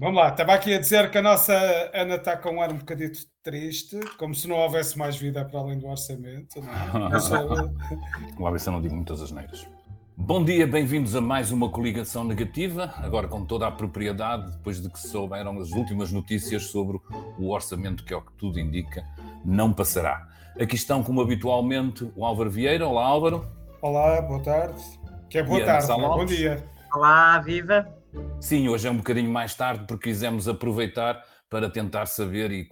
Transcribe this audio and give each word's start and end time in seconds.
Vamos 0.00 0.16
lá, 0.16 0.30
estava 0.30 0.54
aqui 0.54 0.72
a 0.72 0.78
dizer 0.78 1.10
que 1.10 1.18
a 1.18 1.22
nossa 1.22 1.52
Ana 1.92 2.14
está 2.14 2.34
com 2.34 2.52
um 2.52 2.62
ar 2.62 2.72
um 2.72 2.78
bocadito 2.78 3.18
triste, 3.42 4.00
como 4.16 4.34
se 4.34 4.48
não 4.48 4.56
houvesse 4.56 4.96
mais 4.96 5.14
vida 5.14 5.44
para 5.44 5.60
além 5.60 5.78
do 5.78 5.86
orçamento. 5.88 6.58
Não 6.58 7.06
é? 7.06 8.50
Ver 8.50 8.60
se 8.60 8.66
eu 8.70 8.72
não 8.72 8.80
digo 8.80 8.94
muitas 8.94 9.20
asneiras. 9.20 9.68
Bom 10.16 10.42
dia, 10.42 10.66
bem-vindos 10.66 11.14
a 11.14 11.20
mais 11.20 11.52
uma 11.52 11.68
coligação 11.68 12.24
negativa, 12.24 12.94
agora 12.96 13.28
com 13.28 13.44
toda 13.44 13.66
a 13.66 13.70
propriedade, 13.70 14.52
depois 14.52 14.80
de 14.80 14.88
que 14.88 14.98
souberam 14.98 15.60
as 15.60 15.70
últimas 15.72 16.10
notícias 16.10 16.62
sobre 16.68 16.98
o 17.38 17.50
orçamento 17.50 18.02
que, 18.02 18.14
ao 18.14 18.22
que 18.22 18.32
tudo 18.38 18.58
indica, 18.58 19.04
não 19.44 19.70
passará. 19.70 20.26
Aqui 20.58 20.76
estão, 20.76 21.02
como 21.02 21.20
habitualmente, 21.20 22.10
o 22.16 22.24
Álvaro 22.24 22.48
Vieira. 22.48 22.88
Olá, 22.88 23.04
Álvaro. 23.04 23.46
Olá, 23.82 24.22
boa 24.22 24.42
tarde. 24.42 24.82
Que 25.28 25.36
é 25.36 25.42
boa 25.42 25.62
tarde, 25.62 25.92
é? 25.92 25.94
bom 25.94 26.24
dia. 26.24 26.64
Olá, 26.90 27.38
viva. 27.40 27.99
Sim, 28.40 28.68
hoje 28.68 28.88
é 28.88 28.90
um 28.90 28.96
bocadinho 28.96 29.30
mais 29.30 29.54
tarde 29.54 29.84
porque 29.86 30.08
quisemos 30.08 30.48
aproveitar 30.48 31.22
para 31.48 31.68
tentar 31.68 32.06
saber 32.06 32.52
e 32.52 32.64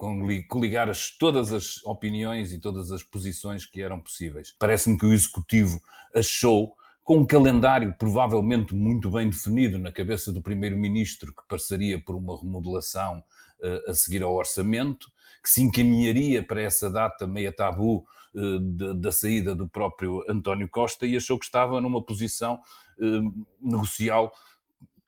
coligar 0.48 0.88
as, 0.88 1.10
todas 1.10 1.52
as 1.52 1.84
opiniões 1.84 2.52
e 2.52 2.60
todas 2.60 2.92
as 2.92 3.02
posições 3.02 3.66
que 3.66 3.82
eram 3.82 4.00
possíveis. 4.00 4.54
Parece-me 4.58 4.96
que 4.96 5.04
o 5.04 5.12
Executivo 5.12 5.80
achou, 6.14 6.74
com 7.02 7.18
um 7.18 7.26
calendário 7.26 7.94
provavelmente 7.98 8.74
muito 8.74 9.10
bem 9.10 9.28
definido 9.28 9.78
na 9.78 9.90
cabeça 9.90 10.32
do 10.32 10.40
Primeiro-Ministro, 10.40 11.34
que 11.34 11.42
passaria 11.48 12.00
por 12.00 12.14
uma 12.14 12.40
remodelação 12.40 13.22
uh, 13.60 13.90
a 13.90 13.94
seguir 13.94 14.22
ao 14.22 14.34
orçamento, 14.34 15.10
que 15.42 15.50
se 15.50 15.62
encaminharia 15.62 16.42
para 16.42 16.62
essa 16.62 16.88
data 16.88 17.26
meia 17.26 17.52
tabu 17.52 18.06
uh, 18.34 18.58
de, 18.60 18.94
da 18.94 19.10
saída 19.10 19.54
do 19.54 19.68
próprio 19.68 20.24
António 20.28 20.68
Costa 20.68 21.04
e 21.04 21.16
achou 21.16 21.38
que 21.38 21.46
estava 21.46 21.80
numa 21.80 22.02
posição 22.02 22.60
uh, 22.98 23.46
negocial 23.60 24.32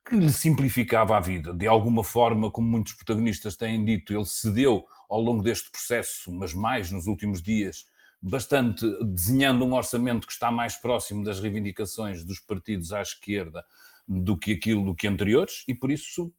que 0.07 0.15
lhe 0.15 0.31
simplificava 0.31 1.17
a 1.17 1.19
vida. 1.19 1.53
De 1.53 1.67
alguma 1.67 2.03
forma, 2.03 2.49
como 2.51 2.67
muitos 2.67 2.93
protagonistas 2.93 3.55
têm 3.55 3.83
dito, 3.83 4.13
ele 4.13 4.25
cedeu 4.25 4.85
ao 5.09 5.21
longo 5.21 5.43
deste 5.43 5.69
processo, 5.69 6.31
mas 6.31 6.53
mais 6.53 6.91
nos 6.91 7.07
últimos 7.07 7.41
dias, 7.41 7.85
bastante 8.21 8.85
desenhando 9.03 9.65
um 9.65 9.73
orçamento 9.73 10.27
que 10.27 10.33
está 10.33 10.51
mais 10.51 10.75
próximo 10.75 11.23
das 11.23 11.39
reivindicações 11.39 12.23
dos 12.23 12.39
partidos 12.39 12.93
à 12.93 13.01
esquerda 13.01 13.63
do 14.07 14.37
que 14.37 14.53
aquilo 14.53 14.85
do 14.85 14.95
que 14.95 15.07
anteriores, 15.07 15.63
e 15.67 15.73
por 15.73 15.91
isso 15.91 16.33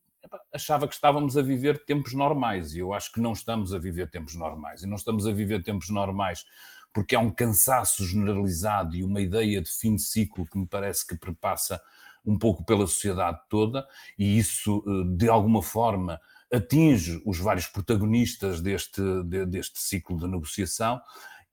achava 0.53 0.87
que 0.87 0.95
estávamos 0.95 1.37
a 1.37 1.43
viver 1.43 1.85
tempos 1.85 2.15
normais, 2.15 2.75
e 2.75 2.79
eu 2.79 2.93
acho 2.93 3.11
que 3.13 3.21
não 3.21 3.33
estamos 3.33 3.75
a 3.75 3.79
viver 3.79 4.11
tempos 4.11 4.35
normais, 4.35 4.83
e 4.83 4.87
não 4.87 4.97
estamos 4.97 5.27
a 5.27 5.33
viver 5.33 5.63
tempos 5.63 5.89
normais 5.89 6.45
porque 6.93 7.15
há 7.15 7.21
um 7.21 7.31
cansaço 7.31 8.05
generalizado 8.05 8.95
e 8.95 9.03
uma 9.03 9.21
ideia 9.21 9.61
de 9.63 9.71
fim 9.71 9.97
de 9.97 10.03
ciclo 10.03 10.47
que 10.47 10.59
me 10.59 10.67
parece 10.67 11.07
que 11.07 11.17
perpassa 11.17 11.81
um 12.25 12.39
pouco 12.39 12.65
pela 12.65 12.87
sociedade 12.87 13.41
toda, 13.49 13.87
e 14.19 14.39
isso, 14.39 14.83
eh, 14.87 15.17
de 15.17 15.29
alguma 15.29 15.63
forma, 15.63 16.21
atinge 16.53 17.21
os 17.25 17.39
vários 17.39 17.67
protagonistas 17.67 18.61
deste, 18.61 19.01
deste 19.49 19.81
ciclo 19.81 20.19
de 20.19 20.29
negociação 20.29 21.01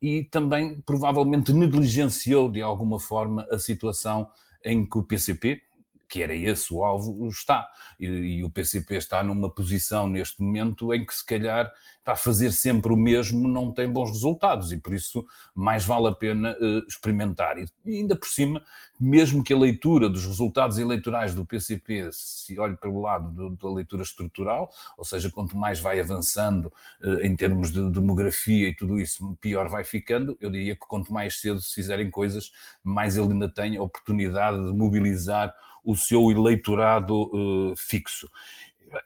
e 0.01 0.23
também 0.25 0.81
provavelmente 0.81 1.53
negligenciou 1.53 2.51
de 2.51 2.61
alguma 2.61 2.99
forma 2.99 3.47
a 3.49 3.57
situação 3.57 4.29
em 4.63 4.85
que 4.85 4.97
o 4.97 5.03
PCP, 5.03 5.61
que 6.09 6.23
era 6.23 6.33
esse 6.33 6.73
o 6.73 6.83
alvo, 6.83 7.27
está. 7.27 7.69
E, 7.99 8.07
e, 8.07 8.43
o 8.43 8.49
PCP 8.49 8.95
está 8.95 9.23
numa 9.23 9.49
posição 9.49 10.09
neste 10.09 10.41
momento 10.41 10.91
em 10.93 11.05
que, 11.05 11.13
se 11.13 11.23
calhar, 11.23 11.71
para 12.03 12.15
fazer 12.15 12.51
sempre 12.51 12.91
o 12.91 12.97
mesmo 12.97 13.47
não 13.47 13.71
tem 13.71 13.87
bons 13.87 14.09
resultados 14.09 14.71
e, 14.71 14.77
por 14.77 14.93
isso, 14.93 15.23
mais 15.53 15.85
vale 15.85 16.07
a 16.07 16.11
pena 16.11 16.57
uh, 16.59 16.87
experimentar. 16.87 17.57
E, 17.59 17.67
ainda 17.85 18.15
por 18.15 18.27
cima, 18.27 18.63
mesmo 18.99 19.43
que 19.43 19.53
a 19.53 19.57
leitura 19.57 20.09
dos 20.09 20.25
resultados 20.25 20.79
eleitorais 20.79 21.35
do 21.35 21.45
PCP 21.45 22.09
se 22.11 22.59
olhe 22.59 22.75
pelo 22.75 23.01
lado 23.01 23.29
do, 23.29 23.55
da 23.55 23.71
leitura 23.71 24.01
estrutural, 24.01 24.71
ou 24.97 25.05
seja, 25.05 25.29
quanto 25.29 25.55
mais 25.55 25.79
vai 25.79 25.99
avançando 25.99 26.73
uh, 27.03 27.21
em 27.21 27.35
termos 27.35 27.71
de 27.71 27.87
demografia 27.91 28.69
e 28.69 28.75
tudo 28.75 28.99
isso, 28.99 29.37
pior 29.39 29.69
vai 29.69 29.83
ficando, 29.83 30.35
eu 30.41 30.49
diria 30.49 30.73
que 30.73 30.87
quanto 30.87 31.13
mais 31.13 31.39
cedo 31.39 31.61
se 31.61 31.75
fizerem 31.75 32.09
coisas, 32.09 32.51
mais 32.83 33.15
ele 33.15 33.33
ainda 33.33 33.47
tem 33.47 33.77
a 33.77 33.83
oportunidade 33.83 34.57
de 34.57 34.73
mobilizar 34.73 35.53
o 35.89 35.95
seu 35.95 36.29
eleitorado 36.29 37.23
uh, 37.33 37.75
fixo. 37.75 38.29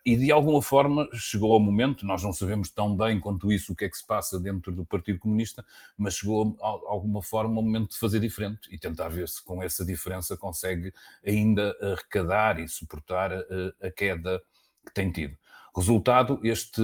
E 0.06 0.16
de 0.16 0.32
alguma 0.32 0.62
forma 0.62 1.08
chegou 1.14 1.54
ao 1.54 1.60
momento, 1.60 2.06
nós 2.06 2.24
não 2.24 2.32
sabemos 2.32 2.70
tão 2.70 2.96
bem 2.96 3.20
quanto 3.20 3.52
isso 3.52 3.74
o 3.74 3.76
que 3.76 3.86
é 3.86 3.90
que 3.90 3.98
se 3.98 4.06
passa 4.06 4.40
dentro 4.40 4.72
do 4.72 4.86
Partido 4.86 5.20
Comunista, 5.20 5.66
mas 5.98 6.16
chegou 6.16 6.58
a 6.62 6.68
alguma 6.68 7.22
forma 7.22 7.60
o 7.60 7.64
momento 7.64 7.92
de 7.92 7.98
fazer 7.98 8.20
diferente 8.20 8.70
e 8.72 8.78
tentar 8.78 9.10
ver 9.10 9.28
se 9.28 9.44
com 9.44 9.62
essa 9.62 9.86
diferença 9.86 10.38
consegue 10.38 10.94
ainda 11.26 11.76
arrecadar 11.82 12.60
e 12.60 12.68
suportar 12.68 13.34
a, 13.34 13.44
a 13.82 13.92
queda 13.92 14.42
que 14.86 14.94
tem 14.94 15.12
tido. 15.12 15.38
Resultado, 15.76 16.40
este 16.44 16.82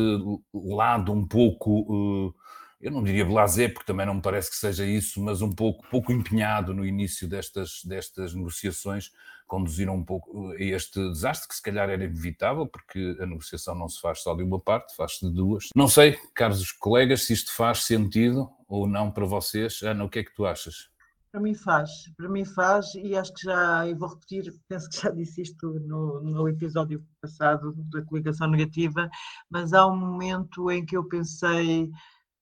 lado 0.53 1.11
um 1.11 1.25
pouco. 1.25 1.81
Uh, 2.27 2.33
eu 2.81 2.91
não 2.91 3.03
diria 3.03 3.25
blasé, 3.25 3.67
porque 3.67 3.85
também 3.85 4.05
não 4.05 4.15
me 4.15 4.21
parece 4.21 4.49
que 4.49 4.55
seja 4.55 4.85
isso, 4.85 5.21
mas 5.21 5.41
um 5.41 5.51
pouco, 5.51 5.85
pouco 5.89 6.13
empenhado 6.13 6.73
no 6.73 6.85
início 6.85 7.27
destas, 7.27 7.83
destas 7.83 8.33
negociações, 8.33 9.11
conduziram 9.49 9.95
um 9.95 10.05
pouco 10.05 10.51
a 10.51 10.55
este 10.61 10.99
desastre, 11.09 11.49
que 11.49 11.55
se 11.55 11.61
calhar 11.61 11.89
era 11.89 12.05
inevitável, 12.05 12.67
porque 12.67 13.17
a 13.19 13.25
negociação 13.25 13.75
não 13.75 13.89
se 13.89 13.99
faz 13.99 14.21
só 14.21 14.33
de 14.35 14.43
uma 14.43 14.59
parte, 14.59 14.95
faz-se 14.95 15.27
de 15.27 15.33
duas. 15.33 15.67
Não 15.75 15.87
sei, 15.87 16.17
caros 16.33 16.71
colegas, 16.71 17.25
se 17.25 17.33
isto 17.33 17.53
faz 17.53 17.83
sentido 17.83 18.49
ou 18.67 18.87
não 18.87 19.11
para 19.11 19.25
vocês. 19.25 19.81
Ana, 19.81 20.05
o 20.05 20.09
que 20.09 20.19
é 20.19 20.23
que 20.23 20.33
tu 20.33 20.45
achas? 20.45 20.89
Para 21.31 21.41
mim 21.41 21.53
faz, 21.53 21.89
para 22.17 22.27
mim 22.27 22.43
faz, 22.43 22.95
e 22.95 23.15
acho 23.15 23.31
que 23.33 23.43
já, 23.43 23.87
e 23.87 23.93
vou 23.93 24.09
repetir, 24.09 24.51
penso 24.67 24.89
que 24.89 25.01
já 25.01 25.09
disse 25.11 25.41
isto 25.41 25.79
no, 25.81 26.21
no 26.21 26.47
episódio 26.47 27.05
passado 27.21 27.73
da 27.91 28.01
coligação 28.03 28.49
negativa, 28.49 29.09
mas 29.49 29.73
há 29.73 29.85
um 29.85 29.95
momento 29.95 30.71
em 30.71 30.85
que 30.85 30.97
eu 30.97 31.07
pensei 31.07 31.91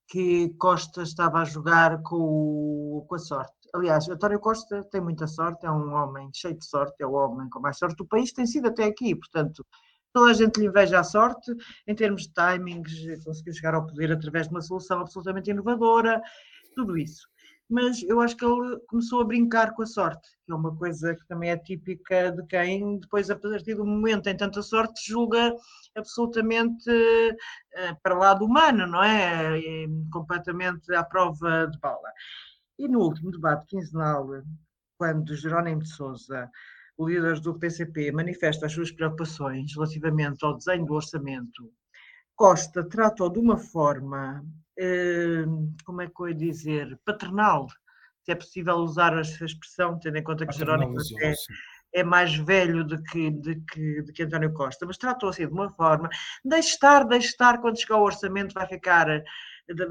que 0.08 0.50
Costa 0.58 1.04
estava 1.04 1.40
a 1.40 1.46
jogar 1.46 2.02
com, 2.02 3.06
com 3.10 3.16
a 3.16 3.20
sorte. 3.20 3.57
Aliás, 3.74 4.08
António 4.10 4.40
Costa 4.40 4.84
tem 4.92 5.02
muita 5.02 5.28
sorte, 5.28 5.66
é 5.66 5.72
um 5.72 5.94
homem 5.94 6.30
cheio 6.34 6.58
de 6.58 6.66
sorte, 6.66 6.96
é 7.02 7.06
o 7.06 7.14
homem 7.14 7.50
com 7.50 7.60
mais 7.60 7.78
sorte 7.78 7.96
do 7.96 8.06
país, 8.06 8.32
tem 8.32 8.46
sido 8.46 8.68
até 8.68 8.86
aqui, 8.86 9.16
portanto, 9.16 9.66
toda 10.14 10.32
a 10.32 10.34
gente 10.34 10.60
lhe 10.60 10.68
inveja 10.68 11.00
a 11.00 11.04
sorte, 11.04 11.52
em 11.86 11.96
termos 11.96 12.24
de 12.24 12.34
timings, 12.34 13.24
conseguiu 13.24 13.54
chegar 13.54 13.76
ao 13.76 13.86
poder 13.86 14.12
através 14.12 14.48
de 14.48 14.54
uma 14.54 14.62
solução 14.62 15.02
absolutamente 15.02 15.50
inovadora, 15.50 16.22
tudo 16.76 16.98
isso 16.98 17.28
mas 17.70 18.02
eu 18.04 18.22
acho 18.22 18.36
que 18.38 18.46
ele 18.46 18.80
começou 18.88 19.22
a 19.22 19.26
brincar 19.26 19.74
com 19.74 19.82
a 19.82 19.86
sorte, 19.86 20.30
que 20.46 20.52
é 20.52 20.56
uma 20.56 20.76
coisa 20.76 21.14
que 21.16 21.28
também 21.28 21.50
é 21.50 21.58
típica 21.58 22.32
de 22.32 22.46
quem, 22.48 22.98
depois, 23.00 23.30
a 23.30 23.36
partir 23.36 23.76
do 23.76 23.86
momento 23.86 24.24
tem 24.24 24.38
tanta 24.38 24.62
sorte, 24.62 25.06
julga 25.06 25.54
absolutamente 25.96 26.90
uh, 26.90 28.02
para 28.02 28.18
lá 28.18 28.34
do 28.34 28.46
humano, 28.46 28.88
não 28.88 29.04
é? 29.04 29.60
é? 29.60 29.88
Completamente 30.12 30.94
à 30.96 31.04
prova 31.04 31.68
de 31.68 31.78
bala. 31.80 32.10
E 32.78 32.88
no 32.88 33.00
último 33.00 33.32
debate 33.32 33.66
quinzenal, 33.68 34.28
quando 34.98 35.36
Jerónimo 35.36 35.82
de 35.82 35.90
Souza, 35.90 36.50
o 36.98 37.08
líder 37.08 37.40
do 37.40 37.58
PCP, 37.58 38.12
manifesta 38.12 38.66
as 38.66 38.74
suas 38.74 38.92
preocupações 38.92 39.74
relativamente 39.74 40.44
ao 40.46 40.56
desenho 40.56 40.86
do 40.86 40.94
orçamento, 40.94 41.72
Costa 42.36 42.88
trata-o 42.88 43.30
de 43.30 43.40
uma 43.40 43.58
forma 43.58 44.44
Hum, 44.80 45.76
como 45.84 46.02
é 46.02 46.08
que 46.08 46.14
eu 46.22 46.30
ia 46.30 46.36
dizer, 46.36 47.00
paternal, 47.04 47.68
se 48.24 48.32
é 48.32 48.36
possível 48.36 48.76
usar 48.76 49.18
essa 49.18 49.44
expressão, 49.44 50.00
tendo 50.00 50.18
em 50.18 50.24
conta 50.24 50.46
que 50.46 50.56
Jerónimo 50.56 50.96
é, 51.20 51.34
é, 51.94 52.04
mais 52.04 52.36
velho 52.36 52.84
do 52.84 53.02
que, 53.02 53.32
de 53.32 53.56
que, 53.62 54.04
de 54.04 54.14
que 54.14 54.24
António 54.24 54.54
Costa, 54.54 54.86
mas 54.86 54.98
tratou 54.98 55.30
assim 55.30 55.48
de 55.48 55.54
uma 55.54 55.72
forma, 55.72 56.10
deixe 56.46 56.70
estar, 56.70 57.06
deixe 57.06 57.30
estar, 57.30 57.60
quando 57.60 57.80
chegar 57.80 57.98
o 57.98 58.04
orçamento 58.04 58.54
vai 58.54 58.68
ficar, 58.68 59.08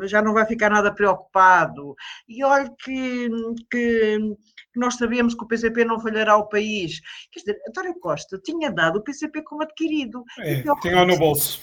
já 0.05 0.23
não 0.23 0.33
vai 0.33 0.47
ficar 0.47 0.71
nada 0.71 0.93
preocupado, 0.93 1.95
e 2.29 2.45
olha 2.45 2.71
que, 2.83 3.29
que, 3.71 4.19
que 4.73 4.81
nós 4.81 4.95
sabemos 4.97 5.35
que 5.35 5.45
o 5.45 5.47
PCP 5.47 5.85
não 5.85 6.01
falhará 6.01 6.37
o 6.37 6.49
país. 6.49 7.01
Quer 7.31 7.41
dizer, 7.41 7.59
António 7.69 7.99
Costa 8.01 8.39
tinha 8.39 8.71
dado 8.71 8.99
o 8.99 9.03
PCP 9.03 9.43
como 9.43 9.63
adquirido. 9.63 10.25
É, 10.39 10.63
tinha 10.81 11.05
no 11.05 11.19
bolso 11.19 11.61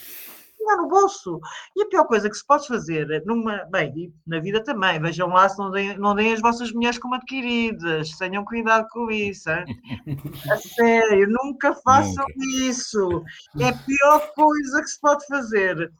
tinha 0.63 0.77
no 0.77 0.88
bolso. 0.88 1.39
E 1.75 1.83
a 1.83 1.88
pior 1.88 2.06
coisa 2.06 2.30
que 2.30 2.36
se 2.36 2.45
pode 2.45 2.68
fazer, 2.68 3.24
numa, 3.25 3.65
bem, 3.65 4.13
na 4.25 4.39
vida 4.39 4.63
também, 4.63 5.00
vejam 5.00 5.27
lá 5.27 5.48
se 5.50 5.57
não 5.59 5.69
deem, 5.69 5.98
não 5.98 6.16
deem 6.16 6.33
as 6.33 6.42
vossas 6.42 6.71
mulheres 6.71 6.98
como 6.98 7.16
adquiridas, 7.16 8.09
tenham 8.18 8.45
cuidado 8.45 8.88
com 8.89 9.12
isso. 9.12 9.50
Hein? 9.50 9.66
A 10.50 10.57
sério, 10.57 11.27
nunca 11.30 11.75
façam 11.75 12.25
nunca. 12.30 12.69
isso. 12.69 13.24
É 13.59 13.69
a 13.69 13.74
pior 13.74 14.33
coisa 14.33 14.81
que 14.81 14.88
se 14.88 15.00
pode 15.00 15.25
fazer. 15.27 15.92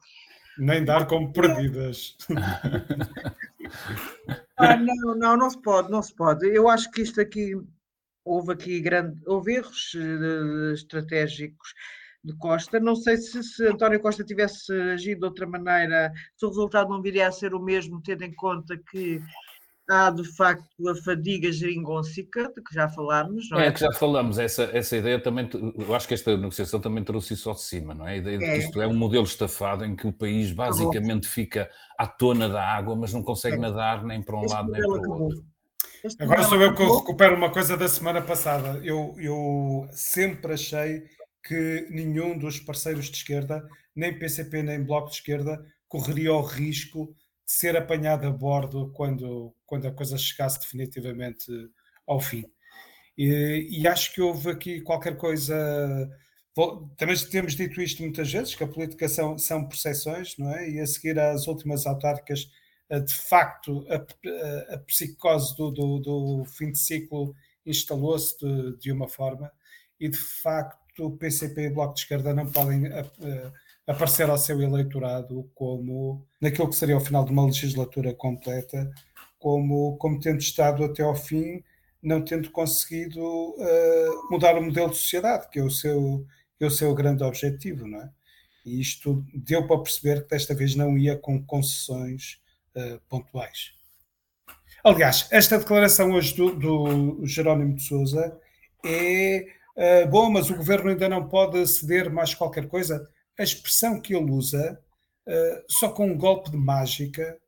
Nem 0.58 0.84
dar 0.84 1.06
como 1.06 1.32
perdidas. 1.32 2.16
Ah, 4.56 4.76
não, 4.76 5.16
não, 5.16 5.36
não 5.36 5.50
se 5.50 5.60
pode, 5.60 5.90
não 5.90 6.00
se 6.00 6.14
pode. 6.14 6.46
Eu 6.46 6.68
acho 6.68 6.88
que 6.90 7.02
isto 7.02 7.20
aqui 7.20 7.54
houve 8.24 8.52
aqui 8.52 8.80
grande, 8.80 9.20
houve 9.26 9.54
erros 9.54 9.94
uh, 9.94 10.72
estratégicos 10.72 11.74
de 12.22 12.34
Costa. 12.36 12.80
Não 12.80 12.94
sei 12.94 13.16
se, 13.16 13.42
se 13.42 13.66
António 13.66 14.00
Costa 14.00 14.24
tivesse 14.24 14.72
agido 14.72 15.20
de 15.20 15.26
outra 15.26 15.46
maneira, 15.46 16.12
se 16.36 16.46
o 16.46 16.48
resultado 16.48 16.88
não 16.88 17.02
viria 17.02 17.28
a 17.28 17.32
ser 17.32 17.54
o 17.54 17.60
mesmo, 17.60 18.00
tendo 18.00 18.22
em 18.22 18.34
conta 18.34 18.78
que 18.90 19.20
há 19.88 20.10
de 20.10 20.24
facto 20.24 20.88
a 20.88 20.94
fadiga 20.94 21.52
geringôncica, 21.52 22.52
de 22.54 22.62
que 22.62 22.74
já 22.74 22.88
falámos, 22.88 23.48
não 23.50 23.60
é? 23.60 23.68
É, 23.68 23.72
que 23.72 23.80
já 23.80 23.92
falamos, 23.92 24.38
essa, 24.38 24.64
essa 24.72 24.96
ideia 24.96 25.20
também, 25.20 25.48
eu 25.78 25.94
acho 25.94 26.08
que 26.08 26.14
esta 26.14 26.36
negociação 26.36 26.80
também 26.80 27.04
trouxe 27.04 27.34
isso 27.34 27.48
ao 27.48 27.54
de 27.54 27.62
cima, 27.62 27.94
não 27.94 28.06
é? 28.06 28.12
A 28.12 28.16
ideia 28.16 28.38
de 28.38 28.44
que 28.44 28.50
é. 28.50 28.58
isto 28.58 28.80
é 28.80 28.86
um 28.86 28.94
modelo 28.94 29.24
estafado 29.24 29.84
em 29.84 29.94
que 29.94 30.06
o 30.06 30.12
país 30.12 30.52
basicamente 30.52 31.28
fica 31.28 31.70
à 31.98 32.06
tona 32.06 32.48
da 32.48 32.64
água, 32.64 32.96
mas 32.96 33.12
não 33.12 33.22
consegue 33.22 33.56
é. 33.56 33.60
nadar 33.60 34.04
nem 34.04 34.22
para 34.22 34.36
um 34.36 34.44
este 34.44 34.54
lado 34.54 34.70
nem 34.70 34.80
para 34.80 35.10
o 35.10 35.22
outro. 35.22 35.44
Este 36.02 36.22
Agora 36.22 36.42
sou 36.44 36.60
eu 36.60 36.74
que 36.74 36.82
eu 36.82 36.98
recupero 36.98 37.34
uma 37.34 37.50
coisa 37.50 37.76
da 37.76 37.88
semana 37.88 38.20
passada. 38.20 38.78
Eu, 38.84 39.14
eu 39.18 39.86
sempre 39.90 40.52
achei 40.52 41.02
que 41.42 41.86
nenhum 41.90 42.38
dos 42.38 42.60
parceiros 42.60 43.06
de 43.06 43.16
esquerda, 43.16 43.62
nem 43.94 44.18
PCP 44.18 44.62
nem 44.62 44.84
Bloco 44.84 45.08
de 45.08 45.16
Esquerda, 45.16 45.62
correria 45.88 46.32
o 46.32 46.42
risco 46.42 47.06
de 47.06 47.23
ser 47.46 47.76
apanhado 47.76 48.26
a 48.26 48.30
bordo 48.30 48.90
quando, 48.94 49.54
quando 49.66 49.86
a 49.86 49.92
coisa 49.92 50.16
chegasse 50.16 50.60
definitivamente 50.60 51.46
ao 52.06 52.20
fim. 52.20 52.44
E, 53.16 53.68
e 53.70 53.86
acho 53.86 54.12
que 54.12 54.20
houve 54.20 54.50
aqui 54.50 54.80
qualquer 54.80 55.16
coisa. 55.16 56.10
Também 56.96 57.16
temos 57.30 57.54
dito 57.54 57.80
isto 57.80 58.02
muitas 58.02 58.32
vezes, 58.32 58.54
que 58.54 58.64
a 58.64 58.68
política 58.68 59.08
são, 59.08 59.36
são 59.38 59.68
percepções, 59.68 60.36
não 60.38 60.54
é? 60.54 60.68
E 60.70 60.80
a 60.80 60.86
seguir 60.86 61.18
às 61.18 61.46
últimas 61.46 61.86
autárquicas, 61.86 62.48
de 62.90 63.14
facto, 63.14 63.84
a, 63.88 64.74
a, 64.74 64.78
psicose 64.78 65.56
do, 65.56 65.70
do, 65.70 65.98
do, 65.98 66.44
fim 66.44 66.70
de 66.70 66.78
ciclo 66.78 67.34
instalou-se 67.66 68.38
de, 68.38 68.78
de 68.78 68.92
uma 68.92 69.08
forma, 69.08 69.50
e 69.98 70.08
de 70.08 70.18
facto 70.18 71.06
o 71.06 71.16
PCP 71.16 71.62
e 71.62 71.68
o 71.68 71.74
Bloco 71.74 71.94
de 71.94 72.00
Esquerda 72.00 72.34
não 72.34 72.50
podem 72.50 72.86
aparecer 73.86 74.28
ao 74.30 74.38
seu 74.38 74.60
eleitorado 74.62 75.50
como, 75.54 76.26
naquilo 76.40 76.68
que 76.68 76.76
seria 76.76 76.96
o 76.96 77.00
final 77.00 77.24
de 77.24 77.32
uma 77.32 77.44
legislatura 77.44 78.14
completa, 78.14 78.90
como, 79.38 79.96
como 79.98 80.20
tendo 80.20 80.38
estado 80.38 80.84
até 80.84 81.02
ao 81.02 81.14
fim, 81.14 81.62
não 82.02 82.22
tendo 82.22 82.50
conseguido 82.50 83.20
uh, 83.22 84.30
mudar 84.30 84.56
o 84.56 84.62
modelo 84.62 84.90
de 84.90 84.96
sociedade, 84.96 85.48
que 85.50 85.58
é 85.58 85.62
o 85.62 85.70
seu, 85.70 86.26
que 86.58 86.64
é 86.64 86.66
o 86.66 86.70
seu 86.70 86.94
grande 86.94 87.22
objetivo, 87.22 87.86
não 87.86 88.00
é? 88.00 88.10
E 88.64 88.80
isto 88.80 89.22
deu 89.34 89.66
para 89.66 89.80
perceber 89.80 90.22
que 90.22 90.30
desta 90.30 90.54
vez 90.54 90.74
não 90.74 90.96
ia 90.96 91.16
com 91.16 91.42
concessões 91.44 92.40
uh, 92.74 92.98
pontuais. 93.08 93.72
Aliás, 94.82 95.28
esta 95.30 95.58
declaração 95.58 96.12
hoje 96.12 96.34
do, 96.34 96.54
do 96.54 97.26
Jerónimo 97.26 97.74
de 97.74 97.82
Souza 97.82 98.38
é 98.84 99.46
uh, 99.76 100.08
bom, 100.08 100.30
mas 100.30 100.50
o 100.50 100.56
governo 100.56 100.90
ainda 100.90 101.08
não 101.08 101.28
pode 101.28 101.66
ceder 101.66 102.10
mais 102.10 102.34
qualquer 102.34 102.66
coisa 102.66 103.06
a 103.38 103.42
expressão 103.42 104.00
que 104.00 104.14
ele 104.14 104.30
usa, 104.30 104.80
uh, 105.28 105.64
só 105.68 105.90
com 105.90 106.06
um 106.06 106.18
golpe 106.18 106.50
de 106.50 106.56
mágica, 106.56 107.38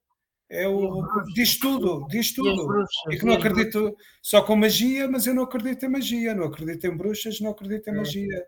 é 0.49 0.67
o, 0.69 1.03
diz 1.35 1.59
tudo, 1.59 2.07
diz 2.09 2.33
tudo. 2.33 2.85
E, 3.11 3.15
e 3.15 3.19
que 3.19 3.25
não 3.25 3.35
acredito 3.35 3.97
só 4.23 4.43
com 4.43 4.55
magia, 4.57 5.09
mas 5.09 5.27
eu 5.27 5.35
não 5.35 5.43
acredito 5.43 5.85
em 5.85 5.89
magia, 5.89 6.35
não 6.35 6.45
acredito 6.45 6.87
em 6.87 6.97
bruxas, 6.97 7.41
não 7.41 7.51
acredito 7.51 7.89
em 7.89 7.93
é. 7.93 7.97
magia. 7.97 8.47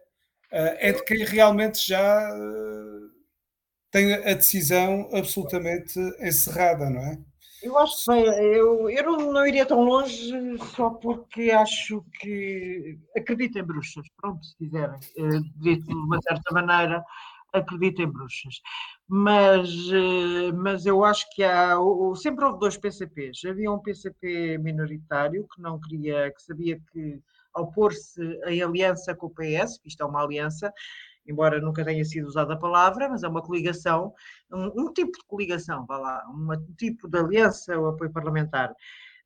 Uh, 0.52 0.76
é 0.78 0.92
de 0.92 1.04
quem 1.04 1.24
realmente 1.24 1.86
já 1.86 2.30
uh, 2.34 3.10
tem 3.90 4.14
a 4.14 4.34
decisão 4.34 5.08
absolutamente 5.12 5.98
encerrada, 6.20 6.88
não 6.88 7.00
é? 7.00 7.18
Eu 7.62 7.76
acho 7.78 8.04
que 8.04 8.10
eu, 8.10 8.88
eu 8.88 9.04
não, 9.04 9.32
não, 9.32 9.46
iria 9.46 9.66
tão 9.66 9.82
longe 9.82 10.32
só 10.76 10.90
porque 10.90 11.50
acho 11.50 12.04
que 12.20 12.98
acredito 13.16 13.58
em 13.58 13.64
bruxas, 13.64 14.06
pronto, 14.16 14.44
se 14.44 14.56
quiserem, 14.56 14.96
uh, 14.96 15.42
dito 15.56 15.86
de 15.86 15.94
uma 15.94 16.20
certa 16.22 16.54
maneira, 16.54 17.04
acredito 17.52 18.00
em 18.00 18.06
bruxas. 18.06 18.60
Mas, 19.08 19.68
uh, 19.88 20.54
mas 20.56 20.86
eu 20.86 21.04
acho 21.04 21.26
que 21.34 21.42
há, 21.42 21.74
sempre 22.14 22.44
houve 22.44 22.60
dois 22.60 22.76
PCPs. 22.76 23.44
Havia 23.44 23.72
um 23.72 23.80
PCP 23.80 24.58
minoritário 24.58 25.46
que 25.52 25.60
não 25.60 25.80
queria, 25.80 26.30
que 26.30 26.42
sabia 26.42 26.80
que 26.92 27.20
ao 27.54 27.72
pôr-se 27.72 28.22
em 28.46 28.62
aliança 28.62 29.14
com 29.14 29.26
o 29.26 29.30
PS, 29.30 29.80
isto 29.84 30.02
é 30.02 30.06
uma 30.06 30.22
aliança, 30.22 30.72
embora 31.28 31.60
nunca 31.60 31.84
tenha 31.84 32.04
sido 32.04 32.26
usada 32.26 32.54
a 32.54 32.58
palavra, 32.58 33.08
mas 33.08 33.22
é 33.22 33.28
uma 33.28 33.42
coligação, 33.42 34.12
um, 34.50 34.82
um 34.82 34.92
tipo 34.92 35.12
de 35.12 35.24
coligação, 35.26 35.84
vá 35.86 35.98
lá, 35.98 36.24
um 36.28 36.74
tipo 36.74 37.08
de 37.08 37.18
aliança 37.18 37.78
ou 37.78 37.88
apoio 37.88 38.10
parlamentar 38.10 38.74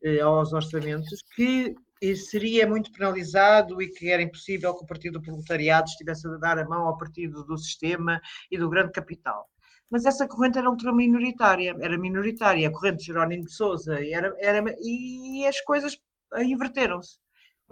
eh, 0.02 0.20
aos 0.20 0.52
orçamentos 0.52 1.22
que 1.34 1.74
seria 2.16 2.66
muito 2.66 2.90
penalizado 2.90 3.80
e 3.80 3.88
que 3.88 4.10
era 4.10 4.20
impossível 4.20 4.74
que 4.74 4.82
o 4.82 4.86
Partido 4.86 5.20
do 5.20 5.22
Proletariado 5.22 5.88
estivesse 5.88 6.26
a 6.26 6.36
dar 6.36 6.58
a 6.58 6.64
mão 6.64 6.88
ao 6.88 6.98
Partido 6.98 7.44
do 7.44 7.56
Sistema 7.56 8.20
e 8.50 8.58
do 8.58 8.68
Grande 8.68 8.90
Capital. 8.90 9.48
Mas 9.88 10.04
essa 10.04 10.26
corrente 10.26 10.58
era 10.58 10.68
ultra 10.68 10.92
minoritária, 10.92 11.76
era 11.80 11.96
minoritária, 11.96 12.66
a 12.66 12.72
corrente 12.72 12.98
de 12.98 13.06
Jerónimo 13.06 13.44
de 13.44 13.52
Souza, 13.52 14.04
era, 14.04 14.34
era, 14.40 14.74
e 14.80 15.46
as 15.46 15.60
coisas 15.60 15.96
inverteram-se 16.40 17.18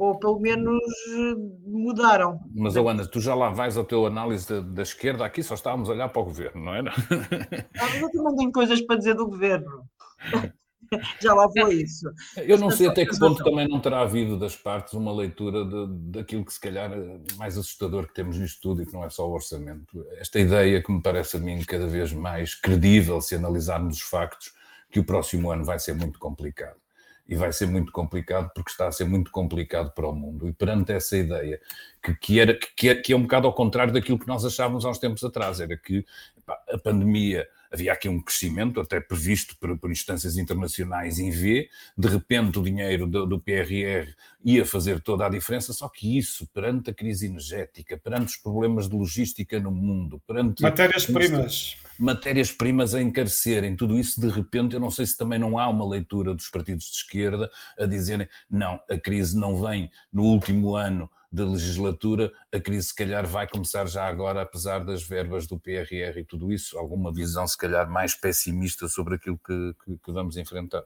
ou 0.00 0.18
pelo 0.18 0.40
menos 0.40 0.82
eh, 1.10 1.34
mudaram. 1.66 2.40
Mas, 2.54 2.74
Ana, 2.74 3.06
tu 3.06 3.20
já 3.20 3.34
lá 3.34 3.50
vais 3.50 3.76
ao 3.76 3.84
teu 3.84 4.06
análise 4.06 4.48
da, 4.48 4.60
da, 4.60 4.82
esquerda, 4.82 5.26
aqui 5.26 5.42
só 5.42 5.52
estávamos 5.52 5.90
a 5.90 5.92
olhar 5.92 6.08
para 6.08 6.22
o 6.22 6.24
governo, 6.24 6.64
não 6.64 6.74
é? 6.74 6.80
Não, 6.80 6.92
eu 8.00 8.10
também 8.10 8.36
tenho 8.36 8.52
coisas 8.52 8.80
para 8.80 8.96
dizer 8.96 9.14
do 9.14 9.28
governo. 9.28 9.84
já 11.20 11.34
lá 11.34 11.46
foi 11.52 11.82
isso. 11.82 12.10
Eu 12.38 12.56
não 12.56 12.70
sei 12.70 12.88
até 12.88 13.04
que 13.04 13.18
ponto 13.18 13.44
também 13.44 13.68
não 13.68 13.78
terá 13.78 14.00
havido 14.00 14.38
das 14.38 14.56
partes 14.56 14.94
uma 14.94 15.12
leitura 15.12 15.66
de, 15.66 15.86
daquilo 16.12 16.46
que 16.46 16.54
se 16.54 16.60
calhar 16.60 16.90
é 16.90 17.20
mais 17.36 17.58
assustador 17.58 18.06
que 18.06 18.14
temos 18.14 18.38
nisto 18.38 18.58
tudo 18.62 18.82
e 18.82 18.86
que 18.86 18.94
não 18.94 19.04
é 19.04 19.10
só 19.10 19.28
o 19.28 19.34
orçamento. 19.34 20.02
Esta 20.12 20.40
ideia 20.40 20.82
que 20.82 20.90
me 20.90 21.02
parece 21.02 21.36
a 21.36 21.40
mim 21.40 21.62
cada 21.62 21.86
vez 21.86 22.10
mais 22.10 22.54
credível 22.54 23.20
se 23.20 23.34
analisarmos 23.34 23.98
os 23.98 24.02
factos, 24.02 24.54
que 24.90 24.98
o 24.98 25.04
próximo 25.04 25.50
ano 25.50 25.62
vai 25.62 25.78
ser 25.78 25.94
muito 25.94 26.18
complicado 26.18 26.80
e 27.30 27.36
vai 27.36 27.52
ser 27.52 27.66
muito 27.68 27.92
complicado 27.92 28.50
porque 28.52 28.72
está 28.72 28.88
a 28.88 28.92
ser 28.92 29.04
muito 29.04 29.30
complicado 29.30 29.92
para 29.92 30.08
o 30.08 30.12
mundo. 30.12 30.48
E 30.48 30.52
perante 30.52 30.90
essa 30.90 31.16
ideia, 31.16 31.60
que, 32.02 32.12
que, 32.16 32.40
era, 32.40 32.58
que, 32.76 32.88
é, 32.88 32.94
que 32.96 33.12
é 33.12 33.16
um 33.16 33.22
bocado 33.22 33.46
ao 33.46 33.54
contrário 33.54 33.92
daquilo 33.92 34.18
que 34.18 34.26
nós 34.26 34.44
achávamos 34.44 34.84
há 34.84 34.90
uns 34.90 34.98
tempos 34.98 35.22
atrás, 35.22 35.60
era 35.60 35.76
que 35.76 36.04
pá, 36.44 36.60
a 36.68 36.76
pandemia 36.76 37.46
havia 37.70 37.92
aqui 37.92 38.08
um 38.08 38.20
crescimento, 38.20 38.80
até 38.80 39.00
previsto 39.00 39.56
por, 39.58 39.78
por, 39.78 39.90
instâncias 39.90 40.36
internacionais 40.36 41.18
em 41.18 41.30
V, 41.30 41.68
de 41.96 42.08
repente 42.08 42.58
o 42.58 42.62
dinheiro 42.62 43.06
do, 43.06 43.26
do, 43.26 43.40
PRR 43.40 44.12
ia 44.44 44.66
fazer 44.66 45.00
toda 45.00 45.26
a 45.26 45.28
diferença, 45.28 45.72
só 45.72 45.88
que 45.88 46.18
isso, 46.18 46.46
perante 46.52 46.90
a 46.90 46.94
crise 46.94 47.26
energética, 47.26 47.96
perante 47.96 48.26
os 48.26 48.36
problemas 48.36 48.88
de 48.88 48.96
logística 48.96 49.60
no 49.60 49.70
mundo, 49.70 50.20
perante... 50.26 50.62
Matérias-primas 50.62 51.76
matérias-primas 52.00 52.94
a 52.94 53.02
encarecerem, 53.02 53.76
tudo 53.76 53.98
isso 53.98 54.18
de 54.18 54.28
repente, 54.28 54.72
eu 54.72 54.80
não 54.80 54.90
sei 54.90 55.04
se 55.04 55.18
também 55.18 55.38
não 55.38 55.58
há 55.58 55.68
uma 55.68 55.86
leitura 55.86 56.34
dos 56.34 56.48
partidos 56.48 56.86
de 56.86 56.96
esquerda 56.96 57.50
a 57.78 57.84
dizerem 57.84 58.26
não, 58.50 58.80
a 58.90 58.98
crise 58.98 59.38
não 59.38 59.60
vem 59.60 59.90
no 60.10 60.22
último 60.22 60.74
ano 60.74 61.10
da 61.30 61.44
legislatura, 61.44 62.32
a 62.52 62.58
crise 62.58 62.88
se 62.88 62.94
calhar 62.94 63.26
vai 63.26 63.48
começar 63.48 63.86
já 63.86 64.06
agora, 64.06 64.42
apesar 64.42 64.84
das 64.84 65.02
verbas 65.02 65.46
do 65.46 65.58
PRR 65.58 66.18
e 66.18 66.24
tudo 66.24 66.52
isso, 66.52 66.76
alguma 66.76 67.12
visão 67.12 67.46
se 67.46 67.56
calhar 67.56 67.88
mais 67.88 68.14
pessimista 68.14 68.88
sobre 68.88 69.14
aquilo 69.14 69.38
que, 69.38 69.74
que, 69.84 69.98
que 69.98 70.12
vamos 70.12 70.36
enfrentar. 70.36 70.82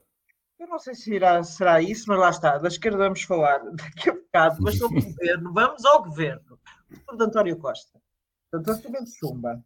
Eu 0.59 0.69
não 0.69 0.79
sei 0.79 0.95
se 0.95 1.15
irá, 1.15 1.43
será 1.43 1.81
isso, 1.81 2.05
mas 2.09 2.19
lá 2.19 2.31
está, 2.31 2.59
da 2.59 2.69
esquerda 2.69 2.99
vamos 2.99 3.23
falar 3.23 3.59
daqui 3.75 4.11
a 4.11 4.13
bocado, 4.13 4.63
mas 4.63 4.79
sobre 4.79 4.99
o 4.99 5.05
governo, 5.13 5.53
vamos 5.53 5.85
ao 5.85 6.05
governo. 6.05 6.59
O 7.11 7.17
de 7.17 7.25
António 7.25 7.57
Costa, 7.57 7.99
portanto, 8.51 8.91
de 9.05 9.19
Chumba, 9.19 9.65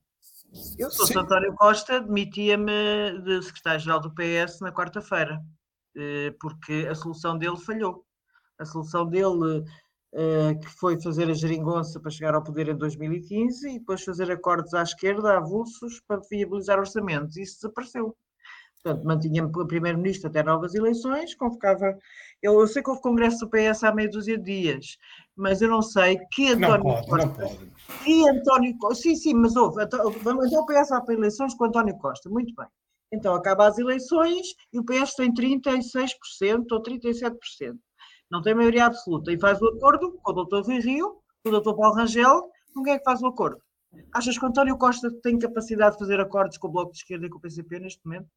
eu 0.78 0.90
sou 0.90 1.06
Sim. 1.06 1.18
António 1.18 1.54
Costa, 1.54 2.00
demitia-me 2.00 3.20
de 3.22 3.42
secretário-geral 3.42 4.00
do 4.00 4.14
PS 4.14 4.60
na 4.60 4.72
quarta-feira, 4.72 5.42
eh, 5.94 6.34
porque 6.40 6.86
a 6.90 6.94
solução 6.94 7.36
dele 7.36 7.58
falhou. 7.58 8.04
A 8.58 8.64
solução 8.64 9.06
dele, 9.06 9.64
eh, 10.14 10.54
que 10.54 10.68
foi 10.68 11.00
fazer 11.00 11.28
a 11.28 11.34
geringonça 11.34 12.00
para 12.00 12.10
chegar 12.10 12.34
ao 12.34 12.42
poder 12.42 12.68
em 12.68 12.76
2015 12.76 13.68
e 13.68 13.78
depois 13.78 14.02
fazer 14.02 14.30
acordos 14.30 14.72
à 14.72 14.82
esquerda, 14.82 15.36
avulsos, 15.36 16.00
para 16.06 16.22
viabilizar 16.30 16.78
orçamentos. 16.78 17.36
Isso 17.36 17.56
desapareceu. 17.56 18.16
Portanto, 18.82 19.04
mantinha-me 19.04 19.50
primeiro-ministro 19.66 20.28
até 20.28 20.42
novas 20.42 20.74
eleições, 20.74 21.34
convocava. 21.34 21.98
Eu, 22.40 22.58
eu, 22.60 22.66
sei 22.66 22.82
que 22.82 22.88
houve 22.88 23.02
congresso 23.02 23.40
do 23.40 23.50
PS 23.50 23.84
há 23.84 23.92
meia 23.92 24.08
dúzia 24.08 24.38
de 24.38 24.44
dias, 24.44 24.96
mas 25.36 25.60
eu 25.60 25.68
não 25.68 25.82
sei 25.82 26.18
que 26.32 26.52
António 26.52 26.84
não 26.84 26.94
pode, 26.94 27.06
Costa. 27.08 27.26
Não 27.26 27.34
pode. 27.34 27.70
E 28.06 28.28
António 28.28 28.78
Costa. 28.78 29.02
Sim, 29.02 29.16
sim, 29.16 29.34
mas 29.34 29.56
houve. 29.56 29.84
Vamos 30.22 30.46
então 30.46 30.62
o 30.62 30.66
PS 30.66 30.88
para 30.88 31.14
eleições 31.14 31.54
com 31.54 31.64
António 31.64 31.98
Costa. 31.98 32.30
Muito 32.30 32.54
bem. 32.54 32.66
Então 33.12 33.34
acaba 33.34 33.66
as 33.66 33.78
eleições 33.78 34.54
e 34.72 34.78
o 34.78 34.84
PS 34.84 35.14
tem 35.16 35.32
36% 35.34 36.66
ou 36.70 36.82
37%. 36.82 37.76
Não 38.30 38.42
tem 38.42 38.54
maioria 38.54 38.86
absoluta. 38.86 39.32
E 39.32 39.38
faz 39.38 39.60
o 39.60 39.68
acordo 39.68 40.12
com 40.22 40.30
o 40.30 40.34
doutor 40.34 40.64
Rui 40.64 40.80
Rio, 40.80 41.22
com 41.42 41.48
o 41.48 41.52
doutor 41.52 41.74
Paulo 41.74 41.94
Rangel. 41.94 42.50
Com 42.74 42.82
quem 42.82 42.94
é 42.94 42.98
que 42.98 43.04
faz 43.04 43.22
o 43.22 43.26
acordo? 43.26 43.60
Achas 44.12 44.38
que 44.38 44.44
António 44.44 44.76
Costa 44.76 45.10
tem 45.22 45.38
capacidade 45.38 45.92
de 45.94 45.98
fazer 45.98 46.20
acordos 46.20 46.58
com 46.58 46.68
o 46.68 46.70
Bloco 46.70 46.92
de 46.92 46.98
Esquerda 46.98 47.26
e 47.26 47.30
com 47.30 47.38
o 47.38 47.40
PCP 47.40 47.78
neste 47.78 48.04
momento? 48.04 48.28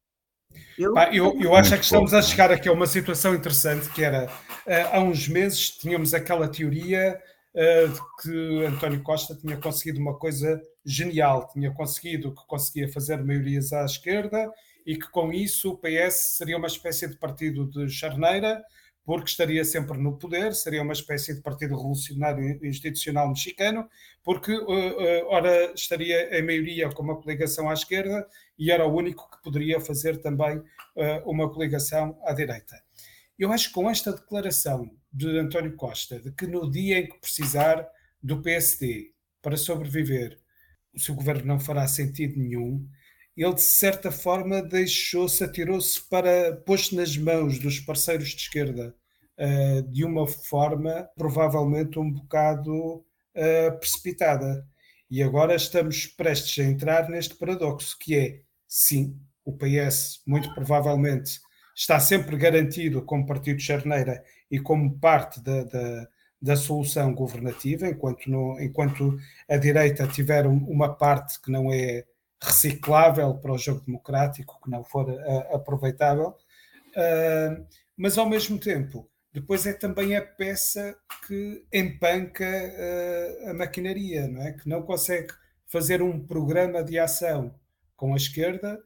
Eu, 0.78 0.94
Pá, 0.94 1.14
eu, 1.14 1.38
eu 1.40 1.54
acho 1.54 1.76
que 1.76 1.84
estamos 1.84 2.12
a 2.12 2.20
chegar 2.20 2.50
aqui 2.50 2.68
a 2.68 2.72
uma 2.72 2.86
situação 2.86 3.34
interessante 3.34 3.88
que 3.90 4.02
era 4.02 4.26
uh, 4.26 4.96
há 4.96 5.00
uns 5.00 5.26
meses 5.26 5.70
tínhamos 5.70 6.12
aquela 6.12 6.46
teoria 6.46 7.18
uh, 7.54 7.88
de 7.88 8.00
que 8.20 8.66
António 8.66 9.02
Costa 9.02 9.34
tinha 9.34 9.56
conseguido 9.56 9.98
uma 9.98 10.18
coisa 10.18 10.60
genial, 10.84 11.48
tinha 11.52 11.72
conseguido 11.72 12.34
que 12.34 12.46
conseguia 12.46 12.86
fazer 12.86 13.22
maiorias 13.22 13.72
à 13.72 13.84
esquerda 13.84 14.50
e 14.84 14.96
que 14.96 15.08
com 15.10 15.32
isso 15.32 15.70
o 15.70 15.78
PS 15.78 16.36
seria 16.36 16.58
uma 16.58 16.66
espécie 16.66 17.08
de 17.08 17.16
partido 17.16 17.66
de 17.66 17.88
charneira, 17.88 18.62
porque 19.04 19.30
estaria 19.30 19.64
sempre 19.64 19.98
no 19.98 20.16
poder, 20.16 20.54
seria 20.54 20.82
uma 20.82 20.92
espécie 20.92 21.34
de 21.34 21.40
partido 21.40 21.76
revolucionário 21.76 22.64
institucional 22.64 23.28
mexicano, 23.28 23.88
porque 24.22 24.52
uh, 24.52 24.62
uh, 24.62 25.26
ora 25.26 25.72
estaria 25.74 26.38
em 26.38 26.42
maioria 26.42 26.88
com 26.90 27.02
uma 27.02 27.20
coligação 27.20 27.68
à 27.68 27.72
esquerda 27.72 28.26
e 28.58 28.70
era 28.70 28.86
o 28.86 28.94
único 28.94 29.28
que 29.30 29.42
poderia 29.42 29.80
fazer 29.80 30.20
também 30.20 30.58
uh, 30.58 30.64
uma 31.26 31.50
coligação 31.52 32.16
à 32.24 32.32
direita. 32.32 32.80
Eu 33.38 33.52
acho 33.52 33.68
que 33.68 33.74
com 33.74 33.90
esta 33.90 34.12
declaração 34.12 34.88
de 35.12 35.38
António 35.38 35.74
Costa, 35.74 36.20
de 36.20 36.30
que 36.30 36.46
no 36.46 36.70
dia 36.70 37.00
em 37.00 37.08
que 37.08 37.18
precisar 37.18 37.86
do 38.22 38.40
PSD 38.40 39.12
para 39.42 39.56
sobreviver, 39.56 40.38
o 40.94 41.00
seu 41.00 41.14
governo 41.14 41.44
não 41.44 41.58
fará 41.58 41.88
sentido 41.88 42.38
nenhum, 42.38 42.86
ele 43.36 43.54
de 43.54 43.62
certa 43.62 44.10
forma 44.10 44.62
deixou-se, 44.62 45.42
atirou-se 45.42 46.00
para, 46.08 46.56
pôs 46.66 46.90
nas 46.92 47.16
mãos 47.16 47.58
dos 47.58 47.80
parceiros 47.80 48.28
de 48.30 48.42
esquerda 48.42 48.94
uh, 49.38 49.82
de 49.90 50.04
uma 50.04 50.26
forma 50.26 51.08
provavelmente 51.16 51.98
um 51.98 52.10
bocado 52.10 52.96
uh, 52.96 53.78
precipitada. 53.78 54.66
E 55.10 55.22
agora 55.22 55.54
estamos 55.54 56.06
prestes 56.06 56.64
a 56.64 56.68
entrar 56.68 57.08
neste 57.08 57.34
paradoxo, 57.34 57.96
que 57.98 58.16
é, 58.16 58.40
sim, 58.66 59.18
o 59.44 59.56
PS 59.56 60.22
muito 60.26 60.54
provavelmente 60.54 61.40
está 61.74 61.98
sempre 62.00 62.36
garantido 62.36 63.02
como 63.02 63.26
partido 63.26 63.56
de 63.56 63.62
charneira 63.62 64.22
e 64.50 64.58
como 64.58 64.98
parte 64.98 65.42
da, 65.42 65.64
da, 65.64 66.08
da 66.40 66.56
solução 66.56 67.14
governativa, 67.14 67.88
enquanto, 67.88 68.30
no, 68.30 68.60
enquanto 68.60 69.18
a 69.48 69.56
direita 69.56 70.06
tiver 70.06 70.46
uma 70.46 70.94
parte 70.94 71.40
que 71.40 71.50
não 71.50 71.72
é 71.72 72.04
reciclável 72.42 73.34
para 73.34 73.52
o 73.52 73.58
jogo 73.58 73.82
democrático, 73.86 74.60
que 74.62 74.70
não 74.70 74.84
for 74.84 75.08
uh, 75.08 75.54
aproveitável, 75.54 76.28
uh, 76.96 77.66
mas 77.96 78.18
ao 78.18 78.28
mesmo 78.28 78.58
tempo, 78.58 79.08
depois 79.32 79.64
é 79.66 79.72
também 79.72 80.16
a 80.16 80.22
peça 80.22 80.96
que 81.26 81.64
empanca 81.72 82.44
uh, 82.44 83.50
a 83.50 83.54
maquinaria, 83.54 84.26
não 84.26 84.42
é? 84.42 84.52
Que 84.52 84.68
não 84.68 84.82
consegue 84.82 85.32
fazer 85.66 86.02
um 86.02 86.26
programa 86.26 86.82
de 86.82 86.98
ação 86.98 87.54
com 87.96 88.12
a 88.12 88.16
esquerda 88.16 88.78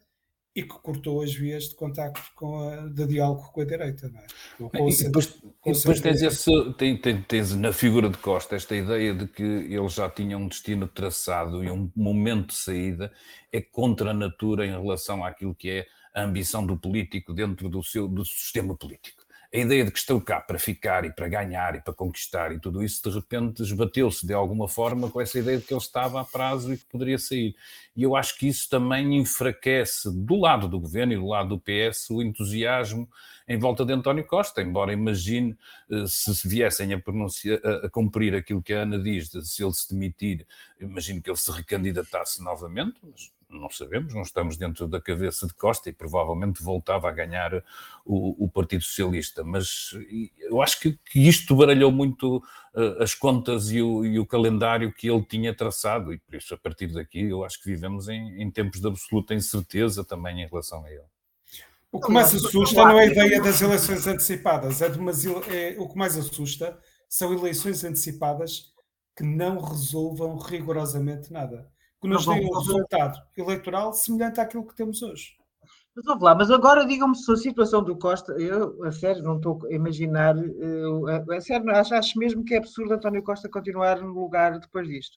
e 0.57 0.63
que 0.63 0.79
cortou 0.81 1.21
as 1.21 1.35
vias 1.35 1.69
de 1.69 1.75
contacto 1.75 2.33
com 2.35 2.67
a, 2.67 2.89
de 2.89 3.07
diálogo 3.07 3.53
com 3.53 3.61
a 3.61 3.65
direita. 3.67 4.09
Não 4.09 4.21
é? 4.21 4.91
e 4.91 5.05
depois, 5.05 5.39
e 5.67 5.73
depois 5.73 6.01
tens, 6.01 6.23
esse, 6.23 6.73
tens, 6.79 7.27
tens, 7.29 7.55
na 7.55 7.75
figura 7.75 8.09
de 8.09 8.17
Costa 8.17 8.57
esta 8.57 8.75
ideia 8.75 9.15
de 9.15 9.27
que 9.29 9.43
ele 9.43 9.89
já 9.89 10.09
tinha 10.09 10.39
um 10.39 10.49
destino 10.49 10.89
traçado 10.89 11.63
e 11.63 11.71
um 11.71 11.93
momento 11.95 12.49
de 12.49 12.55
saída 12.55 13.13
é 13.53 13.61
contra 13.61 14.13
a 14.13 14.15
natura 14.15 14.65
em 14.65 14.71
relação 14.71 15.23
àquilo 15.23 15.55
que 15.55 15.69
é 15.69 15.87
a 16.15 16.23
ambição 16.23 16.65
do 16.65 16.79
político 16.79 17.35
dentro 17.35 17.69
do 17.69 17.83
seu 17.83 18.09
do 18.09 18.25
sistema 18.25 18.75
político 18.75 19.26
a 19.57 19.59
ideia 19.59 19.85
de 19.87 19.91
que 19.91 19.99
estou 19.99 20.21
cá 20.21 20.39
para 20.39 20.59
ficar 20.59 21.07
e 21.07 21.11
para 21.11 21.27
ganhar 21.29 21.75
e 21.75 21.81
para 21.81 21.95
conquistar 21.95 22.53
e 22.53 22.61
tudo 22.61 22.83
isso, 22.85 23.03
de 23.03 23.15
repente 23.15 23.63
esbateu-se 23.63 24.27
de 24.27 24.35
alguma 24.35 24.69
forma 24.69 25.11
com 25.11 25.19
essa 25.19 25.39
ideia 25.39 25.57
de 25.57 25.65
que 25.65 25.73
ele 25.73 25.81
estava 25.81 26.21
a 26.21 26.25
prazo 26.25 26.75
e 26.75 26.77
que 26.77 26.85
poderia 26.85 27.19
sair. 27.19 27.57
E 27.97 28.03
eu 28.03 28.15
acho 28.15 28.37
que 28.37 28.47
isso 28.47 28.69
também 28.69 29.17
enfraquece 29.17 30.11
do 30.13 30.37
lado 30.37 30.69
do 30.69 30.79
governo 30.79 31.15
e 31.15 31.17
do 31.17 31.27
lado 31.27 31.49
do 31.49 31.59
PS 31.59 32.11
o 32.11 32.23
entusiasmo 32.23 33.09
em 33.49 33.59
volta 33.59 33.83
de 33.83 33.95
António 33.95 34.27
Costa, 34.27 34.61
embora 34.61 34.93
imagine 34.93 35.57
eh, 35.91 36.05
se 36.07 36.47
viessem 36.47 36.93
a, 36.93 36.99
a, 37.87 37.89
cumprir 37.89 38.35
aquilo 38.35 38.61
que 38.61 38.75
a 38.75 38.83
Ana 38.83 38.99
diz, 38.99 39.31
de 39.31 39.47
se 39.47 39.63
ele 39.65 39.73
se 39.73 39.95
demitir, 39.95 40.45
imagino 40.81 41.23
que 41.23 41.31
ele 41.31 41.37
se 41.39 41.51
recandidatasse 41.51 42.43
novamente, 42.43 42.97
mas 43.03 43.31
não 43.49 43.71
sabemos, 43.71 44.13
não 44.13 44.23
estamos 44.23 44.57
dentro 44.57 44.87
da 44.89 45.01
cabeça 45.01 45.47
de 45.47 45.55
Costa 45.55 45.89
e 45.89 45.93
provavelmente 45.93 46.63
voltava 46.63 47.09
a 47.09 47.13
ganhar 47.13 47.63
o, 48.05 48.45
o 48.45 48.49
Partido 48.49 48.83
Socialista. 48.83 49.45
Mas 49.45 49.91
eu 50.39 50.61
acho 50.61 50.81
que, 50.81 50.99
que 51.11 51.29
isto 51.29 51.55
baralhou 51.55 51.93
muito 51.93 52.39
uh, 52.39 53.03
as 53.03 53.15
contas 53.15 53.71
e 53.71 53.81
o, 53.81 54.05
e 54.05 54.19
o, 54.19 54.27
calendário 54.27 54.93
que 54.93 55.09
ele 55.09 55.23
tinha 55.23 55.55
traçado, 55.55 56.13
e 56.13 56.19
por 56.19 56.35
isso, 56.35 56.55
a 56.55 56.59
partir 56.59 56.89
daqui, 56.89 57.23
eu 57.23 57.45
acho 57.45 57.63
que 57.63 57.71
vivemos 57.71 58.09
em, 58.09 58.43
em 58.43 58.51
tempos 58.51 58.81
de 58.81 58.89
absoluta 58.89 59.35
incerteza 59.35 60.05
também 60.05 60.43
em 60.43 60.47
relação 60.47 60.85
a 60.85 60.91
ele. 60.91 61.05
O 61.93 62.01
que 62.01 62.11
mais 62.11 62.35
assusta 62.35 62.85
não 62.85 62.99
é 62.99 63.05
a 63.05 63.07
ideia 63.07 63.41
das 63.41 63.63
eleições 63.63 64.07
antecipadas, 64.07 64.83
é, 64.83 64.89
é 64.89 65.77
o 65.79 65.89
que 65.89 65.97
mais 65.97 66.17
assusta 66.17 66.79
são 67.09 67.33
eleições 67.33 67.85
antecipadas 67.85 68.75
que 69.17 69.23
não 69.23 69.61
resolvam 69.61 70.37
rigorosamente 70.37 71.33
nada 71.33 71.71
que 72.01 72.09
nos 72.09 72.27
deem 72.27 72.47
um 72.47 72.59
resultado 72.59 73.19
eleitoral 73.37 73.93
semelhante 73.93 74.41
àquilo 74.41 74.67
que 74.67 74.75
temos 74.75 75.03
hoje. 75.03 75.37
Mas 75.97 76.05
vamos 76.05 76.23
lá, 76.23 76.35
mas 76.35 76.51
agora 76.51 76.85
digam-me 76.85 77.17
se 77.17 77.33
a 77.33 77.37
situação 77.37 77.83
do 77.83 77.97
Costa, 77.97 78.33
eu 78.33 78.85
a 78.85 78.93
sério 78.93 79.23
não 79.23 79.37
estou 79.37 79.67
a 79.67 79.73
imaginar, 79.73 80.37
eu, 80.37 81.07
a, 81.09 81.41
sério 81.41 81.71
acho, 81.71 81.95
acho 81.95 82.19
mesmo 82.19 82.45
que 82.45 82.55
é 82.55 82.59
absurdo 82.59 82.93
António 82.93 83.23
Costa 83.23 83.49
continuar 83.49 84.03
no 84.03 84.13
lugar 84.13 84.59
depois 84.61 84.87
disto. 84.87 85.17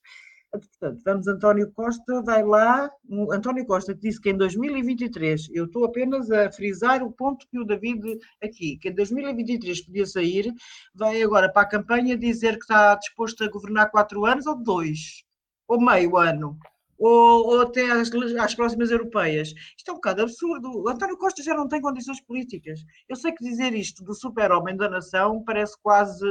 Portanto, 0.52 1.02
vamos, 1.06 1.28
António 1.28 1.72
Costa 1.74 2.24
vai 2.24 2.44
lá, 2.44 2.90
António 3.32 3.66
Costa 3.66 3.94
disse 3.94 4.22
que 4.22 4.30
em 4.30 4.38
2023, 4.38 5.50
eu 5.52 5.66
estou 5.66 5.86
apenas 5.86 6.32
a 6.32 6.50
frisar 6.52 7.04
o 7.04 7.12
ponto 7.12 7.46
que 7.52 7.60
o 7.60 7.66
David 7.66 8.18
aqui, 8.42 8.78
que 8.78 8.90
em 8.90 8.96
2023 8.96 9.86
podia 9.86 10.06
sair, 10.06 10.52
vai 10.96 11.22
agora 11.22 11.52
para 11.52 11.64
a 11.64 11.70
campanha 11.70 12.18
dizer 12.18 12.54
que 12.54 12.64
está 12.64 12.96
disposto 12.96 13.44
a 13.44 13.50
governar 13.50 13.92
quatro 13.92 14.26
anos 14.26 14.48
ou 14.48 14.56
dois, 14.56 15.24
ou 15.70 15.80
meio 15.80 16.18
ano 16.18 16.58
ou, 17.00 17.48
ou 17.48 17.62
até 17.62 17.90
às, 17.90 18.12
às, 18.38 18.54
próximas 18.54 18.92
europeias. 18.92 19.54
Isto 19.78 19.90
é 19.90 19.92
um 19.92 19.96
bocado 19.96 20.24
absurdo. 20.24 20.84
O 20.84 20.90
António 20.90 21.18
Costa 21.18 21.42
já 21.42 21.56
não 21.56 21.68
tem 21.68 21.82
condições 21.82 22.20
políticas. 22.20 22.82
Eu 23.08 23.16
sei 23.16 23.32
que 23.32 23.44
dizer 23.44 23.74
isto 23.74 24.04
do 24.04 24.14
super-homem 24.14 24.76
da 24.76 24.90
nação 24.90 25.42
parece 25.46 25.78
quase 25.82 26.28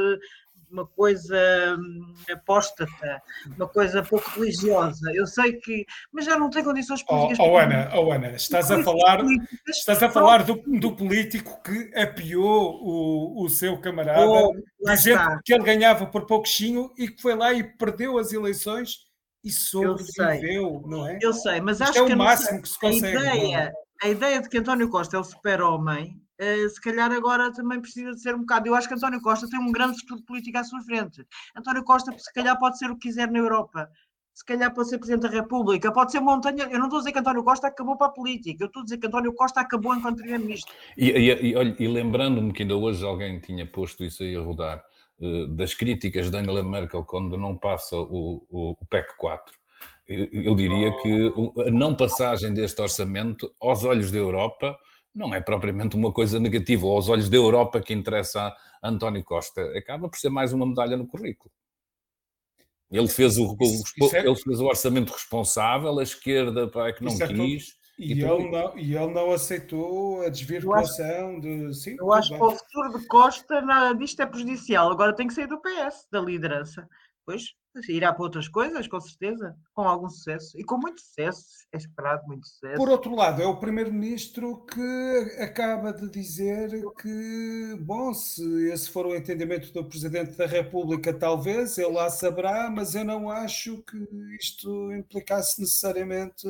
uma 0.70 0.86
coisa 0.86 1.34
hum, 1.78 2.14
apóstata, 2.30 3.22
uma 3.56 3.66
coisa 3.66 4.02
pouco 4.02 4.28
religiosa. 4.38 5.10
Eu 5.14 5.26
sei 5.26 5.54
que, 5.54 5.86
mas 6.12 6.26
já 6.26 6.38
não 6.38 6.50
tem 6.50 6.62
condições 6.62 7.02
oh, 7.02 7.06
políticas. 7.06 7.38
Oh, 7.38 7.52
oh 7.52 7.58
Ana, 7.58 7.90
oh 7.94 8.12
Ana, 8.12 8.28
estás 8.32 8.70
a 8.70 8.82
falar, 8.82 9.20
estás 9.66 10.02
a 10.02 10.10
falar 10.10 10.42
do, 10.44 10.62
do 10.78 10.94
político 10.94 11.62
que 11.62 11.90
apiou 11.98 12.78
o, 12.82 13.44
o 13.44 13.48
seu 13.48 13.80
camarada, 13.80 14.26
oh, 14.26 14.52
dizendo 14.84 15.40
que 15.42 15.54
ele 15.54 15.64
ganhava 15.64 16.04
por 16.04 16.26
pouquinho 16.26 16.92
e 16.98 17.08
que 17.08 17.22
foi 17.22 17.34
lá 17.34 17.54
e 17.54 17.64
perdeu 17.64 18.18
as 18.18 18.34
eleições 18.34 19.07
e 19.44 19.50
sobreviveu, 19.50 20.82
não 20.86 21.06
é? 21.06 21.18
Eu 21.22 21.32
sei, 21.32 21.60
mas 21.60 21.80
Isto 21.80 21.90
acho 21.90 21.98
é 21.98 22.06
que, 22.06 22.14
o 22.14 22.18
máximo 22.18 22.62
que 22.62 22.68
se 22.68 22.78
consegue. 22.78 23.16
A 23.16 23.36
ideia, 23.36 23.72
a 24.02 24.08
ideia 24.08 24.42
de 24.42 24.48
que 24.48 24.58
António 24.58 24.88
Costa 24.88 25.16
é 25.16 25.20
o 25.20 25.24
super-homem, 25.24 26.20
uh, 26.40 26.68
se 26.68 26.80
calhar 26.80 27.10
agora 27.12 27.52
também 27.52 27.80
precisa 27.80 28.12
de 28.12 28.20
ser 28.20 28.34
um 28.34 28.40
bocado. 28.40 28.68
Eu 28.68 28.74
acho 28.74 28.88
que 28.88 28.94
António 28.94 29.20
Costa 29.20 29.48
tem 29.48 29.58
um 29.58 29.72
grande 29.72 30.00
futuro 30.00 30.22
político 30.22 30.58
à 30.58 30.64
sua 30.64 30.80
frente. 30.82 31.24
António 31.56 31.84
Costa, 31.84 32.12
se 32.16 32.32
calhar, 32.32 32.58
pode 32.58 32.78
ser 32.78 32.90
o 32.90 32.96
que 32.96 33.08
quiser 33.08 33.30
na 33.30 33.38
Europa. 33.38 33.88
Se 34.34 34.44
calhar 34.44 34.72
pode 34.72 34.88
ser 34.88 34.98
Presidente 34.98 35.22
da 35.22 35.28
República, 35.28 35.90
pode 35.90 36.12
ser 36.12 36.20
montanha. 36.20 36.68
Eu 36.70 36.78
não 36.78 36.86
estou 36.86 36.98
a 36.98 37.00
dizer 37.00 37.12
que 37.12 37.18
António 37.18 37.42
Costa 37.42 37.66
acabou 37.66 37.96
para 37.96 38.06
a 38.06 38.10
política, 38.10 38.62
eu 38.62 38.68
estou 38.68 38.82
a 38.82 38.84
dizer 38.84 38.98
que 38.98 39.06
António 39.08 39.32
Costa 39.32 39.60
acabou 39.60 39.92
enquanto 39.96 40.18
Primeiro-Ministro. 40.18 40.72
E, 40.96 41.10
e, 41.10 41.54
e, 41.54 41.76
e 41.80 41.88
lembrando-me 41.88 42.52
que 42.52 42.62
ainda 42.62 42.76
hoje 42.76 43.04
alguém 43.04 43.40
tinha 43.40 43.66
posto 43.66 44.04
isso 44.04 44.22
aí 44.22 44.36
a 44.36 44.40
rodar, 44.40 44.84
das 45.50 45.74
críticas 45.74 46.30
de 46.30 46.36
Angela 46.36 46.62
Merkel 46.62 47.04
quando 47.04 47.36
não 47.36 47.56
passa 47.56 47.96
o, 47.96 48.44
o, 48.48 48.70
o 48.70 48.86
PEC 48.86 49.16
4, 49.16 49.54
eu 50.08 50.54
diria 50.54 50.90
que 51.02 51.32
a 51.66 51.70
não 51.70 51.94
passagem 51.94 52.54
deste 52.54 52.80
orçamento 52.80 53.54
aos 53.60 53.84
olhos 53.84 54.10
da 54.10 54.18
Europa 54.18 54.78
não 55.14 55.34
é 55.34 55.40
propriamente 55.40 55.96
uma 55.96 56.12
coisa 56.12 56.38
negativa, 56.38 56.86
ou 56.86 56.94
aos 56.94 57.08
olhos 57.08 57.28
da 57.28 57.36
Europa 57.36 57.80
que 57.80 57.92
interessa 57.92 58.54
a 58.80 58.88
António 58.88 59.22
Costa, 59.24 59.62
acaba 59.76 60.08
por 60.08 60.16
ser 60.16 60.30
mais 60.30 60.52
uma 60.52 60.64
medalha 60.64 60.96
no 60.96 61.06
currículo. 61.06 61.52
Ele 62.90 63.08
fez 63.08 63.36
o, 63.36 63.54
isso, 63.60 63.82
isso 64.00 64.16
é... 64.16 64.20
ele 64.20 64.36
fez 64.36 64.60
o 64.60 64.66
orçamento 64.66 65.12
responsável, 65.12 65.98
a 65.98 66.02
esquerda 66.02 66.68
para 66.68 66.92
que 66.92 67.04
não 67.04 67.12
isso 67.12 67.26
quis. 67.26 67.68
É 67.74 67.77
e, 67.98 68.14
e, 68.14 68.24
ele 68.24 68.50
não, 68.50 68.78
e 68.78 68.94
ele 68.94 69.12
não 69.12 69.32
aceitou 69.32 70.22
a 70.22 70.28
desvirtuação 70.28 71.40
de. 71.40 71.74
Sim, 71.74 71.96
eu 71.98 72.12
acho 72.12 72.30
bem. 72.30 72.38
que 72.38 72.44
o 72.44 72.50
futuro 72.50 72.98
de 72.98 73.06
Costa 73.06 73.60
nada 73.60 73.94
disto 73.98 74.20
é 74.20 74.26
prejudicial. 74.26 74.90
Agora 74.90 75.14
tem 75.14 75.26
que 75.26 75.34
sair 75.34 75.48
do 75.48 75.60
PS, 75.60 76.06
da 76.10 76.20
liderança. 76.20 76.88
Pois 77.26 77.54
irá 77.88 78.12
para 78.12 78.24
outras 78.24 78.48
coisas, 78.48 78.88
com 78.88 79.00
certeza, 79.00 79.54
com 79.74 79.82
algum 79.82 80.08
sucesso. 80.08 80.58
E 80.58 80.64
com 80.64 80.78
muito 80.78 81.00
sucesso, 81.00 81.46
é 81.72 81.76
esperado 81.76 82.26
muito 82.26 82.46
sucesso. 82.46 82.76
Por 82.76 82.88
outro 82.88 83.14
lado, 83.14 83.42
é 83.42 83.46
o 83.46 83.58
primeiro-ministro 83.58 84.64
que 84.66 85.36
acaba 85.38 85.92
de 85.92 86.10
dizer 86.10 86.70
que, 87.00 87.76
bom, 87.80 88.12
se 88.14 88.70
esse 88.70 88.90
for 88.90 89.06
o 89.06 89.14
entendimento 89.14 89.72
do 89.72 89.84
Presidente 89.84 90.36
da 90.36 90.46
República, 90.46 91.12
talvez, 91.12 91.78
ele 91.78 91.92
lá 91.92 92.10
saberá, 92.10 92.70
mas 92.70 92.94
eu 92.94 93.04
não 93.04 93.30
acho 93.30 93.82
que 93.82 93.98
isto 94.40 94.92
implicasse 94.92 95.60
necessariamente 95.60 96.46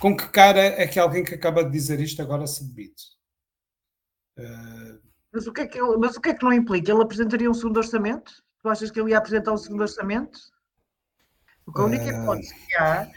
com 0.00 0.16
que 0.16 0.28
cara 0.28 0.60
é 0.60 0.86
que 0.86 0.98
alguém 0.98 1.24
que 1.24 1.34
acaba 1.34 1.64
de 1.64 1.70
dizer 1.70 2.00
isto 2.00 2.20
agora 2.22 2.46
se 2.46 2.64
debite? 2.64 3.04
Uh... 4.38 4.98
Mas, 5.32 5.46
o 5.46 5.52
que 5.52 5.60
é 5.62 5.66
que, 5.66 5.80
mas 5.80 6.16
o 6.16 6.20
que 6.20 6.30
é 6.30 6.34
que 6.34 6.44
não 6.44 6.52
implica? 6.52 6.90
Ele 6.90 7.02
apresentaria 7.02 7.50
um 7.50 7.54
segundo 7.54 7.76
orçamento? 7.76 8.32
Tu 8.60 8.68
achas 8.68 8.90
que 8.90 9.00
ele 9.00 9.10
ia 9.10 9.18
apresentar 9.18 9.52
um 9.52 9.56
segundo 9.56 9.82
orçamento? 9.82 10.38
Porque 11.64 11.80
a 11.80 11.84
única 11.84 12.04
uh... 12.04 12.22
hipótese 12.22 12.54
que 12.54 12.76
há 12.76 13.08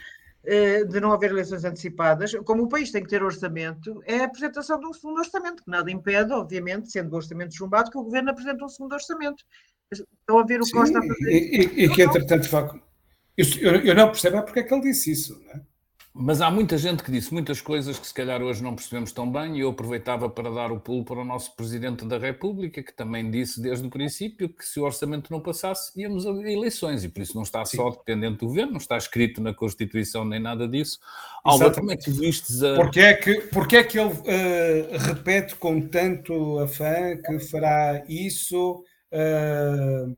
eh, 0.44 0.84
de 0.84 0.98
não 0.98 1.12
haver 1.12 1.30
eleições 1.30 1.64
antecipadas, 1.64 2.34
como 2.44 2.64
o 2.64 2.68
país 2.68 2.90
tem 2.90 3.02
que 3.02 3.08
ter 3.08 3.22
orçamento, 3.22 4.02
é 4.04 4.18
a 4.18 4.24
apresentação 4.24 4.80
de 4.80 4.86
um 4.86 4.92
segundo 4.92 5.18
orçamento, 5.18 5.62
que 5.62 5.70
nada 5.70 5.88
impede, 5.88 6.32
obviamente, 6.32 6.90
sendo 6.90 7.12
o 7.12 7.16
orçamento 7.16 7.54
chumbado, 7.54 7.90
que 7.90 7.98
o 7.98 8.02
governo 8.02 8.30
apresente 8.30 8.64
um 8.64 8.68
segundo 8.68 8.92
orçamento. 8.92 9.44
Estão 9.92 10.40
a 10.40 10.44
ver 10.44 10.60
o 10.60 10.64
que 10.64 10.72
Costa 10.72 10.98
a 10.98 11.02
fazer. 11.02 11.30
E, 11.30 11.36
e, 11.36 11.84
e 11.84 11.94
que, 11.94 12.02
entretanto, 12.02 12.48
eu, 13.36 13.76
eu 13.84 13.94
não 13.94 14.08
percebo 14.08 14.38
é 14.38 14.42
porque 14.42 14.60
é 14.60 14.62
que 14.64 14.74
ele 14.74 14.82
disse 14.82 15.12
isso, 15.12 15.40
não 15.44 15.50
é? 15.52 15.60
Mas 16.14 16.42
há 16.42 16.50
muita 16.50 16.76
gente 16.76 17.02
que 17.02 17.10
disse 17.10 17.32
muitas 17.32 17.62
coisas 17.62 17.98
que 17.98 18.06
se 18.06 18.12
calhar 18.12 18.42
hoje 18.42 18.62
não 18.62 18.74
percebemos 18.74 19.12
tão 19.12 19.30
bem, 19.30 19.56
e 19.56 19.60
eu 19.60 19.70
aproveitava 19.70 20.28
para 20.28 20.50
dar 20.50 20.70
o 20.70 20.78
pulo 20.78 21.04
para 21.04 21.18
o 21.18 21.24
nosso 21.24 21.56
Presidente 21.56 22.04
da 22.04 22.18
República, 22.18 22.82
que 22.82 22.92
também 22.92 23.30
disse 23.30 23.62
desde 23.62 23.86
o 23.86 23.90
princípio 23.90 24.50
que 24.50 24.62
se 24.62 24.78
o 24.78 24.84
orçamento 24.84 25.32
não 25.32 25.40
passasse, 25.40 25.98
íamos 25.98 26.26
a 26.26 26.30
eleições, 26.30 27.02
e 27.02 27.08
por 27.08 27.22
isso 27.22 27.34
não 27.34 27.42
está 27.42 27.64
só 27.64 27.88
dependente 27.88 28.40
do 28.40 28.46
governo, 28.46 28.72
não 28.72 28.78
está 28.78 28.98
escrito 28.98 29.40
na 29.40 29.54
Constituição 29.54 30.22
nem 30.22 30.38
nada 30.38 30.68
disso. 30.68 30.98
Álvaro, 31.42 31.74
como 31.74 31.92
é 31.92 31.96
que 31.96 32.10
vistes 32.10 32.62
a. 32.62 32.74
Porquê 32.74 33.00
é 33.00 33.14
que, 33.14 33.34
porque 33.50 33.76
é 33.78 33.84
que 33.84 33.98
ele 33.98 34.12
uh, 34.12 34.98
repete 34.98 35.54
com 35.54 35.80
tanto 35.80 36.58
afã 36.58 37.16
que 37.24 37.38
fará 37.38 38.04
isso? 38.06 38.84
Uh, 39.10 40.14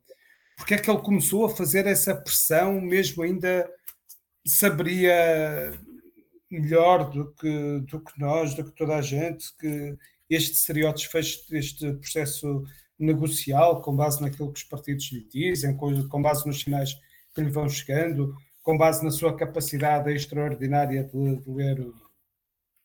porque 0.57 0.75
é 0.75 0.79
que 0.79 0.91
ele 0.91 1.01
começou 1.01 1.45
a 1.45 1.51
fazer 1.51 1.87
essa 1.87 2.17
pressão, 2.17 2.81
mesmo 2.81 3.23
ainda 3.23 3.69
saberia 4.47 5.73
melhor 6.51 7.11
do 7.11 7.33
que, 7.35 7.81
do 7.81 8.01
que 8.01 8.21
nós, 8.21 8.55
do 8.55 8.65
que 8.65 8.77
toda 8.77 8.97
a 8.97 9.03
gente, 9.03 9.47
que 9.59 9.97
este 10.29 10.57
seria 10.57 10.91
o 10.91 10.93
desfecho 10.93 11.49
deste 11.51 11.93
processo 11.95 12.65
negocial, 12.99 13.81
com 13.83 13.95
base 13.95 14.23
naquilo 14.23 14.53
que 14.53 14.61
os 14.61 14.65
partidos 14.65 15.11
lhe 15.11 15.27
dizem, 15.29 15.77
com, 15.77 16.23
base 16.23 16.47
nos 16.47 16.61
sinais 16.61 16.95
que 17.35 17.41
lhe 17.41 17.51
vão 17.51 17.69
chegando, 17.69 18.35
com 18.63 18.79
base 18.79 19.05
na 19.05 19.11
sua 19.11 19.37
capacidade 19.37 20.13
extraordinária 20.13 21.05
de, 21.05 21.37
de 21.37 21.51
ler, 21.51 21.87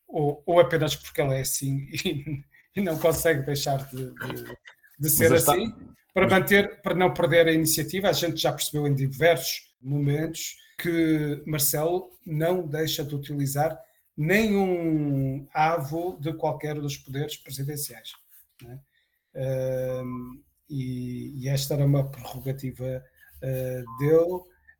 ou, 0.08 0.42
ou, 0.44 0.60
apenas 0.60 0.96
porque 0.96 1.20
ela 1.20 1.36
é 1.36 1.42
assim 1.42 1.88
e, 2.04 2.42
e 2.76 2.80
não 2.80 2.98
consegue 2.98 3.46
deixar 3.46 3.86
de, 3.88 4.12
de, 4.12 4.56
de 4.98 5.10
ser 5.10 5.32
assim, 5.32 5.72
para 6.12 6.28
manter, 6.28 6.82
para 6.82 6.94
não 6.94 7.14
perder 7.14 7.46
a 7.46 7.52
iniciativa. 7.52 8.08
A 8.08 8.12
gente 8.12 8.40
já 8.40 8.52
percebeu 8.52 8.86
em 8.86 8.94
diversos 8.94 9.72
momentos 9.80 10.56
que 10.80 11.42
Marcelo 11.46 12.10
não 12.24 12.66
deixa 12.66 13.04
de 13.04 13.14
utilizar 13.14 13.78
nenhum 14.16 15.46
avo 15.52 16.18
de 16.20 16.32
qualquer 16.32 16.74
dos 16.80 16.96
poderes 16.96 17.36
presidenciais. 17.36 18.12
É? 18.66 20.02
Um, 20.02 20.42
e, 20.68 21.42
e, 21.42 21.48
esta 21.48 21.74
era 21.74 21.84
uma 21.84 22.08
prerrogativa 22.08 23.04
uh, 23.42 23.98
dele, 23.98 24.34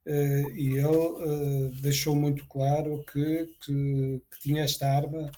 uh, 0.06 0.50
e 0.54 0.76
ele 0.76 0.86
uh, 0.86 1.70
deixou 1.80 2.14
muito 2.14 2.46
claro 2.46 3.04
que, 3.12 3.46
que, 3.62 4.22
que 4.30 4.40
tinha 4.40 4.62
esta 4.62 4.86
arma 4.88 5.30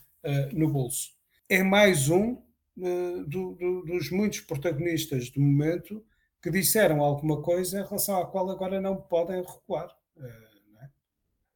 no 0.53 0.71
bolso. 0.71 1.11
É 1.49 1.65
mais 1.65 2.09
um 2.09 2.41
do, 2.77 3.57
do, 3.57 3.83
dos 3.83 4.09
muitos 4.09 4.39
protagonistas 4.39 5.31
do 5.31 5.41
momento 5.41 6.01
que 6.41 6.49
disseram 6.49 7.01
alguma 7.01 7.43
coisa 7.43 7.81
em 7.81 7.83
relação 7.83 8.21
à 8.21 8.27
qual 8.27 8.49
agora 8.49 8.81
não 8.81 8.97
podem 8.97 9.43
recuar. 9.43 9.91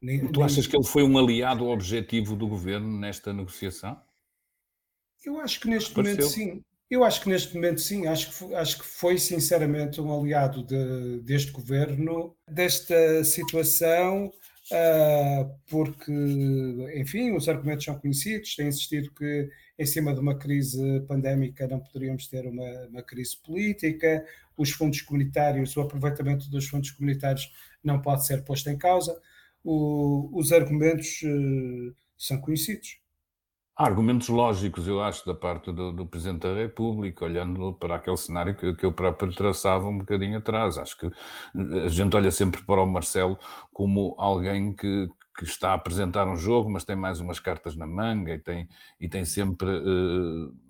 Nem, 0.01 0.27
tu 0.29 0.43
achas 0.43 0.67
que 0.67 0.77
ele 0.77 0.85
foi 0.85 1.03
um 1.03 1.17
aliado 1.19 1.67
objetivo 1.67 2.37
do 2.37 2.47
governo 2.47 2.99
nesta 2.99 3.33
negociação? 3.33 4.01
Eu 5.25 5.41
acho 5.41 5.61
que 5.61 5.69
neste 5.69 5.93
Pareceu. 5.93 6.17
momento 6.17 6.33
sim. 6.33 6.63
Eu 6.89 7.03
acho 7.03 7.21
que 7.21 7.29
neste 7.29 7.53
momento 7.53 7.81
sim, 7.81 8.07
acho 8.07 8.29
que 8.29 8.35
foi, 8.35 8.55
acho 8.55 8.79
que 8.79 8.85
foi 8.85 9.19
sinceramente 9.19 10.01
um 10.01 10.17
aliado 10.17 10.63
de, 10.63 11.21
deste 11.23 11.51
governo, 11.51 12.37
desta 12.49 13.25
situação, 13.25 14.27
uh, 14.71 15.59
porque, 15.69 16.13
enfim, 16.95 17.33
os 17.33 17.49
argumentos 17.49 17.85
são 17.85 17.99
conhecidos, 17.99 18.55
tem 18.55 18.69
insistido 18.69 19.11
que 19.11 19.51
em 19.77 19.85
cima 19.85 20.15
de 20.15 20.21
uma 20.21 20.39
crise 20.39 21.01
pandémica 21.09 21.67
não 21.67 21.81
poderíamos 21.81 22.29
ter 22.29 22.47
uma, 22.47 22.87
uma 22.87 23.03
crise 23.03 23.37
política, 23.37 24.25
os 24.57 24.71
fundos 24.71 25.03
comunitários, 25.03 25.77
o 25.77 25.81
aproveitamento 25.81 26.49
dos 26.49 26.69
fundos 26.69 26.93
comunitários 26.93 27.53
não 27.83 28.01
pode 28.01 28.25
ser 28.25 28.45
posto 28.45 28.71
em 28.71 28.79
causa 28.79 29.21
o, 29.67 30.31
os 30.33 30.53
argumentos 30.53 31.21
uh, 31.23 31.95
são 32.17 32.41
conhecidos. 32.41 32.99
Há 33.77 33.85
argumentos 33.85 34.29
lógicos, 34.29 34.89
eu 34.89 35.03
acho, 35.03 35.27
da 35.27 35.35
parte 35.35 35.71
do, 35.71 35.93
do, 35.93 36.07
Presidente 36.07 36.43
da 36.43 36.55
República, 36.55 37.27
olhando 37.27 37.75
para 37.75 37.97
aquele 37.97 38.17
cenário 38.17 38.57
que, 38.57 38.75
que 38.75 38.87
eu 38.87 38.93
próprio 38.93 39.35
traçava 39.35 39.87
um 39.87 39.99
bocadinho 39.99 40.39
atrás. 40.39 40.79
Acho 40.79 40.97
que 40.97 41.11
a 41.85 41.89
gente 41.89 42.17
olha 42.17 42.31
sempre 42.31 42.63
para 42.65 42.81
o 42.81 42.87
Marcelo 42.87 43.39
como 43.75 44.15
alguém 44.17 44.73
que, 44.73 45.09
que 45.37 45.45
está 45.45 45.73
a 45.73 45.75
apresentar 45.75 46.27
um 46.27 46.37
jogo, 46.37 46.71
mas 46.71 46.85
tem 46.85 46.97
mais 46.97 47.21
umas 47.21 47.39
cartas 47.39 47.77
na 47.77 47.87
manga 47.87 48.33
e 48.33 48.39
tem, 48.39 48.67
e 48.99 49.09
tem 49.09 49.25
sempre. 49.27 49.69
Uh, 49.69 50.66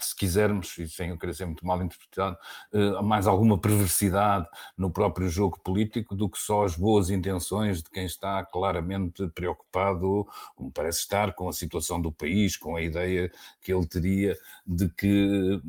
se 0.00 0.14
quisermos, 0.14 0.76
e 0.78 0.88
sem 0.88 1.10
eu 1.10 1.18
querer 1.18 1.34
ser 1.34 1.46
muito 1.46 1.66
mal 1.66 1.82
interpretado, 1.82 2.36
uh, 2.72 3.02
mais 3.02 3.26
alguma 3.26 3.58
perversidade 3.58 4.46
no 4.76 4.90
próprio 4.90 5.28
jogo 5.28 5.58
político 5.60 6.14
do 6.14 6.28
que 6.28 6.38
só 6.38 6.64
as 6.64 6.76
boas 6.76 7.10
intenções 7.10 7.82
de 7.82 7.90
quem 7.90 8.04
está 8.04 8.44
claramente 8.44 9.26
preocupado, 9.28 10.26
como 10.54 10.70
parece 10.70 11.00
estar, 11.00 11.34
com 11.34 11.48
a 11.48 11.52
situação 11.52 12.00
do 12.00 12.12
país, 12.12 12.56
com 12.56 12.76
a 12.76 12.82
ideia 12.82 13.30
que 13.60 13.72
ele 13.72 13.86
teria 13.86 14.36
de 14.66 14.88
que 14.88 15.60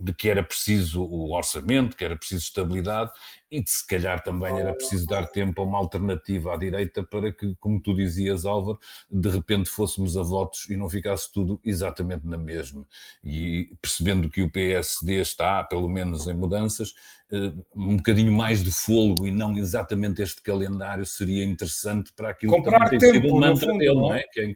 de 0.00 0.14
que 0.14 0.28
era 0.28 0.42
preciso 0.42 1.02
o 1.02 1.32
orçamento, 1.34 1.96
que 1.96 2.04
era 2.04 2.16
preciso 2.16 2.42
estabilidade 2.42 3.12
e 3.50 3.62
que 3.62 3.70
se 3.70 3.86
calhar 3.86 4.22
também 4.22 4.58
era 4.58 4.72
preciso 4.72 5.06
dar 5.06 5.26
tempo 5.26 5.60
a 5.60 5.64
uma 5.64 5.78
alternativa 5.78 6.54
à 6.54 6.56
direita 6.56 7.02
para 7.02 7.32
que, 7.32 7.54
como 7.56 7.80
tu 7.80 7.94
dizias, 7.94 8.46
Álvaro, 8.46 8.78
de 9.10 9.28
repente 9.28 9.68
fôssemos 9.68 10.16
a 10.16 10.22
votos 10.22 10.68
e 10.70 10.76
não 10.76 10.88
ficasse 10.88 11.30
tudo 11.32 11.60
exatamente 11.64 12.26
na 12.26 12.38
mesma. 12.38 12.86
E 13.24 13.74
percebendo 13.82 14.30
que 14.30 14.42
o 14.42 14.50
PSD 14.50 15.20
está, 15.20 15.62
pelo 15.64 15.88
menos 15.88 16.26
em 16.28 16.34
mudanças, 16.34 16.94
um 17.74 17.96
bocadinho 17.96 18.32
mais 18.32 18.62
de 18.62 18.70
fôlego 18.70 19.26
e 19.26 19.30
não 19.30 19.56
exatamente 19.56 20.20
este 20.20 20.42
calendário 20.42 21.06
seria 21.06 21.44
interessante 21.44 22.12
para 22.14 22.30
aquilo 22.30 22.52
Comprar 22.52 22.90
que 22.90 22.98
tem 22.98 23.12
tempo, 23.12 23.26
sido 23.28 23.40
mantra 23.40 23.66
fundo, 23.66 23.78
dele, 23.78 23.94
não 23.94 24.14
é? 24.14 24.24
Que 24.32 24.40
é 24.40 24.54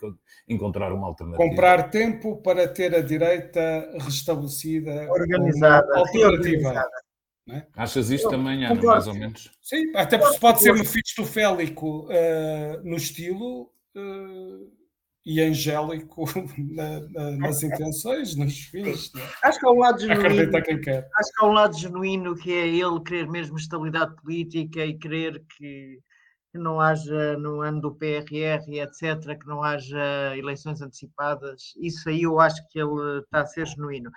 encontrar 0.49 0.93
uma 0.93 1.07
alternativa. 1.07 1.49
Comprar 1.49 1.91
tempo 1.91 2.37
para 2.43 2.67
ter 2.67 2.95
a 2.95 3.01
direita 3.01 3.91
restabelecida, 4.01 5.09
organizada, 5.11 5.97
alternativa. 5.97 6.85
É? 7.49 7.67
Achas 7.77 8.11
isto 8.11 8.29
também, 8.31 8.65
Ana, 8.65 8.83
mais 8.83 9.07
ou 9.07 9.15
menos? 9.15 9.51
Sim, 9.61 9.93
até 9.95 10.17
porque 10.17 10.39
pode 10.39 10.63
ser 10.63 10.73
mefistofélico 10.73 12.07
uh, 12.07 12.83
no 12.83 12.97
estilo 12.97 13.71
uh, 13.95 14.74
e 15.25 15.41
angélico 15.41 16.25
na, 16.59 17.01
na, 17.11 17.31
nas 17.33 17.63
intenções, 17.63 18.37
nos 18.37 18.59
fins. 18.59 19.13
É? 19.15 19.49
Acho 19.49 19.59
que 19.59 19.67
há 19.67 19.71
um 19.71 19.79
lado 19.79 20.01
genuíno. 20.01 20.57
Acho 20.57 21.33
que 21.33 21.45
há 21.45 21.47
um 21.47 21.53
lado 21.53 21.79
genuíno 21.79 22.35
que 22.37 22.53
é 22.53 22.69
ele 22.69 23.01
querer 23.01 23.29
mesmo 23.29 23.57
estabilidade 23.57 24.15
política 24.17 24.85
e 24.85 24.99
querer 24.99 25.43
que, 25.57 25.99
que 26.53 26.59
não 26.59 26.81
haja 26.81 27.39
no 27.39 27.63
ano 27.63 27.81
do 27.81 27.95
PRR, 27.95 28.65
etc., 28.69 29.39
que 29.39 29.47
não 29.47 29.63
haja 29.63 30.37
eleições 30.37 30.83
antecipadas. 30.83 31.73
Isso 31.79 32.09
aí 32.09 32.23
eu 32.23 32.39
acho 32.39 32.67
que 32.69 32.79
ele 32.79 33.21
está 33.21 33.41
a 33.41 33.47
ser 33.47 33.67
genuíno 33.67 34.11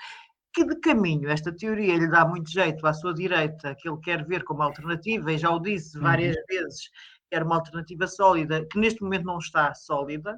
que 0.58 0.66
de 0.66 0.76
caminho 0.80 1.30
esta 1.30 1.56
teoria 1.56 1.96
lhe 1.96 2.08
dá 2.10 2.26
muito 2.26 2.50
jeito 2.50 2.88
à 2.88 2.92
sua 2.92 3.14
direita, 3.14 3.76
que 3.76 3.88
ele 3.88 4.00
quer 4.00 4.26
ver 4.26 4.44
como 4.44 4.64
alternativa, 4.64 5.32
e 5.32 5.38
já 5.38 5.52
o 5.52 5.60
disse 5.60 6.00
várias 6.00 6.36
uhum. 6.36 6.44
vezes, 6.50 6.90
quer 7.30 7.44
uma 7.44 7.58
alternativa 7.58 8.08
sólida, 8.08 8.66
que 8.66 8.80
neste 8.80 9.04
momento 9.04 9.26
não 9.26 9.38
está 9.38 9.72
sólida, 9.76 10.36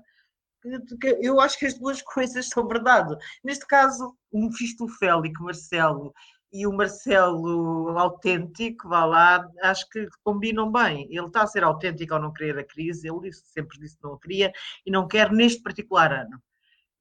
eu 1.21 1.39
acho 1.39 1.57
que 1.57 1.65
as 1.65 1.77
duas 1.77 2.01
coisas 2.03 2.47
são 2.49 2.67
verdade. 2.67 3.15
Neste 3.43 3.65
caso, 3.65 4.15
o 4.31 4.45
Mefistofélico 4.45 5.43
Marcelo 5.43 6.13
e 6.51 6.65
o 6.65 6.73
Marcelo 6.73 7.97
autêntico, 7.97 8.89
vá 8.89 9.05
lá, 9.05 9.47
acho 9.61 9.87
que 9.89 10.07
combinam 10.23 10.71
bem. 10.71 11.07
Ele 11.09 11.27
está 11.27 11.43
a 11.43 11.47
ser 11.47 11.63
autêntico 11.63 12.13
ao 12.13 12.21
não 12.21 12.33
querer 12.33 12.57
a 12.57 12.63
crise, 12.63 13.07
ele 13.07 13.29
disse, 13.29 13.43
sempre 13.45 13.79
disse 13.79 13.97
que 13.97 14.03
não 14.03 14.13
a 14.13 14.19
queria 14.19 14.51
e 14.85 14.91
não 14.91 15.07
quer 15.07 15.31
neste 15.31 15.61
particular 15.61 16.11
ano 16.11 16.41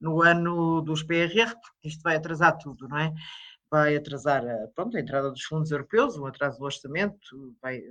no 0.01 0.23
ano 0.23 0.81
dos 0.83 1.03
PRR, 1.03 1.55
porque 1.61 1.89
isto 1.89 2.03
vai 2.03 2.17
atrasar 2.17 2.57
tudo, 2.59 2.89
não 2.89 2.99
é? 2.99 3.13
Vai 3.71 3.97
atrasar 3.97 4.47
a, 4.47 4.69
pronto, 4.75 4.97
a 4.97 5.01
entrada 5.01 5.31
dos 5.31 5.43
fundos 5.43 5.71
europeus, 5.71 6.17
um 6.17 6.27
atraso 6.27 6.59
do 6.59 6.65
orçamento, 6.65 7.57
vai, 7.61 7.83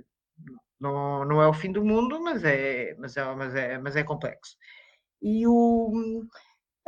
não, 0.80 1.24
não 1.24 1.42
é 1.42 1.46
o 1.46 1.52
fim 1.52 1.70
do 1.70 1.84
mundo, 1.84 2.20
mas 2.20 2.44
é, 2.44 2.94
mas 2.98 3.16
é, 3.16 3.34
mas 3.34 3.54
é, 3.54 3.78
mas 3.78 3.96
é 3.96 4.02
complexo. 4.02 4.56
E 5.22 5.46
o, 5.46 6.22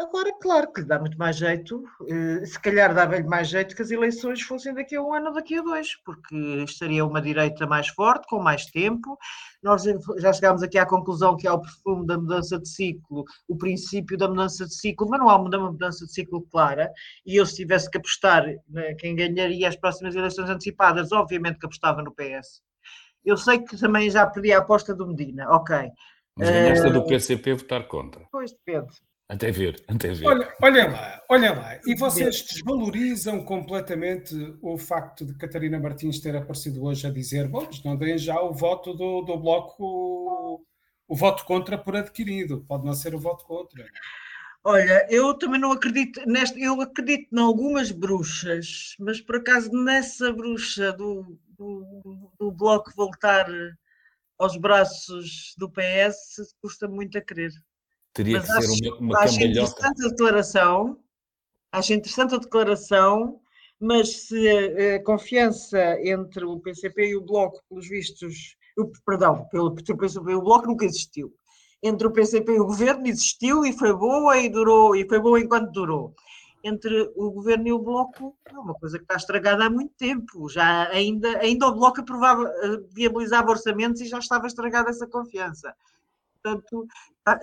Agora, 0.00 0.32
claro 0.40 0.72
que 0.72 0.82
dá 0.82 0.98
muito 0.98 1.18
mais 1.18 1.36
jeito, 1.36 1.84
eh, 2.08 2.46
se 2.46 2.58
calhar 2.58 2.94
dava-lhe 2.94 3.28
mais 3.28 3.48
jeito 3.50 3.76
que 3.76 3.82
as 3.82 3.90
eleições 3.90 4.40
fossem 4.40 4.72
daqui 4.72 4.96
a 4.96 5.02
um 5.02 5.12
ano 5.12 5.26
ou 5.28 5.34
daqui 5.34 5.58
a 5.58 5.62
dois, 5.62 5.94
porque 6.06 6.34
estaria 6.64 7.04
uma 7.04 7.20
direita 7.20 7.66
mais 7.66 7.88
forte, 7.88 8.26
com 8.26 8.40
mais 8.42 8.64
tempo. 8.64 9.18
Nós 9.62 9.82
já 10.16 10.32
chegámos 10.32 10.62
aqui 10.62 10.78
à 10.78 10.86
conclusão 10.86 11.36
que 11.36 11.46
há 11.46 11.52
o 11.52 11.60
perfume 11.60 12.06
da 12.06 12.16
mudança 12.16 12.58
de 12.58 12.66
ciclo, 12.66 13.24
o 13.46 13.58
princípio 13.58 14.16
da 14.16 14.26
mudança 14.26 14.64
de 14.64 14.74
ciclo, 14.74 15.06
mas 15.10 15.20
não 15.20 15.28
há 15.28 15.36
uma 15.36 15.70
mudança 15.70 16.06
de 16.06 16.12
ciclo 16.14 16.46
clara. 16.50 16.90
E 17.26 17.36
eu, 17.36 17.44
se 17.44 17.56
tivesse 17.56 17.90
que 17.90 17.98
apostar 17.98 18.46
né, 18.70 18.94
quem 18.94 19.14
ganharia 19.14 19.68
as 19.68 19.76
próximas 19.76 20.14
eleições 20.16 20.48
antecipadas, 20.48 21.12
obviamente 21.12 21.58
que 21.58 21.66
apostava 21.66 22.02
no 22.02 22.14
PS. 22.14 22.62
Eu 23.22 23.36
sei 23.36 23.58
que 23.58 23.76
também 23.76 24.08
já 24.10 24.26
perdi 24.26 24.50
a 24.50 24.60
aposta 24.60 24.94
do 24.94 25.06
Medina, 25.06 25.46
ok 25.50 25.90
Mas 26.40 26.50
ganhaste 26.50 26.86
uh, 26.86 26.92
do 26.92 27.04
PCP 27.04 27.54
votar 27.54 27.86
contra. 27.86 28.26
Pois 28.32 28.52
depende. 28.52 28.88
Até 29.28 29.52
ver, 29.52 29.80
até 29.86 30.12
ver. 30.12 30.26
Olha, 30.26 30.52
olhem 30.60 30.90
lá, 30.90 31.22
olhem 31.28 31.50
lá. 31.50 31.78
E 31.86 31.94
vocês 31.94 32.42
desvalorizam 32.42 33.44
completamente 33.44 34.34
o 34.60 34.76
facto 34.76 35.24
de 35.24 35.34
Catarina 35.34 35.78
Martins 35.78 36.18
ter 36.18 36.34
aparecido 36.34 36.82
hoje 36.84 37.06
a 37.06 37.10
dizer: 37.10 37.46
bom, 37.46 37.68
não 37.84 37.94
deem 37.94 38.18
já 38.18 38.40
o 38.40 38.52
voto 38.52 38.92
do, 38.92 39.20
do 39.20 39.38
Bloco, 39.38 39.76
o, 39.78 40.64
o 41.06 41.14
voto 41.14 41.44
contra 41.44 41.78
por 41.78 41.94
adquirido. 41.94 42.64
Pode 42.66 42.84
não 42.84 42.92
ser 42.92 43.14
o 43.14 43.20
voto 43.20 43.44
contra. 43.44 43.84
Olha, 44.64 45.06
eu 45.08 45.32
também 45.34 45.60
não 45.60 45.70
acredito 45.70 46.20
neste, 46.26 46.60
eu 46.60 46.80
acredito 46.80 47.28
em 47.32 47.38
algumas 47.38 47.92
bruxas, 47.92 48.96
mas 48.98 49.20
por 49.20 49.36
acaso 49.36 49.70
nessa 49.70 50.32
bruxa 50.32 50.92
do, 50.92 51.38
do, 51.56 52.32
do 52.38 52.50
Bloco 52.50 52.92
voltar 52.96 53.46
aos 54.40 54.56
braços 54.56 55.54
do 55.58 55.70
PS 55.70 56.54
custa 56.62 56.88
muito 56.88 57.18
a 57.18 57.20
crer. 57.20 57.52
Teria 58.14 58.38
Mas 58.38 58.46
que 58.46 58.52
acho, 58.52 58.74
ser 58.74 58.88
uma, 58.88 58.98
uma 58.98 59.18
acho 59.18 59.38
cambalhota. 59.38 59.70
interessante 59.70 60.06
a 60.06 60.08
declaração, 60.08 60.98
acho 61.70 61.92
interessante 61.92 62.34
a 62.34 62.38
declaração, 62.38 63.40
mas 63.78 64.26
se 64.26 64.48
a, 64.48 65.04
confiança 65.04 65.78
entre 66.02 66.44
o 66.44 66.58
PCP 66.58 67.10
e 67.10 67.16
o 67.16 67.20
Bloco, 67.20 67.62
pelos 67.68 67.86
vistos, 67.86 68.56
eu, 68.76 68.90
perdão, 69.04 69.46
pelo 69.50 69.74
PCP 69.74 70.32
e 70.32 70.34
o 70.34 70.42
Bloco 70.42 70.66
nunca 70.66 70.86
existiu. 70.86 71.32
Entre 71.82 72.06
o 72.06 72.12
PCP 72.12 72.52
e 72.52 72.60
o 72.60 72.66
Governo 72.66 73.06
existiu 73.06 73.64
e 73.64 73.72
foi 73.74 73.94
boa 73.94 74.38
e 74.38 74.48
durou, 74.48 74.96
e 74.96 75.06
foi 75.06 75.20
boa 75.20 75.38
enquanto 75.38 75.70
durou. 75.70 76.14
Entre 76.62 77.10
o 77.16 77.30
Governo 77.30 77.68
e 77.68 77.72
o 77.72 77.78
Bloco 77.78 78.36
é 78.44 78.58
uma 78.58 78.74
coisa 78.74 78.98
que 78.98 79.04
está 79.04 79.16
estragada 79.16 79.64
há 79.64 79.70
muito 79.70 79.94
tempo. 79.96 80.48
Já 80.48 80.88
ainda, 80.90 81.38
ainda 81.38 81.66
o 81.68 81.74
Bloco 81.74 82.00
aprovava, 82.00 82.52
viabilizava 82.92 83.50
orçamentos 83.50 84.00
e 84.00 84.06
já 84.06 84.18
estava 84.18 84.46
estragada 84.46 84.90
essa 84.90 85.06
confiança. 85.06 85.74
Portanto, 86.42 86.86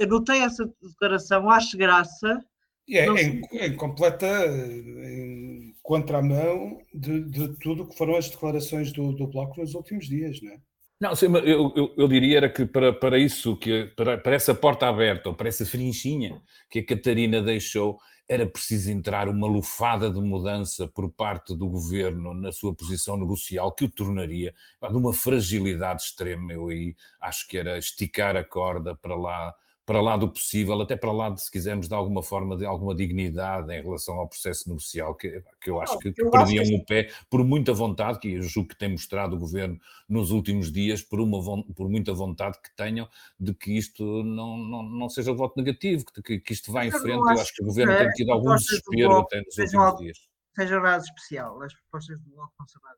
anotei 0.02 0.42
essa 0.42 0.70
declaração, 0.82 1.50
acho 1.50 1.78
graça. 1.78 2.44
E 2.88 2.98
é 2.98 3.06
em, 3.08 3.42
em, 3.52 3.76
completa 3.76 4.28
em 4.48 5.76
contramão 5.84 6.80
de, 6.94 7.24
de 7.24 7.48
tudo 7.60 7.88
que 7.88 7.98
foram 7.98 8.16
as 8.16 8.30
declarações 8.30 8.92
do, 8.92 9.14
do 9.14 9.28
Bloco 9.28 9.60
nos 9.60 9.74
últimos 9.74 10.08
dias, 10.08 10.42
não 10.42 10.52
é? 10.52 10.58
Não, 11.00 11.12
eu, 11.22 11.74
eu, 11.76 11.94
eu, 11.96 12.08
diria 12.08 12.38
era 12.38 12.50
que 12.50 12.66
para, 12.66 12.92
para 12.92 13.20
isso, 13.20 13.56
que, 13.56 13.86
para, 13.96 14.18
para 14.18 14.36
essa 14.36 14.56
porta 14.56 14.88
aberta, 14.88 15.30
ou 15.30 15.36
para 15.36 15.48
essa 15.48 15.64
frinchinha 15.64 16.42
que 16.72 16.80
a 16.80 16.86
Catarina 16.86 17.40
deixou, 17.40 18.00
era 18.28 18.46
preciso 18.46 18.92
entrar 18.92 19.30
uma 19.30 19.48
lufada 19.48 20.12
de 20.12 20.20
mudança 20.20 20.88
por 20.88 21.10
parte 21.10 21.56
do 21.56 21.68
governo 21.70 22.34
na 22.34 22.52
sua 22.52 22.76
posição 22.76 23.16
negocial 23.18 23.72
que 23.72 23.86
o 23.86 23.90
tornaria 23.90 24.54
de 24.82 24.96
uma 24.98 25.14
fragilidade 25.14 26.04
extrema. 26.04 26.52
Eu 26.52 26.68
aí 26.68 26.96
acho 27.22 27.48
que 27.48 27.58
era 27.58 27.78
esticar 27.78 28.36
a 28.36 28.44
corda 28.44 28.96
para 28.96 29.16
lá 29.16 29.56
para 29.88 30.02
lá 30.02 30.18
do 30.18 30.28
possível, 30.28 30.82
até 30.82 30.98
para 30.98 31.14
lá, 31.14 31.30
de, 31.30 31.42
se 31.42 31.50
quisermos, 31.50 31.88
de 31.88 31.96
alguma 31.96 32.22
forma, 32.22 32.58
de 32.58 32.66
alguma 32.66 32.94
dignidade 32.94 33.74
em 33.74 33.82
relação 33.82 34.16
ao 34.16 34.28
processo 34.28 34.68
negocial, 34.68 35.16
que, 35.16 35.42
que 35.62 35.70
eu 35.70 35.82
acho 35.82 35.98
que, 36.00 36.12
que 36.12 36.30
perdiam 36.30 36.66
o 36.76 36.86
pé 36.86 37.10
por 37.30 37.42
muita 37.42 37.74
vontade, 37.74 38.20
que 38.20 38.34
eu 38.34 38.44
julgo 38.44 38.68
que 38.68 38.78
tem 38.78 38.90
mostrado 38.90 39.38
o 39.38 39.40
governo 39.40 39.80
nos 40.10 40.30
últimos 40.30 40.70
dias, 40.74 41.02
por, 41.02 41.22
uma, 41.22 41.64
por 41.74 41.90
muita 41.90 42.14
vontade 42.14 42.60
que 42.62 42.76
tenham 42.76 43.08
de 43.40 43.54
que 43.54 43.78
isto 43.78 44.04
não, 44.26 44.58
não, 44.58 44.84
não 44.84 45.10
seja 45.10 45.32
voto 45.32 45.56
negativo, 45.56 46.04
que, 46.22 46.38
que 46.38 46.52
isto 46.54 46.70
vá 46.70 46.86
em 46.86 46.92
frente. 46.92 47.20
Eu 47.20 47.30
acho 47.30 47.54
que 47.56 47.64
o 47.64 47.68
governo 47.68 47.98
tem 47.98 48.10
tido 48.10 48.34
algum 48.34 48.54
desespero 48.56 49.20
até 49.20 49.38
nos 49.38 49.58
últimos 49.58 49.98
dias 50.00 50.18
seja 50.58 50.80
nada 50.80 51.04
especial. 51.04 51.62
As 51.62 51.74
propostas 51.74 52.20
do 52.20 52.30
Bloco 52.32 52.52
são 52.68 52.82
nada. 52.82 52.98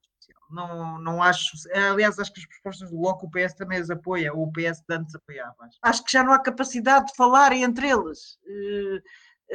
Não, 0.49 0.99
não 0.99 1.21
acho. 1.21 1.51
Aliás, 1.91 2.17
acho 2.17 2.33
que 2.33 2.39
as 2.39 2.45
propostas 2.45 2.89
do 2.89 2.97
Bloco 2.97 3.27
o 3.27 3.31
PS 3.31 3.53
também 3.53 3.79
as 3.79 3.89
apoia, 3.89 4.33
ou 4.33 4.43
o 4.43 4.51
PS 4.51 4.83
de 4.87 4.95
antes 4.95 5.15
apoiava. 5.15 5.69
Acho 5.81 6.03
que 6.03 6.11
já 6.11 6.23
não 6.23 6.33
há 6.33 6.39
capacidade 6.39 7.07
de 7.07 7.15
falar 7.15 7.51
entre 7.53 7.89
eles. 7.89 8.37
Uh, 8.45 8.97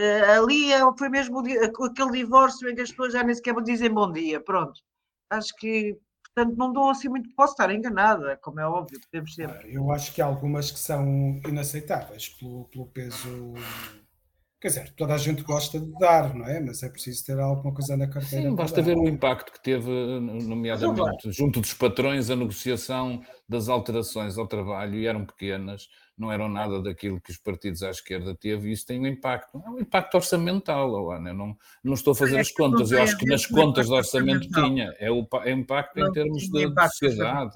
uh, 0.00 0.42
ali 0.42 0.72
é, 0.72 0.80
foi 0.98 1.09
mesmo 1.09 1.40
aquele 1.40 2.11
divórcio 2.12 2.68
em 2.68 2.74
que 2.74 2.83
as 2.83 2.90
pessoas 2.90 3.12
já 3.12 3.22
nem 3.22 3.35
sequer 3.35 3.54
dizem 3.62 3.90
bom 3.90 4.11
dia. 4.12 4.40
Pronto. 4.40 4.80
Acho 5.30 5.54
que. 5.57 5.98
Portanto, 6.35 6.57
não 6.57 6.72
dou 6.72 6.90
assim 6.90 7.09
muito. 7.09 7.28
Posso 7.37 7.52
estar 7.52 7.70
enganada, 7.70 8.37
como 8.42 8.59
é 8.59 8.66
óbvio, 8.66 9.00
podemos 9.00 9.35
sempre. 9.35 9.72
Eu 9.72 9.90
acho 9.92 10.12
que 10.12 10.20
há 10.20 10.26
algumas 10.26 10.70
que 10.70 10.78
são 10.78 11.40
inaceitáveis 11.46 12.28
pelo, 12.28 12.64
pelo 12.64 12.87
peso 12.87 13.54
Quer 14.64 14.68
dizer, 14.68 14.94
toda 14.96 15.12
a 15.12 15.18
gente 15.18 15.42
gosta 15.42 15.79
de 15.79 15.92
dar, 15.98 16.35
não 16.35 16.46
é? 16.46 16.59
Mas 16.59 16.83
é 16.83 16.88
preciso 16.88 17.22
ter 17.22 17.38
alguma 17.38 17.74
coisa 17.74 17.98
na 17.98 18.09
carteira. 18.09 18.48
Sim, 18.48 18.55
basta 18.55 18.81
ver 18.81 18.96
o 18.96 19.07
impacto 19.07 19.53
que 19.53 19.62
teve, 19.62 19.90
nomeadamente, 19.90 21.31
junto 21.33 21.61
dos 21.61 21.74
patrões, 21.74 22.31
a 22.31 22.37
negociação 22.37 23.20
das 23.46 23.68
alterações 23.68 24.38
ao 24.38 24.46
trabalho, 24.46 24.94
e 24.94 25.07
eram 25.07 25.27
pequenas, 25.27 25.90
não 26.16 26.33
eram 26.33 26.48
nada 26.48 26.81
daquilo 26.81 27.20
que 27.20 27.31
os 27.31 27.37
partidos 27.37 27.83
à 27.83 27.90
esquerda 27.90 28.35
teve, 28.35 28.70
e 28.70 28.72
isso 28.72 28.87
tem 28.87 28.98
um 28.98 29.07
impacto. 29.07 29.62
É 29.62 29.68
um 29.68 29.81
impacto 29.81 30.14
orçamental, 30.14 31.11
Ana. 31.11 31.29
Eu 31.29 31.35
não, 31.35 31.57
não 31.85 31.92
estou 31.92 32.12
a 32.12 32.16
fazer 32.16 32.38
é 32.38 32.40
as 32.40 32.50
contas, 32.50 32.90
eu 32.90 33.03
acho 33.03 33.18
que 33.18 33.27
nas 33.27 33.44
contas 33.44 33.85
de 33.85 33.92
orçamento 33.92 34.48
tinha. 34.48 34.94
É 34.98 35.11
o 35.11 35.29
é 35.42 35.53
impacto 35.53 35.98
em 36.00 36.11
termos 36.11 36.48
de 36.48 36.72
sociedade. 36.88 37.55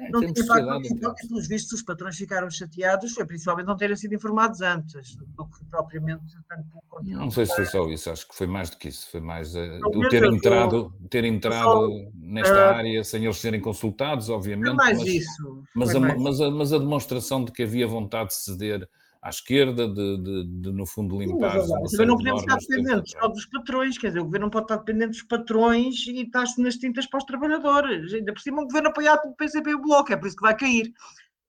É, 0.00 0.10
não 0.10 0.20
tinha 0.20 0.30
impacto 0.30 0.94
então, 0.94 1.14
pelos 1.14 1.48
vistos 1.48 1.72
os 1.72 1.82
patrões 1.82 2.16
ficaram 2.16 2.50
chateados, 2.50 3.12
foi 3.12 3.26
principalmente 3.26 3.66
não 3.66 3.76
terem 3.76 3.96
sido 3.96 4.14
informados 4.14 4.60
antes, 4.60 5.16
do 5.16 5.46
que 5.46 5.64
propriamente 5.70 6.24
tanto 6.48 6.66
Não 7.02 7.30
sei 7.30 7.46
se 7.46 7.56
foi 7.56 7.66
só 7.66 7.88
isso, 7.88 8.10
acho 8.10 8.28
que 8.28 8.34
foi 8.34 8.46
mais 8.46 8.70
do 8.70 8.76
que 8.76 8.88
isso, 8.88 9.10
foi 9.10 9.20
mais 9.20 9.54
uh, 9.54 9.80
o 9.84 10.08
ter 10.08 10.24
entrado, 10.24 10.92
ter 11.10 11.24
entrado 11.24 12.10
nesta 12.14 12.54
uh, 12.54 12.76
área 12.76 13.04
sem 13.04 13.24
eles 13.24 13.38
serem 13.38 13.60
consultados, 13.60 14.28
obviamente. 14.28 14.74
mais 14.74 14.98
mas, 14.98 15.08
isso. 15.08 15.62
Mas 15.74 15.94
a. 15.94 16.00
Mas, 16.00 16.40
a, 16.40 16.50
mas 16.50 16.72
a 16.72 16.78
demonstração 16.78 17.44
de 17.44 17.52
que 17.52 17.62
havia 17.62 17.86
vontade 17.86 18.28
de 18.28 18.36
ceder 18.36 18.88
à 19.20 19.30
esquerda, 19.30 19.88
de, 19.88 20.16
de, 20.18 20.44
de 20.44 20.72
no 20.72 20.86
fundo 20.86 21.18
limpar. 21.18 21.60
Sim, 21.60 21.72
mas, 21.80 22.06
não 22.06 22.16
podemos 22.16 22.42
estar 22.42 22.56
dependentes 22.56 23.12
só 23.12 23.28
dos 23.28 23.46
patrões, 23.46 23.98
quer 23.98 24.08
dizer, 24.08 24.20
o 24.20 24.24
governo 24.24 24.46
não 24.46 24.50
pode 24.50 24.64
estar 24.64 24.76
dependente 24.76 25.10
dos 25.10 25.22
patrões 25.22 26.06
e 26.06 26.22
estar-se 26.22 26.60
nas 26.62 26.76
tintas 26.76 27.06
para 27.06 27.18
os 27.18 27.24
trabalhadores. 27.24 28.12
Ainda 28.14 28.32
por 28.32 28.40
cima, 28.40 28.62
um 28.62 28.66
governo 28.66 28.88
apoiado 28.88 29.22
pelo 29.22 29.34
PCP 29.34 29.70
e 29.70 29.74
o 29.74 29.82
Bloco, 29.82 30.12
é 30.12 30.16
por 30.16 30.26
isso 30.26 30.36
que 30.36 30.42
vai 30.42 30.56
cair. 30.56 30.92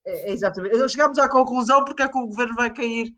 É, 0.05 0.29
é 0.29 0.33
exatamente. 0.33 0.89
Chegámos 0.89 1.19
à 1.19 1.29
conclusão 1.29 1.85
porque 1.85 2.03
é 2.03 2.07
que 2.07 2.17
o 2.17 2.27
governo 2.27 2.55
vai 2.55 2.73
cair, 2.73 3.13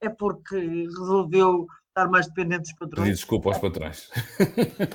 é 0.00 0.08
porque 0.08 0.56
resolveu 0.56 1.66
estar 1.96 2.08
mais 2.10 2.26
dependente 2.26 2.62
dos 2.62 2.72
patrões. 2.74 3.04
Pedir 3.04 3.14
desculpa 3.14 3.48
aos 3.48 3.58
patrões. 3.58 4.10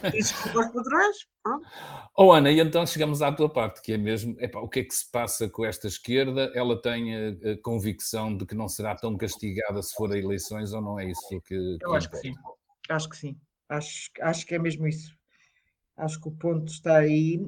Pedir 0.02 0.18
desculpa 0.18 0.60
aos 0.60 0.74
patrões, 0.74 1.18
pronto. 1.44 1.68
Oh 2.16 2.32
Ana, 2.32 2.52
e 2.52 2.60
então 2.60 2.86
chegamos 2.86 3.22
à 3.24 3.32
tua 3.32 3.50
parte, 3.50 3.82
que 3.82 3.94
é 3.94 3.98
mesmo, 3.98 4.36
epá, 4.40 4.60
o 4.60 4.70
que 4.70 4.82
é 4.82 4.84
que 4.84 4.94
se 4.94 5.10
passa 5.10 5.50
com 5.50 5.66
esta 5.66 5.88
esquerda? 5.88 6.52
Ela 6.54 6.80
tem 6.80 7.16
a, 7.16 7.30
a, 7.30 7.58
convicção 7.64 8.38
de 8.38 8.46
que 8.46 8.54
não 8.54 8.70
será 8.70 8.96
tão 8.96 9.18
castigada 9.18 9.82
se 9.82 9.96
for 9.96 10.12
a 10.12 10.18
eleições 10.18 10.72
ou 10.74 10.82
não 10.82 11.00
é 11.00 11.10
isso 11.10 11.42
que... 11.42 11.56
Eu 11.82 11.90
que 11.90 11.96
acho 11.98 12.10
que 12.10 12.18
sim, 12.18 12.34
acho 12.90 13.10
que 13.10 13.18
sim, 13.18 13.38
acho, 13.70 14.10
acho 14.22 14.46
que 14.46 14.56
é 14.56 14.60
mesmo 14.60 14.88
isso. 14.88 15.21
Acho 15.98 16.20
que 16.20 16.30
o 16.30 16.32
ponto 16.32 16.72
está 16.72 16.98
aí. 16.98 17.40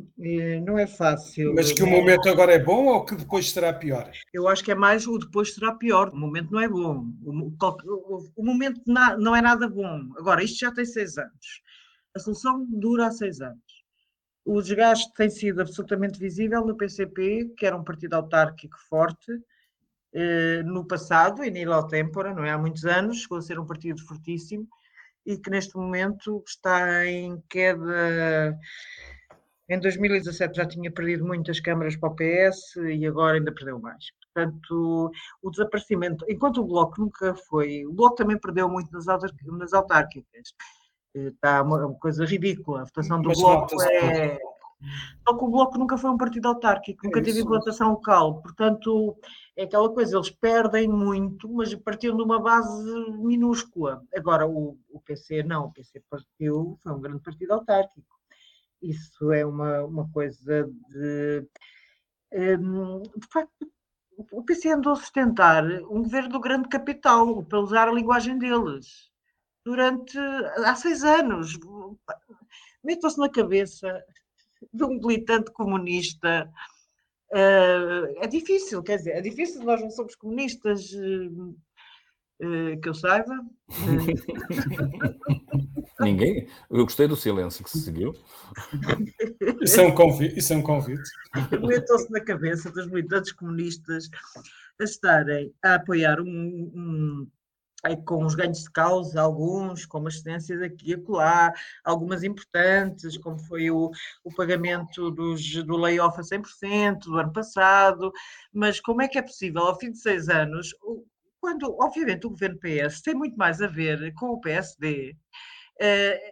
Não 0.66 0.78
é 0.78 0.86
fácil. 0.86 1.54
Mas 1.56 1.72
que 1.72 1.82
o 1.82 1.88
momento 1.88 2.30
agora 2.30 2.54
é 2.54 2.60
bom 2.60 2.86
ou 2.86 3.06
que 3.06 3.16
depois 3.16 3.52
será 3.52 3.74
pior? 3.74 4.12
Eu 4.34 4.48
acho 4.48 4.64
que 4.64 4.72
é 4.72 4.76
mais 4.76 5.08
o 5.08 5.18
depois 5.18 5.54
será 5.54 5.74
pior. 5.74 6.10
O 6.10 6.18
momento 6.18 6.52
não 6.52 6.60
é 6.60 6.68
bom. 6.68 7.06
O, 7.26 8.24
o 8.36 8.46
momento 8.46 8.82
não 8.86 9.36
é 9.36 9.42
nada 9.42 9.68
bom. 9.68 10.02
Agora, 10.18 10.44
isto 10.44 10.60
já 10.60 10.72
tem 10.72 10.86
seis 10.86 11.18
anos. 11.18 11.62
A 12.16 12.20
solução 12.20 12.66
dura 12.70 13.08
há 13.08 13.12
seis 13.12 13.42
anos. 13.42 13.62
O 14.46 14.62
desgaste 14.62 15.12
tem 15.14 15.30
sido 15.30 15.62
absolutamente 15.62 16.20
visível 16.20 16.66
no 16.66 16.76
PCP, 16.76 17.54
que 17.58 17.66
era 17.66 17.78
um 17.78 17.84
partido 17.84 18.14
autárquico 18.16 18.78
forte, 18.90 19.32
eh, 20.14 20.62
no 20.64 20.86
passado, 20.86 21.44
e 21.46 21.50
nilo 21.50 21.88
tempora, 21.88 22.34
não 22.34 22.44
é? 22.44 22.52
Há 22.52 22.58
muitos 22.58 22.86
anos, 22.86 23.22
chegou 23.22 23.38
a 23.38 23.42
ser 23.42 23.58
um 23.58 23.66
partido 23.66 24.06
fortíssimo 24.06 24.68
e 25.26 25.38
que 25.38 25.50
neste 25.50 25.76
momento 25.76 26.44
está 26.46 27.06
em 27.06 27.42
queda. 27.50 28.58
Em 29.70 29.80
2017 29.80 30.58
já 30.58 30.66
tinha 30.66 30.92
perdido 30.92 31.26
muitas 31.26 31.60
câmaras 31.60 31.96
para 31.96 32.10
o 32.10 32.16
PS 32.16 32.76
e 32.76 33.06
agora 33.06 33.38
ainda 33.38 33.54
perdeu 33.54 33.80
mais. 33.80 34.06
Portanto, 34.34 35.12
o 35.42 35.52
desaparecimento, 35.52 36.26
enquanto 36.28 36.62
o 36.62 36.66
Bloco 36.66 37.00
nunca 37.00 37.34
foi, 37.36 37.86
o 37.86 37.94
Bloco 37.94 38.16
também 38.16 38.38
perdeu 38.38 38.68
muito 38.68 38.92
nas, 38.92 39.06
nas 39.06 39.74
autárquicas. 39.74 40.54
Está 41.14 41.62
uma, 41.62 41.86
uma 41.86 42.00
coisa 42.00 42.26
ridícula. 42.26 42.82
A 42.82 42.86
votação 42.86 43.22
do 43.22 43.30
Mas 43.30 43.40
Bloco 43.40 43.82
é. 43.84 44.38
Só 45.28 45.38
que 45.38 45.44
o 45.44 45.50
Bloco 45.50 45.78
nunca 45.78 45.98
foi 45.98 46.10
um 46.10 46.18
partido 46.18 46.48
autárquico, 46.48 47.06
nunca 47.06 47.20
é 47.20 47.24
teve 47.24 47.42
implantação 47.42 47.92
local. 47.92 48.42
Portanto, 48.42 49.18
é 49.56 49.64
aquela 49.64 49.90
coisa, 49.90 50.18
eles 50.18 50.30
perdem 50.30 50.88
muito, 50.88 51.50
mas 51.50 51.74
partiam 51.76 52.16
de 52.16 52.24
uma 52.24 52.42
base 52.42 53.12
minúscula. 53.12 54.04
Agora, 54.16 54.48
o, 54.48 54.78
o 54.90 55.00
PC 55.00 55.44
não, 55.44 55.66
o 55.66 55.72
PC 55.72 56.02
partiu, 56.10 56.78
foi 56.82 56.92
um 56.92 57.02
grande 57.02 57.22
partido 57.22 57.54
autárquico. 57.54 58.14
Isso 58.82 59.32
é 59.32 59.46
uma, 59.46 59.84
uma 59.84 60.10
coisa 60.12 60.70
de. 60.90 61.48
Um, 62.34 63.02
de 63.04 63.28
facto, 63.32 63.72
o 64.32 64.44
PC 64.44 64.72
andou 64.72 64.94
a 64.94 64.98
sustentar 64.98 65.64
um 65.64 66.04
governo 66.04 66.30
do 66.30 66.40
grande 66.40 66.68
capital, 66.68 67.44
para 67.44 67.60
usar 67.60 67.88
a 67.88 67.94
linguagem 67.94 68.38
deles, 68.38 69.10
durante 69.64 70.18
há 70.18 70.76
seis 70.76 71.04
anos. 71.04 71.58
Metam-se 72.84 73.18
na 73.18 73.30
cabeça 73.30 74.04
de 74.72 74.84
um 74.84 75.00
militante 75.00 75.52
comunista 75.52 76.48
Uh, 77.34 78.14
é 78.22 78.28
difícil, 78.28 78.84
quer 78.84 78.98
dizer, 78.98 79.14
é 79.14 79.22
difícil, 79.22 79.64
nós 79.64 79.82
não 79.82 79.90
somos 79.90 80.14
comunistas, 80.14 80.94
uh, 80.94 81.56
uh, 82.44 82.80
que 82.80 82.88
eu 82.88 82.94
saiba. 82.94 83.44
Ninguém? 86.00 86.48
Eu 86.70 86.84
gostei 86.84 87.08
do 87.08 87.16
silêncio 87.16 87.64
que 87.64 87.72
se 87.72 87.82
seguiu. 87.82 88.14
Isso 89.62 89.82
é 89.82 89.88
um 89.88 89.96
convite. 89.96 90.38
Isso 90.38 90.54
é 90.54 90.58
um 90.58 90.62
convite. 90.62 91.10
Metam-se 91.60 92.12
na 92.12 92.20
cabeça 92.20 92.70
dos 92.70 92.86
militantes 92.86 93.32
comunistas 93.32 94.12
a 94.80 94.84
estarem 94.84 95.52
a 95.64 95.74
apoiar 95.76 96.22
um, 96.22 96.28
um 96.28 97.28
com 98.06 98.26
os 98.26 98.36
ganhos 98.36 98.64
de 98.64 98.72
causa, 98.72 99.22
alguns, 99.22 99.86
como 99.86 100.08
as 100.08 100.20
cedências 100.20 100.62
aqui 100.62 100.92
e 100.92 100.94
acolá, 100.94 101.54
algumas 101.84 102.24
importantes, 102.24 103.18
como 103.18 103.38
foi 103.38 103.70
o, 103.70 103.92
o 104.24 104.34
pagamento 104.34 105.12
dos, 105.12 105.64
do 105.64 105.76
layoff 105.76 106.20
a 106.20 106.24
100% 106.24 107.00
do 107.00 107.18
ano 107.18 107.34
passado, 107.34 108.12
mas 108.54 108.80
como 108.80 109.02
é 109.02 109.08
que 109.08 109.18
é 109.18 109.22
possível, 109.22 109.64
ao 109.64 109.78
fim 109.78 109.92
de 109.92 110.00
seis 110.00 110.30
anos, 110.30 110.70
quando, 111.40 111.76
obviamente, 111.78 112.26
o 112.26 112.30
governo 112.30 112.58
PS 112.58 113.02
tem 113.02 113.14
muito 113.14 113.36
mais 113.36 113.62
a 113.62 113.68
ver 113.68 114.14
com 114.14 114.28
o 114.28 114.40
PSD, 114.40 115.18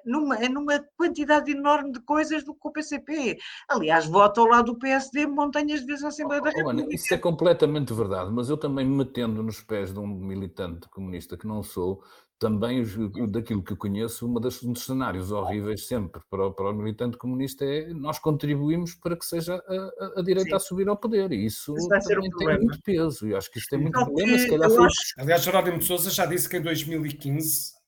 numa, 0.05 0.37
numa 0.49 0.83
quantidade 0.97 1.51
enorme 1.51 1.91
de 1.91 1.99
coisas 2.01 2.43
do 2.43 2.53
que 2.53 2.67
o 2.67 2.71
PCP. 2.71 3.37
Aliás, 3.67 4.05
vota 4.05 4.41
ao 4.41 4.47
lado 4.47 4.73
do 4.73 4.79
PSD 4.79 5.25
montanhas 5.25 5.81
de 5.81 5.85
vezes 5.85 6.03
na 6.03 6.09
Assembleia 6.09 6.41
oh, 6.41 6.45
da 6.45 6.51
República. 6.51 6.87
Oh, 6.89 6.93
isso 6.93 7.13
é 7.13 7.17
completamente 7.17 7.93
verdade, 7.93 8.31
mas 8.31 8.49
eu 8.49 8.57
também 8.57 8.85
me 8.85 8.95
metendo 8.95 9.43
nos 9.43 9.61
pés 9.61 9.93
de 9.93 9.99
um 9.99 10.07
militante 10.07 10.87
comunista 10.89 11.37
que 11.37 11.47
não 11.47 11.63
sou, 11.63 12.01
também 12.41 12.83
daquilo 13.29 13.61
que 13.61 13.75
conheço, 13.75 14.25
uma 14.25 14.41
das, 14.41 14.63
um 14.63 14.73
dos 14.73 14.83
cenários 14.83 15.31
horríveis 15.31 15.85
sempre 15.85 16.19
para 16.27 16.47
o, 16.47 16.51
para 16.51 16.71
o 16.71 16.73
militante 16.73 17.15
comunista 17.15 17.63
é 17.63 17.93
nós 17.93 18.17
contribuímos 18.17 18.95
para 18.95 19.15
que 19.15 19.23
seja 19.23 19.63
a, 19.67 19.73
a, 20.03 20.19
a 20.19 20.23
direita 20.23 20.49
Sim. 20.49 20.55
a 20.55 20.59
subir 20.59 20.89
ao 20.89 20.97
poder, 20.97 21.31
e 21.31 21.45
isso, 21.45 21.71
um 21.73 21.87
tem 22.39 22.57
muito 22.57 22.81
peso, 22.81 23.27
e 23.27 23.35
acho 23.35 23.51
que 23.51 23.59
isso 23.59 23.67
tem 23.69 23.79
muito 23.79 23.93
problema. 23.93 24.39
Se 24.39 24.49
calhar 24.49 24.71
foi... 24.71 24.85
acho... 24.87 24.99
Aliás, 25.19 25.43
Jerónimo 25.43 25.77
de 25.77 25.85
Souza 25.85 26.09
já 26.09 26.25
disse 26.25 26.49
que 26.49 26.57
em 26.57 26.63
2015 26.63 27.73
uh, 27.75 27.80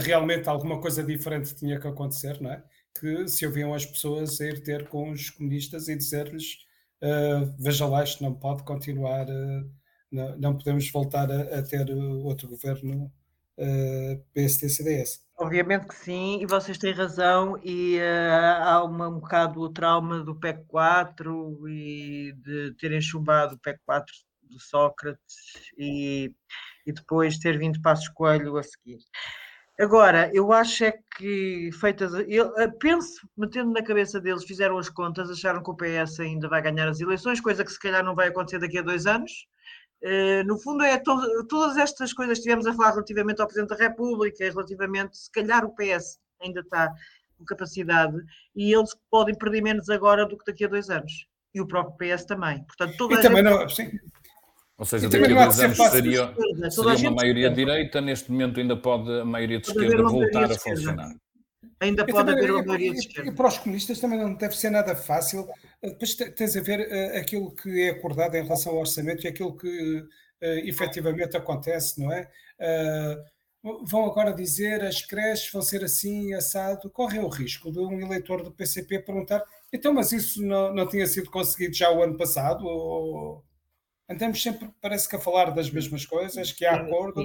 realmente 0.00 0.48
alguma 0.48 0.80
coisa 0.80 1.02
diferente 1.02 1.54
tinha 1.54 1.78
que 1.78 1.86
acontecer, 1.86 2.40
não 2.40 2.50
é? 2.50 2.62
Que 2.98 3.28
se 3.28 3.46
ouviam 3.46 3.74
as 3.74 3.84
pessoas 3.84 4.40
a 4.40 4.46
ir 4.46 4.62
ter 4.62 4.88
com 4.88 5.10
os 5.10 5.30
comunistas 5.30 5.88
e 5.88 5.96
dizer-lhes 5.96 6.66
uh, 7.02 7.54
veja 7.58 7.86
lá, 7.86 8.02
isto 8.04 8.22
não 8.22 8.34
pode 8.34 8.62
continuar, 8.64 9.26
uh, 9.26 9.70
não, 10.10 10.36
não, 10.38 10.56
podemos 10.56 10.90
voltar 10.90 11.30
a, 11.30 11.58
a 11.58 11.62
ter 11.62 11.90
outro 11.90 12.48
governo 12.48 13.12
uh, 13.58 14.24
PSD-CDS. 14.32 15.24
Obviamente 15.38 15.86
que 15.86 15.94
sim, 15.94 16.40
e 16.42 16.46
vocês 16.46 16.78
têm 16.78 16.92
razão, 16.92 17.60
e 17.62 17.98
uh, 17.98 18.62
há 18.62 18.84
uma, 18.84 19.08
um 19.08 19.20
bocado 19.20 19.60
o 19.60 19.68
trauma 19.68 20.22
do 20.22 20.34
PEC 20.34 20.64
4 20.68 21.68
e 21.68 22.32
de 22.38 22.74
terem 22.78 23.00
chumbado 23.00 23.56
o 23.56 23.58
PEC 23.58 23.78
4 23.84 24.14
do 24.42 24.60
Sócrates 24.60 25.36
e, 25.76 26.32
e 26.86 26.92
depois 26.92 27.38
ter 27.38 27.58
vindo 27.58 27.82
Passos 27.82 28.08
Coelho 28.08 28.56
a 28.56 28.62
seguir. 28.62 28.98
Agora, 29.78 30.30
eu 30.32 30.52
acho 30.52 30.84
é 30.84 30.94
que 31.18 31.70
feitas. 31.78 32.12
Eu 32.26 32.50
penso, 32.78 33.28
metendo 33.36 33.72
na 33.72 33.82
cabeça 33.82 34.18
deles, 34.18 34.44
fizeram 34.44 34.78
as 34.78 34.88
contas, 34.88 35.30
acharam 35.30 35.62
que 35.62 35.70
o 35.70 35.76
PS 35.76 36.20
ainda 36.20 36.48
vai 36.48 36.62
ganhar 36.62 36.88
as 36.88 37.00
eleições, 37.00 37.40
coisa 37.40 37.64
que 37.64 37.70
se 37.70 37.78
calhar 37.78 38.02
não 38.02 38.14
vai 38.14 38.28
acontecer 38.28 38.58
daqui 38.58 38.78
a 38.78 38.82
dois 38.82 39.06
anos. 39.06 39.46
Uh, 40.02 40.44
no 40.46 40.58
fundo, 40.58 40.82
é 40.82 40.98
to 40.98 41.46
todas 41.48 41.76
estas 41.76 42.12
coisas 42.12 42.38
que 42.38 42.40
estivemos 42.40 42.66
a 42.66 42.74
falar 42.74 42.90
relativamente 42.92 43.40
ao 43.40 43.46
Presidente 43.46 43.76
da 43.76 43.84
República, 43.84 44.44
relativamente, 44.44 45.16
se 45.16 45.30
calhar 45.30 45.64
o 45.64 45.74
PS 45.74 46.18
ainda 46.40 46.60
está 46.60 46.92
com 47.36 47.44
capacidade 47.44 48.16
e 48.54 48.74
eles 48.74 48.94
podem 49.10 49.34
perder 49.34 49.62
menos 49.62 49.90
agora 49.90 50.26
do 50.26 50.38
que 50.38 50.44
daqui 50.46 50.64
a 50.64 50.68
dois 50.68 50.88
anos. 50.88 51.26
E 51.54 51.60
o 51.60 51.66
próprio 51.66 51.96
PS 51.96 52.24
também. 52.24 52.62
Portanto, 52.64 52.96
toda 52.96 53.14
e 53.14 53.22
também 53.22 53.42
gente... 53.42 53.58
não, 53.58 53.68
sim, 53.68 53.90
ou 54.78 54.84
seja, 54.84 55.08
daqui 55.08 55.32
a 55.32 55.44
dois 55.44 55.60
anos 55.60 55.76
seria, 55.76 56.34
seria 56.70 57.08
uma 57.08 57.16
maioria 57.22 57.48
de 57.48 57.56
direita, 57.56 58.00
neste 58.00 58.30
momento 58.30 58.60
ainda 58.60 58.76
pode 58.76 59.10
a 59.20 59.24
maioria 59.24 59.58
de 59.58 59.68
esquerda 59.68 60.02
voltar 60.02 60.44
a 60.44 60.58
funcionar. 60.58 61.14
Ainda 61.80 62.06
pode 62.06 62.30
haver 62.30 62.50
uma 62.50 62.62
maioria 62.62 62.92
de 62.92 62.98
esquerda. 62.98 63.30
E 63.30 63.34
para 63.34 63.48
os 63.48 63.58
comunistas 63.58 64.00
também 64.00 64.18
não 64.18 64.34
deve 64.34 64.56
ser 64.56 64.70
nada 64.70 64.94
fácil. 64.94 65.46
Depois 65.82 66.14
tens 66.14 66.56
a 66.56 66.60
ver 66.60 66.80
uh, 66.80 67.18
aquilo 67.18 67.54
que 67.54 67.82
é 67.82 67.90
acordado 67.90 68.34
em 68.34 68.42
relação 68.42 68.72
ao 68.72 68.80
orçamento 68.80 69.24
e 69.24 69.28
aquilo 69.28 69.56
que 69.56 69.98
uh, 69.98 70.06
efetivamente 70.40 71.36
acontece, 71.36 72.00
não 72.00 72.12
é? 72.12 72.28
Uh, 73.62 73.84
vão 73.86 74.06
agora 74.06 74.32
dizer 74.32 74.82
as 74.84 75.02
creches 75.02 75.50
vão 75.52 75.60
ser 75.60 75.84
assim, 75.84 76.32
assado. 76.34 76.88
Correm 76.90 77.20
o 77.20 77.28
risco 77.28 77.70
de 77.70 77.78
um 77.78 78.00
eleitor 78.00 78.42
do 78.42 78.52
PCP 78.52 79.00
perguntar 79.00 79.42
então, 79.72 79.92
mas 79.92 80.12
isso 80.12 80.42
não, 80.42 80.72
não 80.74 80.88
tinha 80.88 81.06
sido 81.06 81.30
conseguido 81.30 81.74
já 81.74 81.90
o 81.90 82.02
ano 82.02 82.16
passado? 82.16 82.64
Ou 82.66 83.44
andamos 84.08 84.42
sempre, 84.42 84.70
parece 84.80 85.08
que 85.08 85.16
a 85.16 85.18
falar 85.18 85.50
das 85.50 85.70
mesmas 85.70 86.04
coisas, 86.04 86.52
que 86.52 86.64
há 86.64 86.74
acordo 86.76 87.24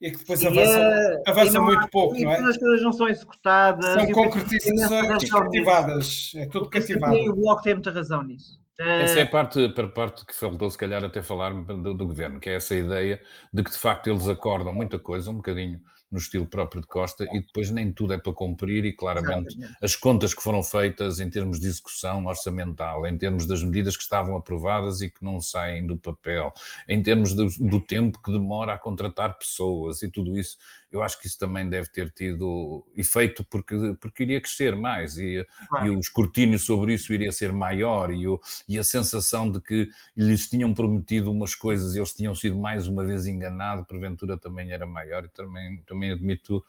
e 0.00 0.10
que 0.10 0.18
depois 0.18 0.44
avança, 0.44 0.78
é, 0.78 1.22
avança 1.30 1.60
muito 1.60 1.84
há, 1.84 1.88
pouco, 1.88 2.18
não 2.18 2.30
é? 2.32 2.38
As 2.38 2.56
coisas 2.56 2.82
não 2.82 2.92
são 2.92 3.08
executadas. 3.08 3.84
São 3.84 4.12
concretizações 4.12 5.30
cativadas, 5.30 6.32
é 6.34 6.46
tudo 6.46 6.68
cativado. 6.68 7.16
E 7.16 7.28
o 7.28 7.36
Bloco 7.36 7.62
tem 7.62 7.74
muita 7.74 7.92
razão 7.92 8.22
nisso. 8.22 8.60
Essa 8.80 9.20
é 9.20 9.22
a 9.22 9.26
parte, 9.26 9.64
a 9.64 9.88
parte 9.88 10.26
que 10.26 10.34
faltou, 10.34 10.68
se 10.68 10.78
calhar, 10.78 11.04
até 11.04 11.22
falar 11.22 11.52
do, 11.52 11.94
do, 11.94 12.06
governo, 12.06 12.40
que 12.40 12.50
é 12.50 12.56
essa 12.56 12.74
ideia 12.74 13.20
de 13.52 13.62
que, 13.62 13.70
de 13.70 13.78
facto, 13.78 14.08
eles 14.08 14.26
acordam 14.28 14.72
muita 14.72 14.98
coisa, 14.98 15.30
um 15.30 15.36
bocadinho 15.36 15.80
no 16.12 16.18
estilo 16.18 16.46
próprio 16.46 16.82
de 16.82 16.86
Costa, 16.86 17.26
e 17.32 17.40
depois 17.40 17.70
nem 17.70 17.90
tudo 17.90 18.12
é 18.12 18.18
para 18.18 18.32
cumprir, 18.34 18.84
e 18.84 18.92
claramente 18.92 19.58
as 19.80 19.96
contas 19.96 20.34
que 20.34 20.42
foram 20.42 20.62
feitas 20.62 21.18
em 21.18 21.30
termos 21.30 21.58
de 21.58 21.66
execução 21.66 22.26
orçamental, 22.26 23.06
em 23.06 23.16
termos 23.16 23.46
das 23.46 23.62
medidas 23.64 23.96
que 23.96 24.02
estavam 24.02 24.36
aprovadas 24.36 25.00
e 25.00 25.08
que 25.08 25.24
não 25.24 25.40
saem 25.40 25.86
do 25.86 25.96
papel, 25.96 26.52
em 26.86 27.02
termos 27.02 27.32
do, 27.32 27.48
do 27.58 27.80
tempo 27.80 28.20
que 28.22 28.30
demora 28.30 28.74
a 28.74 28.78
contratar 28.78 29.38
pessoas 29.38 30.02
e 30.02 30.10
tudo 30.10 30.38
isso, 30.38 30.58
eu 30.92 31.02
acho 31.02 31.18
que 31.18 31.26
isso 31.26 31.38
também 31.38 31.68
deve 31.68 31.88
ter 31.88 32.10
tido 32.10 32.86
efeito 32.94 33.44
porque, 33.44 33.96
porque 33.98 34.22
iria 34.22 34.40
crescer 34.40 34.76
mais 34.76 35.16
e, 35.16 35.46
claro. 35.68 35.86
e 35.86 35.90
o 35.90 35.98
escrutínio 35.98 36.58
sobre 36.58 36.94
isso 36.94 37.12
iria 37.14 37.32
ser 37.32 37.52
maior 37.52 38.12
e, 38.12 38.28
o, 38.28 38.38
e 38.68 38.78
a 38.78 38.84
sensação 38.84 39.50
de 39.50 39.60
que 39.60 39.88
lhes 40.16 40.48
tinham 40.48 40.74
prometido 40.74 41.32
umas 41.32 41.54
coisas 41.54 41.94
e 41.94 41.98
eles 41.98 42.12
tinham 42.12 42.34
sido 42.34 42.56
mais 42.58 42.86
uma 42.86 43.04
vez 43.04 43.26
enganados, 43.26 43.86
porventura 43.86 44.36
também 44.36 44.70
era 44.70 44.86
maior 44.86 45.24
e 45.24 45.28
também, 45.28 45.82
também 45.86 46.12
admito 46.12 46.62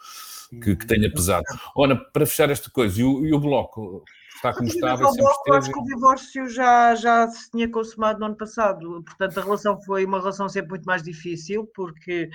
que, 0.49 0.75
que 0.75 0.85
tenha 0.87 1.11
pesado. 1.11 1.43
Ora, 1.75 1.95
para 1.95 2.25
fechar 2.25 2.49
esta 2.49 2.69
coisa, 2.69 2.99
e 2.99 3.03
o, 3.03 3.25
e 3.25 3.33
o 3.33 3.39
Bloco 3.39 4.03
está 4.35 4.53
como 4.53 4.67
estava. 4.67 5.11
Bloco, 5.11 5.53
acho 5.53 5.71
que 5.71 5.79
o 5.79 5.83
divórcio 5.83 6.49
já, 6.49 6.95
já 6.95 7.27
se 7.27 7.49
tinha 7.51 7.69
consumado 7.69 8.19
no 8.19 8.25
ano 8.27 8.35
passado, 8.35 9.03
portanto 9.03 9.37
a 9.39 9.43
relação 9.43 9.81
foi 9.81 10.05
uma 10.05 10.19
relação 10.19 10.49
sempre 10.49 10.71
muito 10.71 10.85
mais 10.85 11.03
difícil, 11.03 11.69
porque 11.73 12.29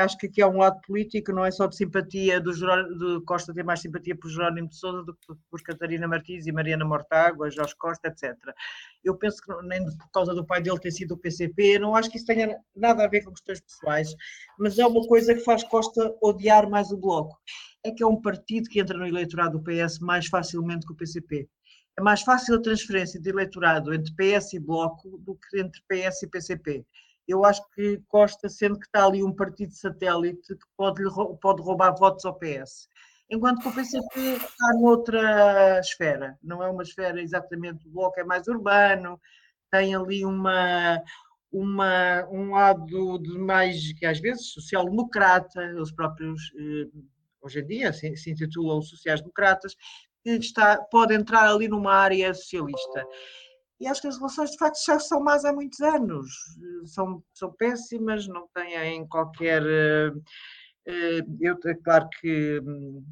acho 0.00 0.16
que 0.16 0.26
aqui 0.26 0.40
há 0.40 0.46
um 0.46 0.58
lado 0.58 0.80
político, 0.86 1.32
não 1.32 1.44
é 1.44 1.50
só 1.50 1.66
de 1.66 1.76
simpatia 1.76 2.40
do 2.40 3.22
Costa 3.24 3.52
ter 3.52 3.64
mais 3.64 3.80
simpatia 3.80 4.16
por 4.16 4.30
Jerónimo 4.30 4.68
de 4.68 4.76
Sousa 4.76 5.02
do 5.02 5.14
que 5.14 5.34
por 5.50 5.60
Catarina 5.62 6.06
Martins 6.06 6.46
e 6.46 6.52
Mariana 6.52 6.84
Mortágua, 6.84 7.50
Jorge 7.50 7.74
Costa, 7.76 8.06
etc. 8.06 8.36
Eu 9.02 9.16
penso 9.16 9.42
que 9.42 9.52
nem 9.66 9.84
por 9.84 10.10
causa 10.12 10.32
do 10.32 10.46
pai 10.46 10.62
dele 10.62 10.78
ter 10.78 10.92
sido 10.92 11.14
o 11.14 11.18
PCP, 11.18 11.80
não 11.80 11.96
acho 11.96 12.08
que 12.08 12.18
isso 12.18 12.26
tenha 12.26 12.56
nada 12.76 13.04
a 13.04 13.08
ver 13.08 13.24
com 13.24 13.32
questões 13.32 13.60
pessoais, 13.60 14.14
mas 14.58 14.78
é 14.78 14.86
uma 14.86 15.04
coisa 15.08 15.34
que 15.34 15.40
faz 15.40 15.64
Costa 15.64 16.14
odiar 16.22 16.70
mais 16.70 16.92
o 16.92 16.96
Bloco. 16.96 17.36
É 17.84 17.90
que 17.90 18.02
é 18.02 18.06
um 18.06 18.20
partido 18.20 18.68
que 18.68 18.80
entra 18.80 18.96
no 18.96 19.06
eleitorado 19.06 19.58
do 19.58 19.64
PS 19.64 19.98
mais 19.98 20.26
facilmente 20.26 20.86
que 20.86 20.92
o 20.92 20.96
PCP. 20.96 21.48
É 21.98 22.02
mais 22.02 22.22
fácil 22.22 22.54
a 22.54 22.62
transferência 22.62 23.20
de 23.20 23.28
eleitorado 23.28 23.92
entre 23.92 24.14
PS 24.14 24.52
e 24.52 24.60
Bloco 24.60 25.18
do 25.18 25.34
que 25.34 25.60
entre 25.60 25.82
PS 25.88 26.22
e 26.22 26.28
PCP 26.28 26.86
eu 27.28 27.44
acho 27.44 27.62
que 27.74 28.02
Costa, 28.08 28.48
sendo 28.48 28.78
que 28.78 28.86
está 28.86 29.04
ali 29.04 29.22
um 29.22 29.34
partido 29.34 29.72
satélite 29.74 30.54
que 30.54 30.66
pode, 30.76 31.02
pode 31.40 31.62
roubar 31.62 31.94
votos 31.94 32.24
ao 32.24 32.38
PS. 32.38 32.88
Enquanto 33.30 33.60
que 33.60 33.68
o 33.68 33.74
PCP 33.74 34.20
está 34.36 34.72
noutra 34.80 35.78
esfera, 35.80 36.38
não 36.42 36.62
é 36.62 36.70
uma 36.70 36.82
esfera 36.82 37.20
exatamente, 37.20 37.86
o 37.86 37.90
Bloco 37.90 38.18
é 38.18 38.24
mais 38.24 38.48
urbano, 38.48 39.20
tem 39.70 39.94
ali 39.94 40.24
uma, 40.24 40.98
uma, 41.52 42.26
um 42.30 42.52
lado 42.52 43.18
de 43.18 43.38
mais, 43.38 43.92
que 43.92 44.06
às 44.06 44.18
vezes, 44.18 44.50
social-democrata, 44.52 45.62
eles 45.62 45.92
próprios, 45.92 46.40
eh, 46.58 46.88
hoje 47.42 47.60
em 47.60 47.66
dia, 47.66 47.92
se, 47.92 48.16
se 48.16 48.30
intitulam 48.30 48.80
sociais-democratas, 48.80 49.76
que 50.22 50.30
está, 50.30 50.78
pode 50.90 51.14
entrar 51.14 51.50
ali 51.50 51.68
numa 51.68 51.92
área 51.92 52.32
socialista 52.32 53.04
e 53.80 53.86
acho 53.86 54.00
que 54.00 54.08
as 54.08 54.16
relações 54.16 54.50
de 54.50 54.58
facto 54.58 54.84
já 54.84 54.98
são 54.98 55.20
más 55.20 55.44
há 55.44 55.52
muitos 55.52 55.80
anos, 55.80 56.28
são, 56.86 57.22
são 57.32 57.52
péssimas, 57.52 58.26
não 58.26 58.48
têm 58.54 59.06
qualquer. 59.06 59.62
Eh, 59.64 60.12
eh, 60.86 61.20
eu, 61.40 61.56
é 61.64 61.74
claro 61.74 62.08
que 62.20 62.60
hum, 62.60 63.04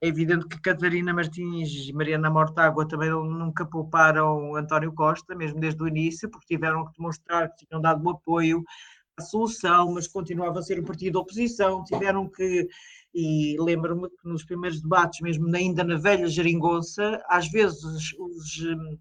é 0.00 0.08
evidente 0.08 0.46
que 0.48 0.60
Catarina 0.60 1.12
Martins 1.12 1.88
e 1.88 1.92
Mariana 1.92 2.30
Mortágua 2.30 2.86
também 2.86 3.10
nunca 3.10 3.64
pouparam 3.66 4.56
António 4.56 4.92
Costa, 4.92 5.34
mesmo 5.34 5.60
desde 5.60 5.82
o 5.82 5.88
início, 5.88 6.30
porque 6.30 6.54
tiveram 6.54 6.84
que 6.86 6.96
demonstrar 6.98 7.48
que 7.54 7.66
tinham 7.66 7.80
dado 7.80 8.04
o 8.04 8.10
apoio 8.10 8.64
à 9.18 9.22
solução, 9.22 9.92
mas 9.94 10.08
continuava 10.08 10.60
a 10.60 10.62
ser 10.62 10.78
o 10.80 10.84
partido 10.84 11.14
da 11.14 11.20
oposição, 11.20 11.84
tiveram 11.84 12.28
que 12.28 12.68
e 13.14 13.56
lembro-me 13.58 14.08
que 14.08 14.28
nos 14.28 14.44
primeiros 14.44 14.80
debates, 14.80 15.20
mesmo 15.20 15.54
ainda 15.54 15.82
na 15.82 15.96
velha 15.96 16.28
geringonça, 16.28 17.20
às 17.28 17.48
vezes 17.48 17.82
os, 17.82 18.60
hum, 18.62 18.98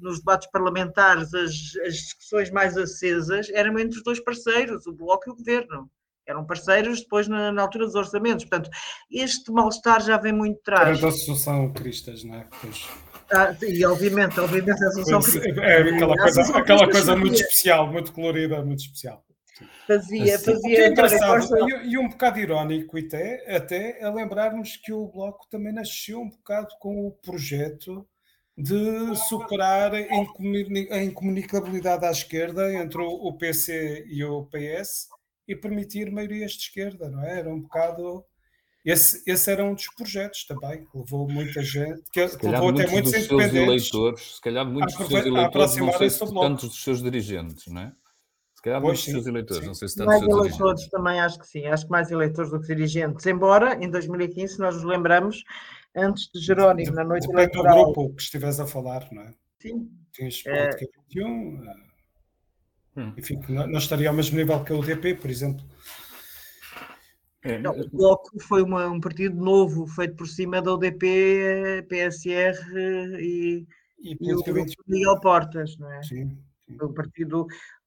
nos 0.00 0.18
debates 0.18 0.48
parlamentares 0.50 1.32
as, 1.34 1.52
as 1.86 1.94
discussões 1.94 2.50
mais 2.50 2.76
acesas 2.76 3.48
eram 3.50 3.78
entre 3.78 3.98
os 3.98 4.04
dois 4.04 4.20
parceiros, 4.20 4.86
o 4.86 4.92
Bloco 4.92 5.28
e 5.28 5.32
o 5.32 5.36
Governo. 5.36 5.90
Eram 6.26 6.44
parceiros 6.44 7.00
depois 7.00 7.26
na, 7.26 7.50
na 7.50 7.62
altura 7.62 7.86
dos 7.86 7.94
orçamentos. 7.94 8.44
Portanto, 8.44 8.70
este 9.10 9.50
mal-estar 9.50 10.00
já 10.00 10.16
vem 10.16 10.32
muito 10.32 10.60
atrás. 10.60 10.98
Era 10.98 11.00
da 11.00 11.08
Associação 11.08 11.72
Cristas, 11.72 12.22
não 12.22 12.36
é? 12.36 12.46
Pois. 12.60 12.88
Ah, 13.32 13.56
e 13.62 13.84
obviamente, 13.84 14.38
obviamente 14.38 14.82
a 14.82 14.88
Associação 14.88 15.20
Cristas. 15.20 15.58
É, 15.58 15.80
é 15.80 15.94
aquela 15.94 16.16
coisa, 16.16 16.56
aquela 16.56 16.90
coisa 16.90 17.16
muito 17.16 17.34
especial, 17.34 17.90
muito 17.90 18.12
colorida, 18.12 18.62
muito 18.62 18.80
especial. 18.80 19.24
Fazia, 19.86 20.38
fazia. 20.38 20.84
É 20.84 20.88
engraçado, 20.88 21.68
e, 21.68 21.92
e, 21.92 21.98
um 21.98 22.08
bocado 22.08 22.38
irónico 22.38 22.96
até, 22.96 23.56
até 23.56 24.02
a 24.02 24.10
lembrarmos 24.10 24.76
que 24.76 24.92
o 24.92 25.08
Bloco 25.08 25.46
também 25.50 25.72
nasceu 25.72 26.20
um 26.20 26.30
bocado 26.30 26.68
com 26.78 27.06
o 27.06 27.10
projeto 27.10 28.06
de 28.62 29.14
superar 29.28 29.92
a 29.94 31.02
incomunicabilidade 31.02 32.04
à 32.04 32.10
esquerda 32.10 32.72
entre 32.74 33.00
o 33.00 33.32
PC 33.32 34.04
e 34.08 34.24
o 34.24 34.44
PS 34.46 35.08
e 35.48 35.56
permitir 35.56 36.10
maiorias 36.12 36.52
de 36.52 36.58
esquerda, 36.58 37.08
não 37.08 37.24
é? 37.24 37.40
Era 37.40 37.50
um 37.50 37.60
bocado. 37.60 38.24
Esse, 38.84 39.22
esse 39.30 39.50
era 39.50 39.64
um 39.64 39.74
dos 39.74 39.88
projetos 39.88 40.44
também, 40.44 40.84
que 40.84 40.96
levou 40.96 41.28
muita 41.28 41.62
gente, 41.62 42.02
que, 42.10 42.26
que 42.28 42.46
levou 42.46 42.70
até 42.70 42.86
muitos 42.86 43.12
dos 43.12 43.26
seus 43.26 43.52
eleitores, 43.52 44.36
se 44.36 44.40
calhar 44.40 44.64
muitos 44.64 44.94
dos 44.96 45.08
seus 45.08 45.26
eleitores, 45.26 45.76
não 45.76 45.92
sei 45.92 46.10
se 46.10 46.18
tantos 46.18 46.68
dos 46.68 46.82
seus 46.82 47.02
dirigentes, 47.02 47.66
não 47.66 47.82
é? 47.82 47.92
Se 48.54 48.62
calhar 48.62 48.80
pois 48.80 48.90
muitos 48.90 49.04
sim, 49.04 49.12
dos 49.12 49.22
seus 49.22 49.26
eleitores, 49.26 49.62
sim. 49.62 49.66
não 49.66 49.74
sei 49.74 49.88
se 49.88 49.96
tantos 49.96 50.08
Mais 50.08 50.22
eleitores 50.22 50.56
dirigentes. 50.56 50.88
também 50.88 51.20
acho 51.20 51.38
que 51.38 51.46
sim, 51.46 51.66
acho 51.66 51.84
que 51.84 51.90
mais 51.90 52.10
eleitores 52.10 52.50
do 52.50 52.60
que 52.60 52.66
dirigentes, 52.68 53.26
embora 53.26 53.74
em 53.84 53.90
2015, 53.90 54.54
se 54.54 54.60
nós 54.60 54.74
nos 54.76 54.84
lembramos, 54.84 55.44
antes 55.96 56.30
de 56.32 56.40
Jerónimo, 56.40 56.92
na 56.92 57.04
noite 57.04 57.26
Depende 57.26 57.56
eleitoral. 57.58 57.86
do 57.86 57.92
grupo 57.92 58.14
que 58.14 58.22
estiveres 58.22 58.60
a 58.60 58.66
falar, 58.66 59.08
não 59.12 59.22
é? 59.22 59.34
Sim. 59.58 59.90
Tens 60.12 60.42
é... 60.46 60.70
21, 61.08 61.62
hum. 62.96 63.12
enfim, 63.16 63.40
não 63.48 63.78
estaria 63.78 64.08
ao 64.08 64.14
mesmo 64.14 64.36
nível 64.36 64.62
que 64.64 64.72
o 64.72 64.80
UDP, 64.80 65.14
por 65.14 65.30
exemplo. 65.30 65.64
É. 67.42 67.58
Não, 67.58 67.72
o 67.72 67.88
Bloco 67.88 68.38
foi 68.40 68.62
uma, 68.62 68.86
um 68.88 69.00
partido 69.00 69.36
novo, 69.36 69.86
feito 69.86 70.14
por 70.14 70.28
cima 70.28 70.60
da 70.60 70.74
UDP, 70.74 71.86
PSR 71.88 72.58
e, 73.18 73.66
e, 73.98 74.16
e 74.20 74.34
o 74.34 74.42
Miguel 74.86 75.20
Portas, 75.20 75.78
não 75.78 75.90
é? 75.90 76.02
Sim, 76.02 76.38
sim. 76.66 76.78
Um 76.82 76.92
partido 76.92 77.46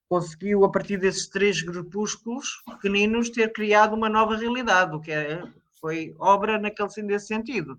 conseguiu, 0.10 0.64
a 0.64 0.72
partir 0.72 0.98
desses 0.98 1.28
três 1.28 1.62
grupúsculos 1.62 2.64
pequeninos, 2.66 3.30
ter 3.30 3.52
criado 3.52 3.96
uma 3.96 4.10
nova 4.10 4.36
realidade, 4.36 4.96
o 4.96 5.00
que 5.00 5.12
é 5.12 5.42
foi 5.84 6.16
obra 6.18 6.58
naquele, 6.58 7.04
nesse 7.04 7.28
sentido. 7.28 7.76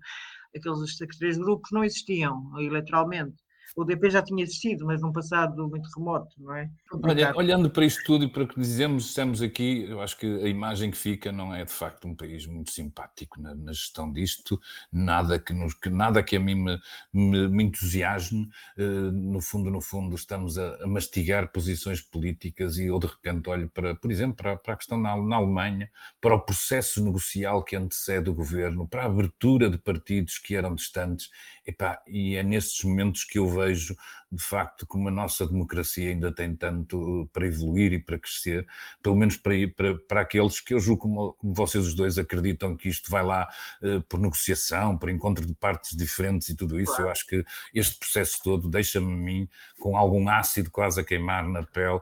Aqueles 0.55 0.95
três 1.17 1.37
grupos 1.39 1.71
não 1.71 1.83
existiam 1.83 2.51
eleitoralmente 2.59 3.35
o 3.75 3.83
DP 3.83 4.09
já 4.09 4.21
tinha 4.21 4.41
existido, 4.41 4.85
mas 4.85 5.01
num 5.01 5.11
passado 5.11 5.67
muito 5.67 5.89
remoto, 5.95 6.33
não 6.39 6.55
é? 6.55 6.69
Olha, 7.03 7.33
olhando 7.35 7.69
para 7.69 7.85
isto 7.85 8.03
tudo 8.05 8.23
e 8.23 8.29
para 8.29 8.43
o 8.43 8.47
que 8.47 8.59
dizemos, 8.59 9.07
estamos 9.07 9.41
aqui, 9.41 9.83
eu 9.89 9.99
acho 10.01 10.17
que 10.17 10.25
a 10.25 10.47
imagem 10.47 10.89
que 10.89 10.97
fica 10.97 11.29
não 11.31 11.53
é 11.53 11.65
de 11.65 11.73
facto 11.73 12.07
um 12.07 12.15
país 12.15 12.47
muito 12.47 12.71
simpático 12.71 13.41
na, 13.41 13.53
na 13.53 13.73
gestão 13.73 14.11
disto, 14.11 14.59
nada 14.91 15.37
que, 15.37 15.51
nos, 15.51 15.73
que, 15.73 15.89
nada 15.89 16.23
que 16.23 16.37
a 16.37 16.39
mim 16.39 16.55
me, 16.55 16.79
me, 17.13 17.47
me 17.49 17.63
entusiasme, 17.65 18.49
uh, 18.77 19.11
no 19.11 19.41
fundo, 19.41 19.69
no 19.69 19.81
fundo, 19.81 20.15
estamos 20.15 20.57
a, 20.57 20.75
a, 20.81 20.87
mastigar 20.87 21.51
posições 21.51 22.01
políticas 22.01 22.77
e 22.77 22.85
eu 22.85 22.97
de 22.97 23.07
repente 23.07 23.49
olho 23.49 23.69
para, 23.69 23.93
por 23.93 24.09
exemplo, 24.09 24.37
para, 24.37 24.55
para 24.55 24.73
a 24.73 24.77
questão 24.77 24.97
na, 24.97 25.17
na 25.17 25.35
Alemanha, 25.35 25.91
para 26.21 26.33
o 26.33 26.39
processo 26.39 27.03
negocial 27.03 27.61
que 27.61 27.75
antecede 27.75 28.29
o 28.29 28.33
governo, 28.33 28.87
para 28.87 29.03
a 29.03 29.07
abertura 29.07 29.69
de 29.69 29.77
partidos 29.77 30.37
que 30.37 30.55
eram 30.55 30.73
distantes, 30.73 31.29
Epá, 31.67 31.99
e 32.07 32.35
é 32.35 32.43
nestes 32.43 32.83
momentos 32.83 33.23
que 33.23 33.39
eu 33.39 33.49
vejo 33.49 33.64
vejo 33.65 33.95
de 34.35 34.43
facto, 34.43 34.85
como 34.85 35.07
a 35.07 35.11
nossa 35.11 35.47
democracia 35.47 36.09
ainda 36.09 36.31
tem 36.31 36.55
tanto 36.55 37.29
para 37.31 37.47
evoluir 37.47 37.93
e 37.93 37.99
para 37.99 38.19
crescer, 38.19 38.67
pelo 39.01 39.15
menos 39.15 39.37
para, 39.37 39.53
para, 39.75 39.97
para 39.99 40.21
aqueles 40.21 40.59
que 40.59 40.73
eu 40.73 40.79
julgo 40.79 41.01
como, 41.03 41.33
como 41.33 41.53
vocês 41.53 41.85
os 41.85 41.93
dois 41.93 42.17
acreditam 42.17 42.75
que 42.75 42.89
isto 42.89 43.09
vai 43.09 43.23
lá 43.23 43.47
uh, 43.81 44.01
por 44.03 44.19
negociação, 44.19 44.97
por 44.97 45.09
encontro 45.09 45.45
de 45.45 45.53
partes 45.53 45.95
diferentes 45.95 46.49
e 46.49 46.55
tudo 46.55 46.79
isso, 46.79 47.01
eu 47.01 47.09
acho 47.09 47.25
que 47.25 47.43
este 47.73 47.97
processo 47.97 48.39
todo 48.43 48.69
deixa-me 48.69 49.13
a 49.13 49.15
mim 49.15 49.49
com 49.79 49.97
algum 49.97 50.27
ácido 50.29 50.69
quase 50.69 50.99
a 50.99 51.03
queimar 51.03 51.47
na 51.47 51.63
pele, 51.63 51.97
uh, 51.97 52.01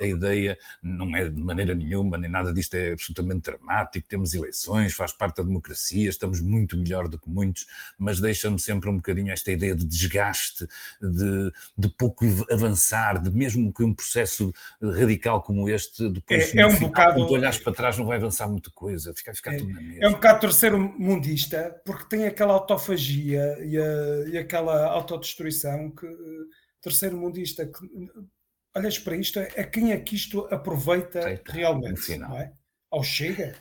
a 0.00 0.06
ideia 0.06 0.58
não 0.82 1.16
é 1.16 1.28
de 1.28 1.40
maneira 1.40 1.74
nenhuma, 1.74 2.18
nem 2.18 2.30
nada 2.30 2.52
disto 2.52 2.74
é 2.74 2.92
absolutamente 2.92 3.42
dramático, 3.42 4.06
temos 4.08 4.34
eleições, 4.34 4.92
faz 4.92 5.12
parte 5.12 5.38
da 5.38 5.42
democracia, 5.42 6.08
estamos 6.08 6.40
muito 6.40 6.76
melhor 6.76 7.08
do 7.08 7.18
que 7.18 7.28
muitos, 7.28 7.66
mas 7.98 8.20
deixa-me 8.20 8.58
sempre 8.58 8.90
um 8.90 8.96
bocadinho 8.96 9.32
esta 9.32 9.50
ideia 9.50 9.74
de 9.74 9.84
desgaste, 9.84 10.66
de, 11.00 11.52
de 11.76 11.88
pouco 11.88 12.24
avançar, 12.50 13.22
de 13.22 13.30
mesmo 13.30 13.72
que 13.72 13.82
um 13.82 13.94
processo 13.94 14.52
radical 14.80 15.42
como 15.42 15.68
este, 15.68 16.08
depois 16.08 16.54
é, 16.54 16.60
é 16.60 16.66
um 16.66 16.70
final, 16.70 16.88
bocado, 16.88 17.14
quando 17.14 17.30
olhares 17.30 17.58
para 17.58 17.72
trás 17.72 17.98
não 17.98 18.06
vai 18.06 18.16
avançar 18.16 18.48
muita 18.48 18.70
coisa, 18.70 19.14
fica, 19.14 19.34
fica 19.34 19.54
é, 19.54 19.56
tudo 19.56 19.72
na 19.72 19.80
mesma. 19.80 20.04
É 20.04 20.08
um 20.08 20.12
bocado 20.12 20.40
terceiro 20.40 20.78
mundista, 20.78 21.80
porque 21.84 22.04
tem 22.04 22.26
aquela 22.26 22.54
autofagia 22.54 23.58
e, 23.60 23.78
a, 23.78 24.28
e 24.28 24.38
aquela 24.38 24.86
autodestruição 24.86 25.90
que 25.90 26.06
terceiro 26.80 27.16
mundista 27.16 27.64
que 27.64 27.88
olhas 28.74 28.98
para 28.98 29.16
isto, 29.16 29.38
é 29.38 29.64
quem 29.64 29.92
é 29.92 29.98
que 29.98 30.14
isto 30.14 30.46
aproveita 30.50 31.22
Feita, 31.22 31.52
realmente, 31.52 32.16
não 32.16 32.36
é? 32.36 32.52
Ao 32.90 33.02
chega. 33.02 33.54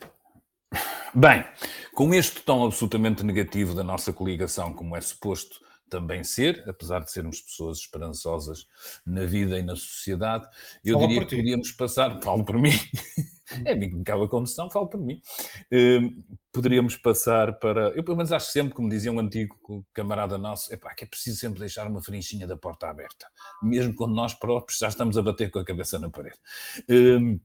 Bem, 1.14 1.46
com 1.94 2.14
este 2.14 2.42
tom 2.42 2.66
absolutamente 2.66 3.24
negativo 3.24 3.76
da 3.76 3.84
nossa 3.84 4.14
coligação, 4.14 4.74
como 4.74 4.96
é 4.96 5.02
suposto 5.02 5.60
também 5.92 6.24
ser, 6.24 6.64
apesar 6.68 7.02
de 7.02 7.12
sermos 7.12 7.42
pessoas 7.42 7.80
esperançosas 7.80 8.66
na 9.06 9.26
vida 9.26 9.60
e 9.60 9.62
na 9.62 9.76
sociedade, 9.76 10.48
eu 10.84 10.96
Fala 10.96 11.08
diria 11.08 11.26
que 11.26 11.36
podíamos 11.36 11.72
passar, 11.74 12.20
falo 12.24 12.46
por 12.46 12.58
mim, 12.58 12.72
é 13.66 13.74
a 13.74 13.76
mim 13.76 13.90
que 13.90 13.96
me 13.98 14.04
cabe 14.06 14.24
a 14.24 14.28
condição, 14.30 14.70
falo 14.72 14.88
por 14.88 15.02
mim, 15.02 15.22
uh, 15.74 16.24
poderíamos 16.54 16.96
passar 16.96 17.60
para, 17.60 17.90
eu 17.90 18.04
pelo 18.06 18.16
menos 18.16 18.32
acho 18.32 18.50
sempre, 18.52 18.74
como 18.74 18.90
dizia 18.90 19.12
um 19.12 19.20
antigo 19.20 19.86
camarada 19.94 20.38
nosso, 20.38 20.74
epá, 20.74 20.96
que 20.96 21.04
é 21.04 21.08
preciso 21.08 21.38
sempre 21.38 21.60
deixar 21.60 21.86
uma 21.88 22.02
frinchinha 22.02 22.48
da 22.48 22.56
porta 22.56 22.88
aberta, 22.88 23.28
mesmo 23.62 23.94
quando 23.94 24.16
nós 24.16 24.34
próprios 24.34 24.80
já 24.80 24.88
estamos 24.88 25.18
a 25.18 25.22
bater 25.22 25.52
com 25.52 25.60
a 25.60 25.66
cabeça 25.66 26.00
na 26.00 26.10
parede. 26.10 26.38
Uh, 26.90 27.38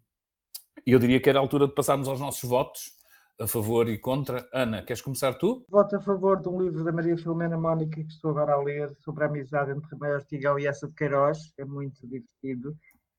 eu 0.87 1.01
diria 1.01 1.19
que 1.19 1.29
era 1.29 1.41
a 1.41 1.43
altura 1.43 1.67
de 1.67 1.75
passarmos 1.75 2.07
aos 2.07 2.21
nossos 2.21 2.49
votos, 2.49 2.93
a 3.39 3.47
favor 3.47 3.89
e 3.89 3.99
contra. 3.99 4.49
Ana, 4.53 4.83
queres 4.83 5.03
começar 5.03 5.35
tu? 5.35 5.65
Voto 5.69 5.97
a 5.97 6.01
favor 6.01 6.41
de 6.41 6.49
um 6.49 6.61
livro 6.61 6.83
da 6.85 6.93
Maria 6.93 7.17
Filomena 7.17 7.59
Mónica 7.59 8.03
que 8.03 8.13
estou 8.13 8.31
agora 8.31 8.55
a 8.55 8.63
ler 8.63 8.95
sobre 9.05 9.25
a 9.25 9.27
amizade 9.27 9.73
entre 9.73 9.97
Maior 9.97 10.17
Ortigão 10.17 10.59
e 10.59 10.67
essa 10.67 10.89
de 10.89 10.95
Queiroz. 10.95 11.53
É 11.59 11.65
muito 11.65 12.01
divertido 12.07 12.77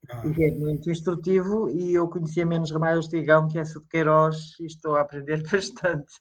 ah. 0.09 0.23
e 0.25 0.43
é 0.43 0.51
muito 0.51 0.89
instrutivo. 0.89 1.69
E 1.69 1.93
eu 1.93 2.07
conhecia 2.07 2.45
menos 2.45 2.71
Ramalho 2.71 2.97
Ortigão 2.97 3.47
que 3.47 3.59
essa 3.59 3.79
de 3.79 3.87
Queiroz 3.87 4.59
e 4.59 4.65
estou 4.65 4.95
a 4.95 5.01
aprender 5.01 5.43
bastante 5.49 6.13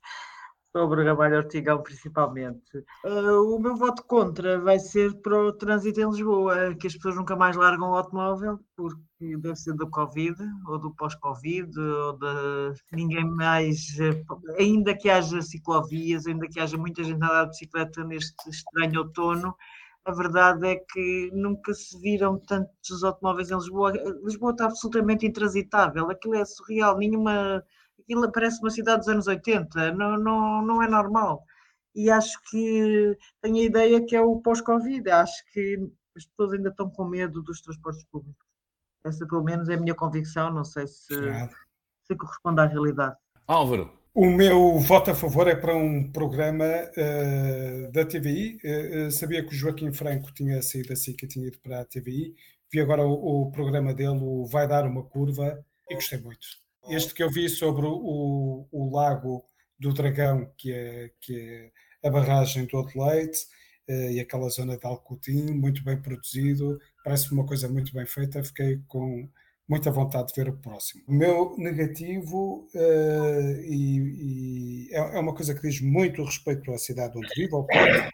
sobre 0.76 1.04
Ramalho 1.04 1.38
Ortigão, 1.38 1.82
principalmente. 1.82 2.84
Uh, 3.02 3.54
o 3.54 3.58
meu 3.58 3.74
voto 3.74 4.04
contra 4.04 4.60
vai 4.60 4.78
ser 4.78 5.14
para 5.22 5.34
o 5.34 5.50
trânsito 5.50 5.98
em 6.02 6.10
Lisboa, 6.10 6.74
que 6.74 6.86
as 6.86 6.92
pessoas 6.92 7.16
nunca 7.16 7.34
mais 7.34 7.56
largam 7.56 7.92
o 7.92 7.94
automóvel, 7.94 8.60
porque 8.76 9.38
deve 9.38 9.56
ser 9.56 9.72
do 9.72 9.88
Covid, 9.88 10.36
ou 10.68 10.78
do 10.78 10.94
pós-Covid, 10.94 11.80
ou 11.80 12.18
de 12.18 12.74
ninguém 12.92 13.24
mais. 13.24 13.86
Ainda 14.58 14.94
que 14.94 15.08
haja 15.08 15.40
ciclovias, 15.40 16.26
ainda 16.26 16.46
que 16.46 16.60
haja 16.60 16.76
muita 16.76 17.02
gente 17.02 17.22
a 17.22 17.26
andar 17.26 17.44
de 17.44 17.50
bicicleta 17.52 18.04
neste 18.04 18.50
estranho 18.50 19.00
outono, 19.00 19.56
a 20.04 20.12
verdade 20.12 20.66
é 20.66 20.76
que 20.76 21.30
nunca 21.32 21.72
se 21.72 21.98
viram 21.98 22.38
tantos 22.38 23.02
automóveis 23.02 23.50
em 23.50 23.54
Lisboa. 23.54 23.92
Lisboa 24.22 24.50
está 24.50 24.66
absolutamente 24.66 25.26
intransitável, 25.26 26.10
aquilo 26.10 26.34
é 26.34 26.44
surreal, 26.44 26.98
nenhuma 26.98 27.64
aquilo 28.06 28.30
parece 28.30 28.60
uma 28.60 28.70
cidade 28.70 29.00
dos 29.00 29.08
anos 29.08 29.26
80, 29.26 29.92
não, 29.92 30.16
não, 30.16 30.62
não 30.62 30.82
é 30.82 30.88
normal. 30.88 31.44
E 31.94 32.08
acho 32.10 32.38
que 32.50 33.16
tenho 33.42 33.56
a 33.56 33.62
ideia 33.62 34.06
que 34.06 34.14
é 34.14 34.20
o 34.20 34.40
pós-Covid, 34.40 35.10
acho 35.10 35.44
que 35.52 35.78
as 36.16 36.24
pessoas 36.24 36.52
ainda 36.52 36.70
estão 36.70 36.88
com 36.88 37.04
medo 37.04 37.42
dos 37.42 37.60
transportes 37.60 38.04
públicos. 38.04 38.46
Essa, 39.04 39.26
pelo 39.26 39.42
menos, 39.42 39.68
é 39.68 39.74
a 39.74 39.80
minha 39.80 39.94
convicção, 39.94 40.52
não 40.52 40.64
sei 40.64 40.86
se, 40.86 41.14
se 42.04 42.16
corresponde 42.16 42.60
à 42.60 42.66
realidade. 42.66 43.16
Álvaro. 43.46 43.92
O 44.14 44.30
meu 44.30 44.78
voto 44.78 45.10
a 45.10 45.14
favor 45.14 45.46
é 45.46 45.54
para 45.54 45.76
um 45.76 46.10
programa 46.10 46.64
uh, 46.64 47.92
da 47.92 48.04
TVI. 48.04 48.58
Uh, 48.64 49.08
uh, 49.08 49.10
sabia 49.10 49.44
que 49.44 49.52
o 49.52 49.56
Joaquim 49.56 49.92
Franco 49.92 50.32
tinha 50.32 50.62
saído 50.62 50.92
assim, 50.92 51.14
que 51.14 51.26
tinha 51.26 51.46
ido 51.46 51.58
para 51.58 51.80
a 51.80 51.84
TVI. 51.84 52.34
Vi 52.72 52.80
agora 52.80 53.04
o, 53.04 53.42
o 53.42 53.52
programa 53.52 53.92
dele, 53.92 54.18
o 54.22 54.46
Vai 54.46 54.66
Dar 54.66 54.86
uma 54.86 55.04
Curva, 55.04 55.62
e 55.88 55.94
gostei 55.94 56.18
muito 56.18 56.46
este 56.88 57.14
que 57.14 57.22
eu 57.22 57.30
vi 57.30 57.48
sobre 57.48 57.86
o, 57.86 58.66
o 58.70 58.90
Lago 58.94 59.44
do 59.78 59.92
Dragão, 59.92 60.50
que 60.56 60.72
é, 60.72 61.10
que 61.20 61.72
é 62.02 62.08
a 62.08 62.10
barragem 62.10 62.66
do 62.66 62.78
Adelaide, 62.78 63.38
uh, 63.88 64.10
e 64.10 64.20
aquela 64.20 64.48
zona 64.48 64.76
de 64.76 64.86
Alcotim, 64.86 65.52
muito 65.52 65.84
bem 65.84 66.00
produzido, 66.00 66.78
parece 67.04 67.32
uma 67.32 67.44
coisa 67.44 67.68
muito 67.68 67.92
bem 67.92 68.06
feita. 68.06 68.42
Fiquei 68.42 68.80
com, 68.86 69.28
muita 69.68 69.90
vontade 69.90 70.28
de 70.28 70.34
ver 70.34 70.48
o 70.48 70.56
próximo. 70.56 71.02
O 71.08 71.12
meu 71.12 71.56
negativo, 71.58 72.68
uh, 72.74 73.60
e, 73.62 74.88
e 74.88 74.94
é, 74.94 74.98
é, 74.98 75.18
uma 75.18 75.34
coisa 75.34 75.54
que 75.54 75.62
diz 75.62 75.80
muito 75.80 76.22
respeito 76.22 76.70
à 76.72 76.78
cidade 76.78 77.18
onde 77.18 77.28
vivo, 77.34 77.66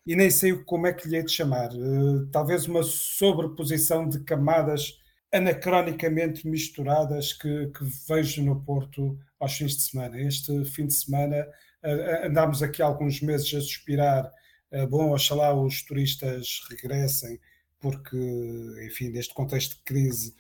e 0.07 0.17
nem 0.17 0.31
sei 0.31 0.55
como 0.65 0.87
é 0.87 0.93
que 0.93 1.09
lhe 1.09 1.17
hei 1.17 1.23
de 1.23 1.33
chamar. 1.33 1.71
Uh, 1.73 2.27
talvez 2.31 2.67
uma 2.67 2.83
sobreposição 2.83 4.09
de 4.09 4.21
camadas 4.21 4.99
anacronicamente 5.33 6.47
misturadas 6.47 7.33
que, 7.33 7.69
que, 7.69 7.85
vejo 8.09 8.43
no 8.43 8.63
Porto 8.63 9.19
aos 9.41 9.57
fins 9.57 9.77
de 9.77 9.83
semana. 9.83 10.21
Este 10.21 10.65
fim 10.67 10.87
de 10.87 10.95
semana 10.95 11.47
andámos 12.25 12.63
aqui 12.63 12.83
alguns 12.83 13.21
meses 13.21 13.53
a 13.55 13.61
suspirar, 13.61 14.31
bom, 14.89 15.13
oxalá 15.13 15.55
os 15.55 15.83
turistas 15.83 16.61
regressem, 16.71 17.41
porque, 17.81 18.17
enfim, 18.87 19.09
neste 19.09 19.35
contexto 19.35 19.77
de 19.77 19.83
crise, 19.83 20.35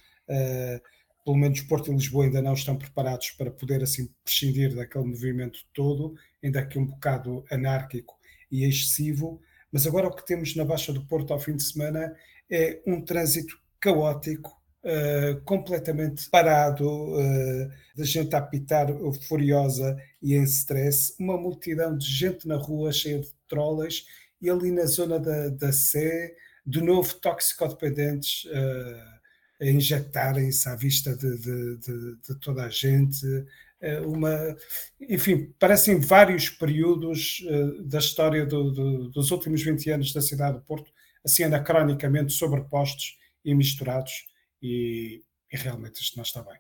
pelo 1.25 1.37
menos 1.37 1.61
Porto 1.63 1.91
e 1.91 1.95
Lisboa 1.95 2.25
ainda 2.25 2.43
não 2.43 2.55
estão 2.55 2.77
preparados 2.77 3.31
para 3.31 3.51
poder 3.51 3.83
assim 3.83 4.09
prescindir 4.25 4.75
daquele 4.75 5.05
movimento 5.05 5.61
todo, 5.73 6.15
ainda 6.43 6.65
que 6.65 6.79
um 6.79 6.87
bocado 6.87 7.45
anárquico 7.51 8.17
e 8.51 8.65
excessivo, 8.65 9.41
mas 9.71 9.87
agora 9.87 10.09
o 10.09 10.15
que 10.15 10.27
temos 10.27 10.55
na 10.55 10.65
Baixa 10.65 10.93
do 10.93 11.07
Porto 11.07 11.33
ao 11.33 11.41
fim 11.41 11.57
de 11.57 11.63
semana 11.63 12.15
é 12.51 12.83
um 12.87 13.03
trânsito 13.03 13.59
caótico, 13.81 14.62
uh, 14.83 15.41
completamente 15.43 16.29
parado, 16.29 16.87
uh, 16.87 17.71
de 17.95 18.05
gente 18.05 18.35
a 18.35 18.39
apitar 18.39 18.89
furiosa 19.29 19.97
e 20.21 20.35
em 20.35 20.43
stress, 20.45 21.15
uma 21.19 21.37
multidão 21.37 21.97
de 21.97 22.07
gente 22.07 22.47
na 22.47 22.57
rua 22.57 22.93
cheia 22.93 23.21
de 23.21 23.33
trolleys 23.49 24.07
e 24.41 24.51
ali 24.51 24.71
na 24.71 24.87
zona 24.87 25.19
da, 25.19 25.49
da 25.49 25.73
Sé, 25.73 26.35
de 26.67 26.81
novo 26.81 27.15
toxicodependentes 27.15 28.45
uh, 28.45 29.13
a 29.61 29.67
injetarem-se 29.67 30.69
à 30.69 30.75
vista 30.75 31.17
de, 31.17 31.39
de, 31.39 31.77
de, 31.77 32.17
de, 32.17 32.35
toda 32.41 32.65
a 32.65 32.69
gente. 32.69 33.25
Uma, 34.05 34.57
enfim, 35.01 35.53
parecem 35.59 35.99
vários 35.99 36.49
períodos 36.49 37.45
da 37.85 37.99
história 37.99 38.47
do, 38.47 38.71
do, 38.71 39.09
dos 39.09 39.31
últimos 39.33 39.63
20 39.63 39.91
anos 39.91 40.13
da 40.13 40.21
cidade 40.21 40.59
de 40.59 40.65
Porto, 40.65 40.93
assim 41.25 41.45
anacronicamente 41.45 42.33
sobrepostos 42.33 43.19
e 43.45 43.55
misturados 43.55 44.32
e, 44.63 45.23
e 45.53 45.57
realmente 45.57 46.01
isto 46.01 46.17
não 46.17 46.23
está 46.23 46.43
bem. 46.43 46.59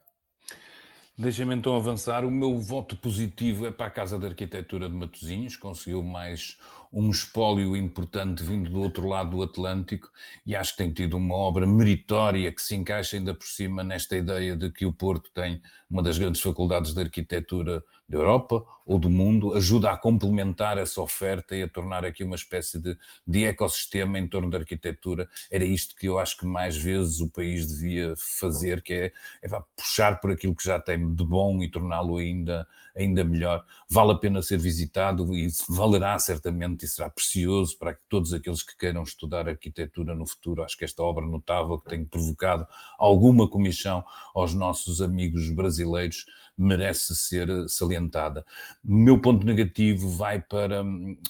Deixa-me 1.16 1.54
então 1.54 1.76
avançar. 1.76 2.24
O 2.24 2.30
meu 2.30 2.58
voto 2.58 2.96
positivo 2.96 3.66
é 3.66 3.70
para 3.70 3.86
a 3.86 3.90
Casa 3.90 4.18
de 4.18 4.26
Arquitetura 4.26 4.88
de 4.88 4.94
Matosinhos, 4.94 5.56
conseguiu 5.56 6.02
mais 6.02 6.58
um 6.92 7.10
espólio 7.10 7.74
importante 7.74 8.42
vindo 8.42 8.68
do 8.68 8.80
outro 8.80 9.08
lado 9.08 9.30
do 9.30 9.42
Atlântico 9.42 10.10
e 10.44 10.54
acho 10.54 10.72
que 10.72 10.78
tem 10.78 10.92
tido 10.92 11.16
uma 11.16 11.34
obra 11.34 11.66
meritória 11.66 12.52
que 12.52 12.60
se 12.60 12.74
encaixa 12.74 13.16
ainda 13.16 13.32
por 13.32 13.46
cima 13.46 13.82
nesta 13.82 14.16
ideia 14.16 14.54
de 14.54 14.70
que 14.70 14.84
o 14.84 14.92
Porto 14.92 15.30
tem 15.32 15.62
uma 15.88 16.02
das 16.02 16.18
grandes 16.18 16.40
faculdades 16.40 16.94
de 16.94 17.00
arquitetura 17.00 17.82
da 18.08 18.18
Europa 18.18 18.64
ou 18.84 18.98
do 18.98 19.08
mundo, 19.08 19.54
ajuda 19.54 19.90
a 19.90 19.96
complementar 19.96 20.76
essa 20.76 21.00
oferta 21.00 21.54
e 21.56 21.62
a 21.62 21.68
tornar 21.68 22.04
aqui 22.04 22.24
uma 22.24 22.34
espécie 22.34 22.78
de, 22.78 22.96
de 23.26 23.44
ecossistema 23.44 24.18
em 24.18 24.26
torno 24.26 24.50
da 24.50 24.58
arquitetura. 24.58 25.28
Era 25.50 25.64
isto 25.64 25.94
que 25.94 26.08
eu 26.08 26.18
acho 26.18 26.36
que 26.36 26.46
mais 26.46 26.76
vezes 26.76 27.20
o 27.20 27.28
país 27.28 27.66
devia 27.66 28.14
fazer, 28.16 28.82
que 28.82 28.92
é, 28.92 29.12
é 29.42 29.48
puxar 29.76 30.20
por 30.20 30.30
aquilo 30.30 30.54
que 30.54 30.64
já 30.64 30.80
tem 30.80 31.14
de 31.14 31.24
bom 31.24 31.62
e 31.62 31.70
torná-lo 31.70 32.16
ainda, 32.16 32.66
ainda 32.96 33.24
melhor. 33.24 33.64
Vale 33.88 34.12
a 34.12 34.16
pena 34.16 34.42
ser 34.42 34.58
visitado 34.58 35.34
e 35.34 35.48
valerá 35.68 36.18
certamente 36.18 36.81
e 36.84 36.88
será 36.88 37.08
precioso 37.10 37.76
para 37.78 37.98
todos 38.08 38.32
aqueles 38.32 38.62
que 38.62 38.76
queiram 38.76 39.02
estudar 39.02 39.48
arquitetura 39.48 40.14
no 40.14 40.26
futuro. 40.26 40.62
Acho 40.62 40.76
que 40.76 40.84
esta 40.84 41.02
obra 41.02 41.26
notável 41.26 41.78
que 41.78 41.90
tem 41.90 42.04
provocado 42.04 42.66
alguma 42.98 43.48
comissão 43.48 44.04
aos 44.34 44.54
nossos 44.54 45.00
amigos 45.00 45.50
brasileiros 45.50 46.26
merece 46.56 47.14
ser 47.16 47.48
salientada. 47.68 48.44
O 48.84 48.94
meu 48.94 49.20
ponto 49.20 49.44
negativo 49.46 50.08
vai 50.10 50.40
para, 50.40 50.84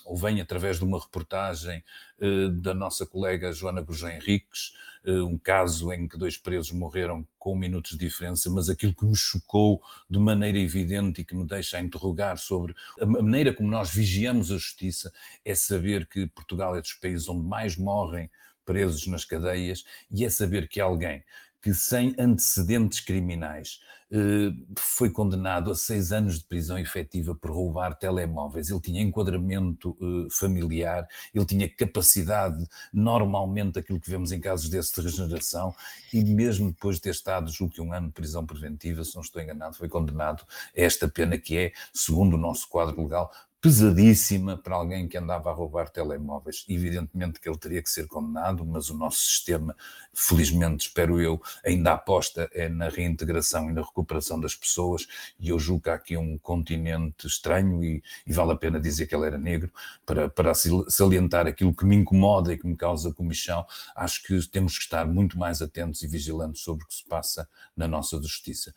ou 0.05 0.17
vem 0.17 0.41
através 0.41 0.79
de 0.79 0.85
uma 0.85 1.01
reportagem 1.01 1.83
eh, 2.21 2.49
da 2.51 2.75
nossa 2.75 3.07
colega 3.07 3.53
Joana 3.53 3.81
Gurjão 3.81 4.11
Henriques, 4.11 4.73
eh, 5.05 5.23
um 5.23 5.39
caso 5.39 5.93
em 5.93 6.07
que 6.07 6.19
dois 6.19 6.37
presos 6.37 6.73
morreram 6.73 7.27
com 7.39 7.57
minutos 7.57 7.93
de 7.93 7.99
diferença, 7.99 8.51
mas 8.51 8.69
aquilo 8.69 8.95
que 8.95 9.05
me 9.05 9.17
chocou 9.17 9.83
de 10.09 10.19
maneira 10.19 10.59
evidente 10.59 11.21
e 11.21 11.25
que 11.25 11.35
me 11.35 11.47
deixa 11.47 11.79
a 11.79 11.81
interrogar 11.81 12.39
sobre 12.39 12.75
a 13.01 13.07
maneira 13.07 13.53
como 13.53 13.71
nós 13.71 13.91
vigiamos 13.91 14.51
a 14.51 14.55
justiça 14.55 15.13
é 15.45 15.55
saber 15.55 16.07
que 16.07 16.27
Portugal 16.29 16.77
é 16.77 16.81
dos 16.81 16.93
países 16.95 17.29
onde 17.29 17.47
mais 17.47 17.77
morrem 17.77 18.31
presos 18.65 19.07
nas 19.07 19.25
cadeias 19.25 19.85
e 20.11 20.25
é 20.25 20.31
saber 20.31 20.69
que 20.69 20.81
alguém 20.81 21.25
que 21.63 21.73
sem 21.73 22.15
antecedentes 22.19 23.01
criminais 23.01 23.81
eh, 24.11 24.53
foi 24.77 25.09
condenado 25.09 25.71
a 25.71 25.75
seis 25.75 26.13
anos 26.13 26.39
de 26.39 26.45
prisão 26.45 26.77
efetiva 26.79 27.35
por 27.35 27.51
roubar 27.51 27.95
telemóveis. 27.95 28.69
Ele 28.69 28.81
tinha 28.81 29.01
enquadramento 29.01 29.97
eh, 29.99 30.29
familiar, 30.31 31.09
ele 31.33 31.47
tinha 31.47 31.69
capacidade, 31.69 32.67
normalmente, 32.93 33.79
aquilo 33.79 33.99
que 33.99 34.11
vemos 34.11 34.31
em 34.33 34.41
casos 34.41 34.69
desse 34.69 34.95
de 34.95 35.01
regeneração, 35.01 35.75
e 36.13 36.23
mesmo 36.25 36.71
depois 36.71 36.97
de 36.97 37.03
ter 37.03 37.11
estado, 37.11 37.51
julgo 37.51 37.73
que 37.73 37.81
um 37.81 37.93
ano 37.93 38.09
de 38.09 38.13
prisão 38.13 38.45
preventiva, 38.45 39.03
se 39.03 39.15
não 39.15 39.23
estou 39.23 39.41
enganado, 39.41 39.77
foi 39.77 39.89
condenado 39.89 40.43
a 40.77 40.81
esta 40.81 41.09
pena 41.09 41.39
que 41.39 41.57
é, 41.57 41.73
segundo 41.95 42.35
o 42.35 42.39
nosso 42.39 42.69
quadro 42.69 43.01
legal, 43.03 43.33
pesadíssima 43.63 44.59
para 44.59 44.75
alguém 44.75 45.07
que 45.07 45.17
andava 45.17 45.49
a 45.49 45.53
roubar 45.53 45.89
telemóveis. 45.89 46.65
Evidentemente 46.69 47.39
que 47.39 47.49
ele 47.49 47.57
teria 47.57 47.81
que 47.81 47.89
ser 47.89 48.09
condenado, 48.09 48.67
mas 48.67 48.91
o 48.91 48.99
nosso 48.99 49.21
sistema, 49.21 49.77
felizmente, 50.13 50.89
espero 50.89 51.21
eu, 51.21 51.41
ainda 51.65 51.93
aposta 51.93 52.51
é 52.53 52.69
na 52.69 52.89
reintegração 52.89 53.71
e 53.71 53.73
na 53.73 53.83
recuperação 53.83 54.41
das 54.41 54.57
pessoas, 54.57 55.07
e 55.39 55.51
eu 55.51 55.61
julgo 55.61 55.85
que 55.85 55.91
há 55.91 55.95
aqui 55.95 56.17
um 56.17 56.37
continente 56.39 57.29
estranho, 57.29 57.85
e, 57.85 58.03
e 58.27 58.33
vale 58.33 58.51
a 58.51 58.57
pena 58.57 58.81
dizer 58.81 59.07
que 59.07 59.15
ele 59.15 59.27
era 59.27 59.39
negro, 59.39 59.71
para, 60.05 60.29
para 60.29 60.53
salientar 60.89 61.47
aquilo 61.47 61.73
que 61.73 61.85
me 61.85 61.95
incomoda 61.95 62.53
e 62.53 62.59
que 62.59 62.67
me 62.67 62.77
causa 62.77 63.15
comichão, 63.15 63.65
acho 63.95 64.25
que 64.25 64.45
temos 64.49 64.77
que 64.77 64.83
estar 64.83 65.07
muito 65.07 65.39
mais 65.39 65.63
atentos 65.63 66.03
e 66.03 66.09
vigilantes 66.09 66.63
sobre 66.63 66.85
o 66.85 66.89
que 66.89 66.95
se 66.95 67.05
passa 67.05 67.49
na 67.77 67.87
nossa 67.87 68.21
justiça. 68.21 68.75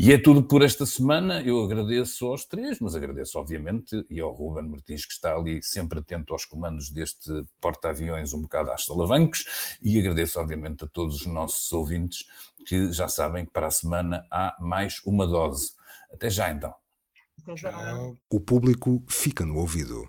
E 0.00 0.12
é 0.12 0.16
tudo 0.16 0.44
por 0.44 0.62
esta 0.62 0.86
semana. 0.86 1.42
Eu 1.42 1.60
agradeço 1.60 2.24
aos 2.26 2.44
três, 2.44 2.78
mas 2.78 2.94
agradeço, 2.94 3.36
obviamente, 3.36 4.06
e 4.08 4.20
ao 4.20 4.32
Ruben 4.32 4.68
Martins, 4.68 5.04
que 5.04 5.12
está 5.12 5.34
ali 5.34 5.60
sempre 5.60 5.98
atento 5.98 6.32
aos 6.32 6.44
comandos 6.44 6.88
deste 6.88 7.44
porta-aviões, 7.60 8.32
um 8.32 8.42
bocado 8.42 8.70
às 8.70 8.84
solavancos, 8.84 9.76
e 9.82 9.98
agradeço, 9.98 10.38
obviamente, 10.38 10.84
a 10.84 10.86
todos 10.86 11.22
os 11.22 11.26
nossos 11.26 11.72
ouvintes, 11.72 12.28
que 12.64 12.92
já 12.92 13.08
sabem 13.08 13.44
que 13.44 13.50
para 13.50 13.66
a 13.66 13.72
semana 13.72 14.24
há 14.30 14.56
mais 14.60 15.00
uma 15.04 15.26
dose. 15.26 15.72
Até 16.12 16.30
já, 16.30 16.48
então. 16.48 16.72
Até 17.42 17.56
já. 17.56 17.98
O 18.30 18.38
público 18.38 19.02
fica 19.08 19.44
no 19.44 19.56
ouvido. 19.56 20.08